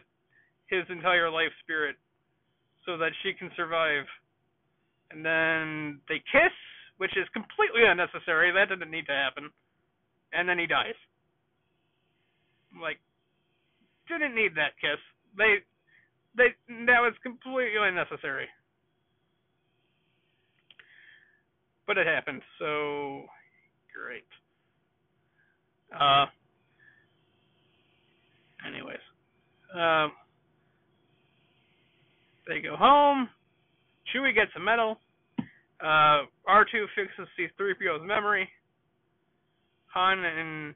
[0.68, 1.96] his entire life spirit
[2.86, 4.06] so that she can survive.
[5.12, 6.54] And then they kiss,
[6.98, 8.52] which is completely unnecessary.
[8.52, 9.50] That didn't need to happen.
[10.34, 10.98] And then he dies.
[12.80, 13.00] Like,
[14.08, 15.00] didn't need that kiss.
[15.38, 15.56] They,
[16.38, 16.56] they,
[16.86, 18.48] that was completely unnecessary.
[21.88, 23.24] But it happened, so
[23.94, 24.26] great.
[25.94, 26.26] Uh,
[28.68, 28.98] anyways,
[29.74, 30.12] um,
[32.48, 33.30] they go home.
[34.14, 34.98] Chewie gets a medal.
[35.82, 38.50] Uh, R2 fixes C-3PO's memory.
[39.94, 40.74] Han and,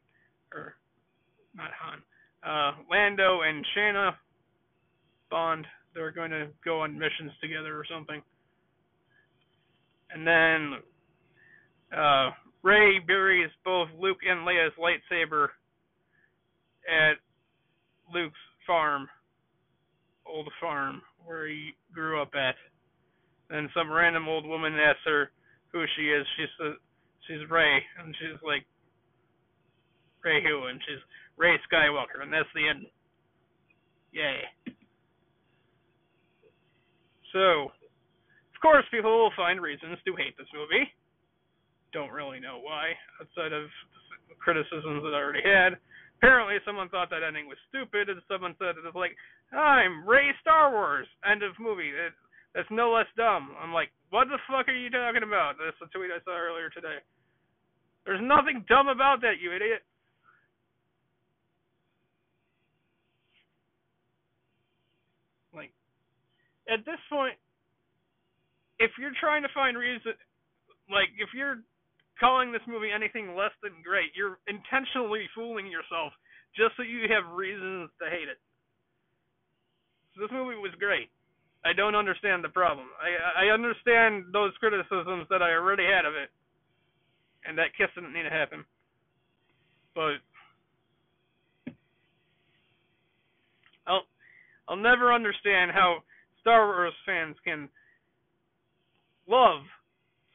[0.54, 0.76] or
[1.56, 2.00] not Han,
[2.46, 4.18] uh, Lando and Jannah
[5.30, 5.66] bond.
[5.94, 8.22] They're going to go on missions together or something.
[10.12, 10.80] And then
[11.98, 12.30] uh,
[12.64, 15.48] Rey buries both Luke and Leia's lightsaber
[16.88, 17.18] at
[18.14, 19.08] Luke's farm,
[20.26, 22.56] old farm, where he grew up at.
[23.50, 25.32] Then some random old woman asks her
[25.72, 26.26] who she is.
[26.38, 26.74] She says
[27.28, 28.66] she's Rey, and she's like,
[30.24, 30.68] Rey who?
[30.68, 31.02] And she's
[31.40, 32.86] Rey Skywalker, and that's the end.
[34.12, 34.44] Yay.
[37.32, 40.92] So, of course, people will find reasons to hate this movie.
[41.94, 42.92] Don't really know why,
[43.22, 43.72] outside of
[44.38, 45.80] criticisms that I already had.
[46.20, 49.16] Apparently, someone thought that ending was stupid, and someone said it was like,
[49.56, 51.90] "I'm Rey Star Wars." End of movie.
[51.90, 52.12] It,
[52.54, 53.56] that's no less dumb.
[53.62, 55.56] I'm like, what the fuck are you talking about?
[55.62, 56.98] That's a tweet I saw earlier today.
[58.06, 59.86] There's nothing dumb about that, you idiot.
[65.54, 65.72] Like,
[66.72, 67.36] at this point,
[68.80, 70.14] if you're trying to find reason,
[70.88, 71.62] like, if you're
[72.20, 76.14] calling this movie anything less than great, you're intentionally fooling yourself
[76.56, 78.40] just so you have reasons to hate it.
[80.16, 81.10] So this movie was great.
[81.66, 82.88] I don't understand the problem.
[83.00, 86.32] I I understand those criticisms that I already had of it,
[87.46, 88.64] and that kiss didn't need to happen.
[89.94, 90.24] But
[93.86, 94.08] I'll
[94.70, 96.00] I'll never understand how
[96.50, 97.70] Star Wars fans can
[99.28, 99.62] love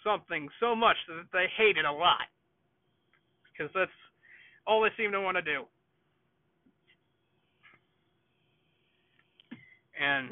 [0.05, 2.29] something so much that they hate it a lot,
[3.51, 3.91] because that's
[4.65, 5.65] all they seem to want to do.
[10.01, 10.29] And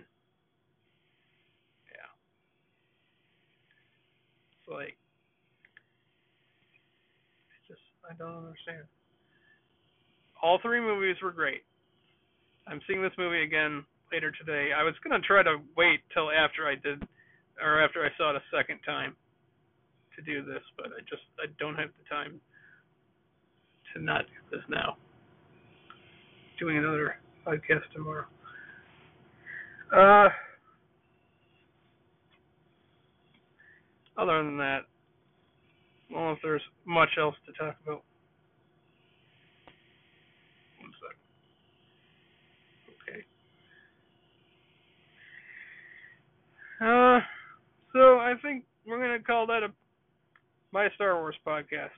[1.91, 2.11] yeah.
[4.53, 4.97] It's like
[7.59, 8.87] it's just I don't understand.
[10.41, 11.65] All three movies were great.
[12.69, 14.71] I'm seeing this movie again later today.
[14.77, 17.03] I was gonna try to wait till after I did
[17.63, 19.17] or after I saw it a second time
[20.17, 22.41] to do this, but I just I don't have the time
[23.95, 24.97] to not do this now.
[26.59, 27.17] Doing another
[27.47, 28.27] podcast tomorrow.
[29.95, 30.29] Uh
[34.17, 34.81] other than that,
[36.11, 38.03] I don't know if there's much else to talk about.
[40.81, 41.17] One sec.
[43.09, 43.25] Okay.
[46.83, 47.21] Uh,
[47.93, 49.69] so I think we're gonna call that a
[50.73, 51.95] my Star Wars podcast.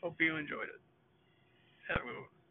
[0.00, 0.80] Hope you enjoyed it.
[1.88, 2.41] Have a good one.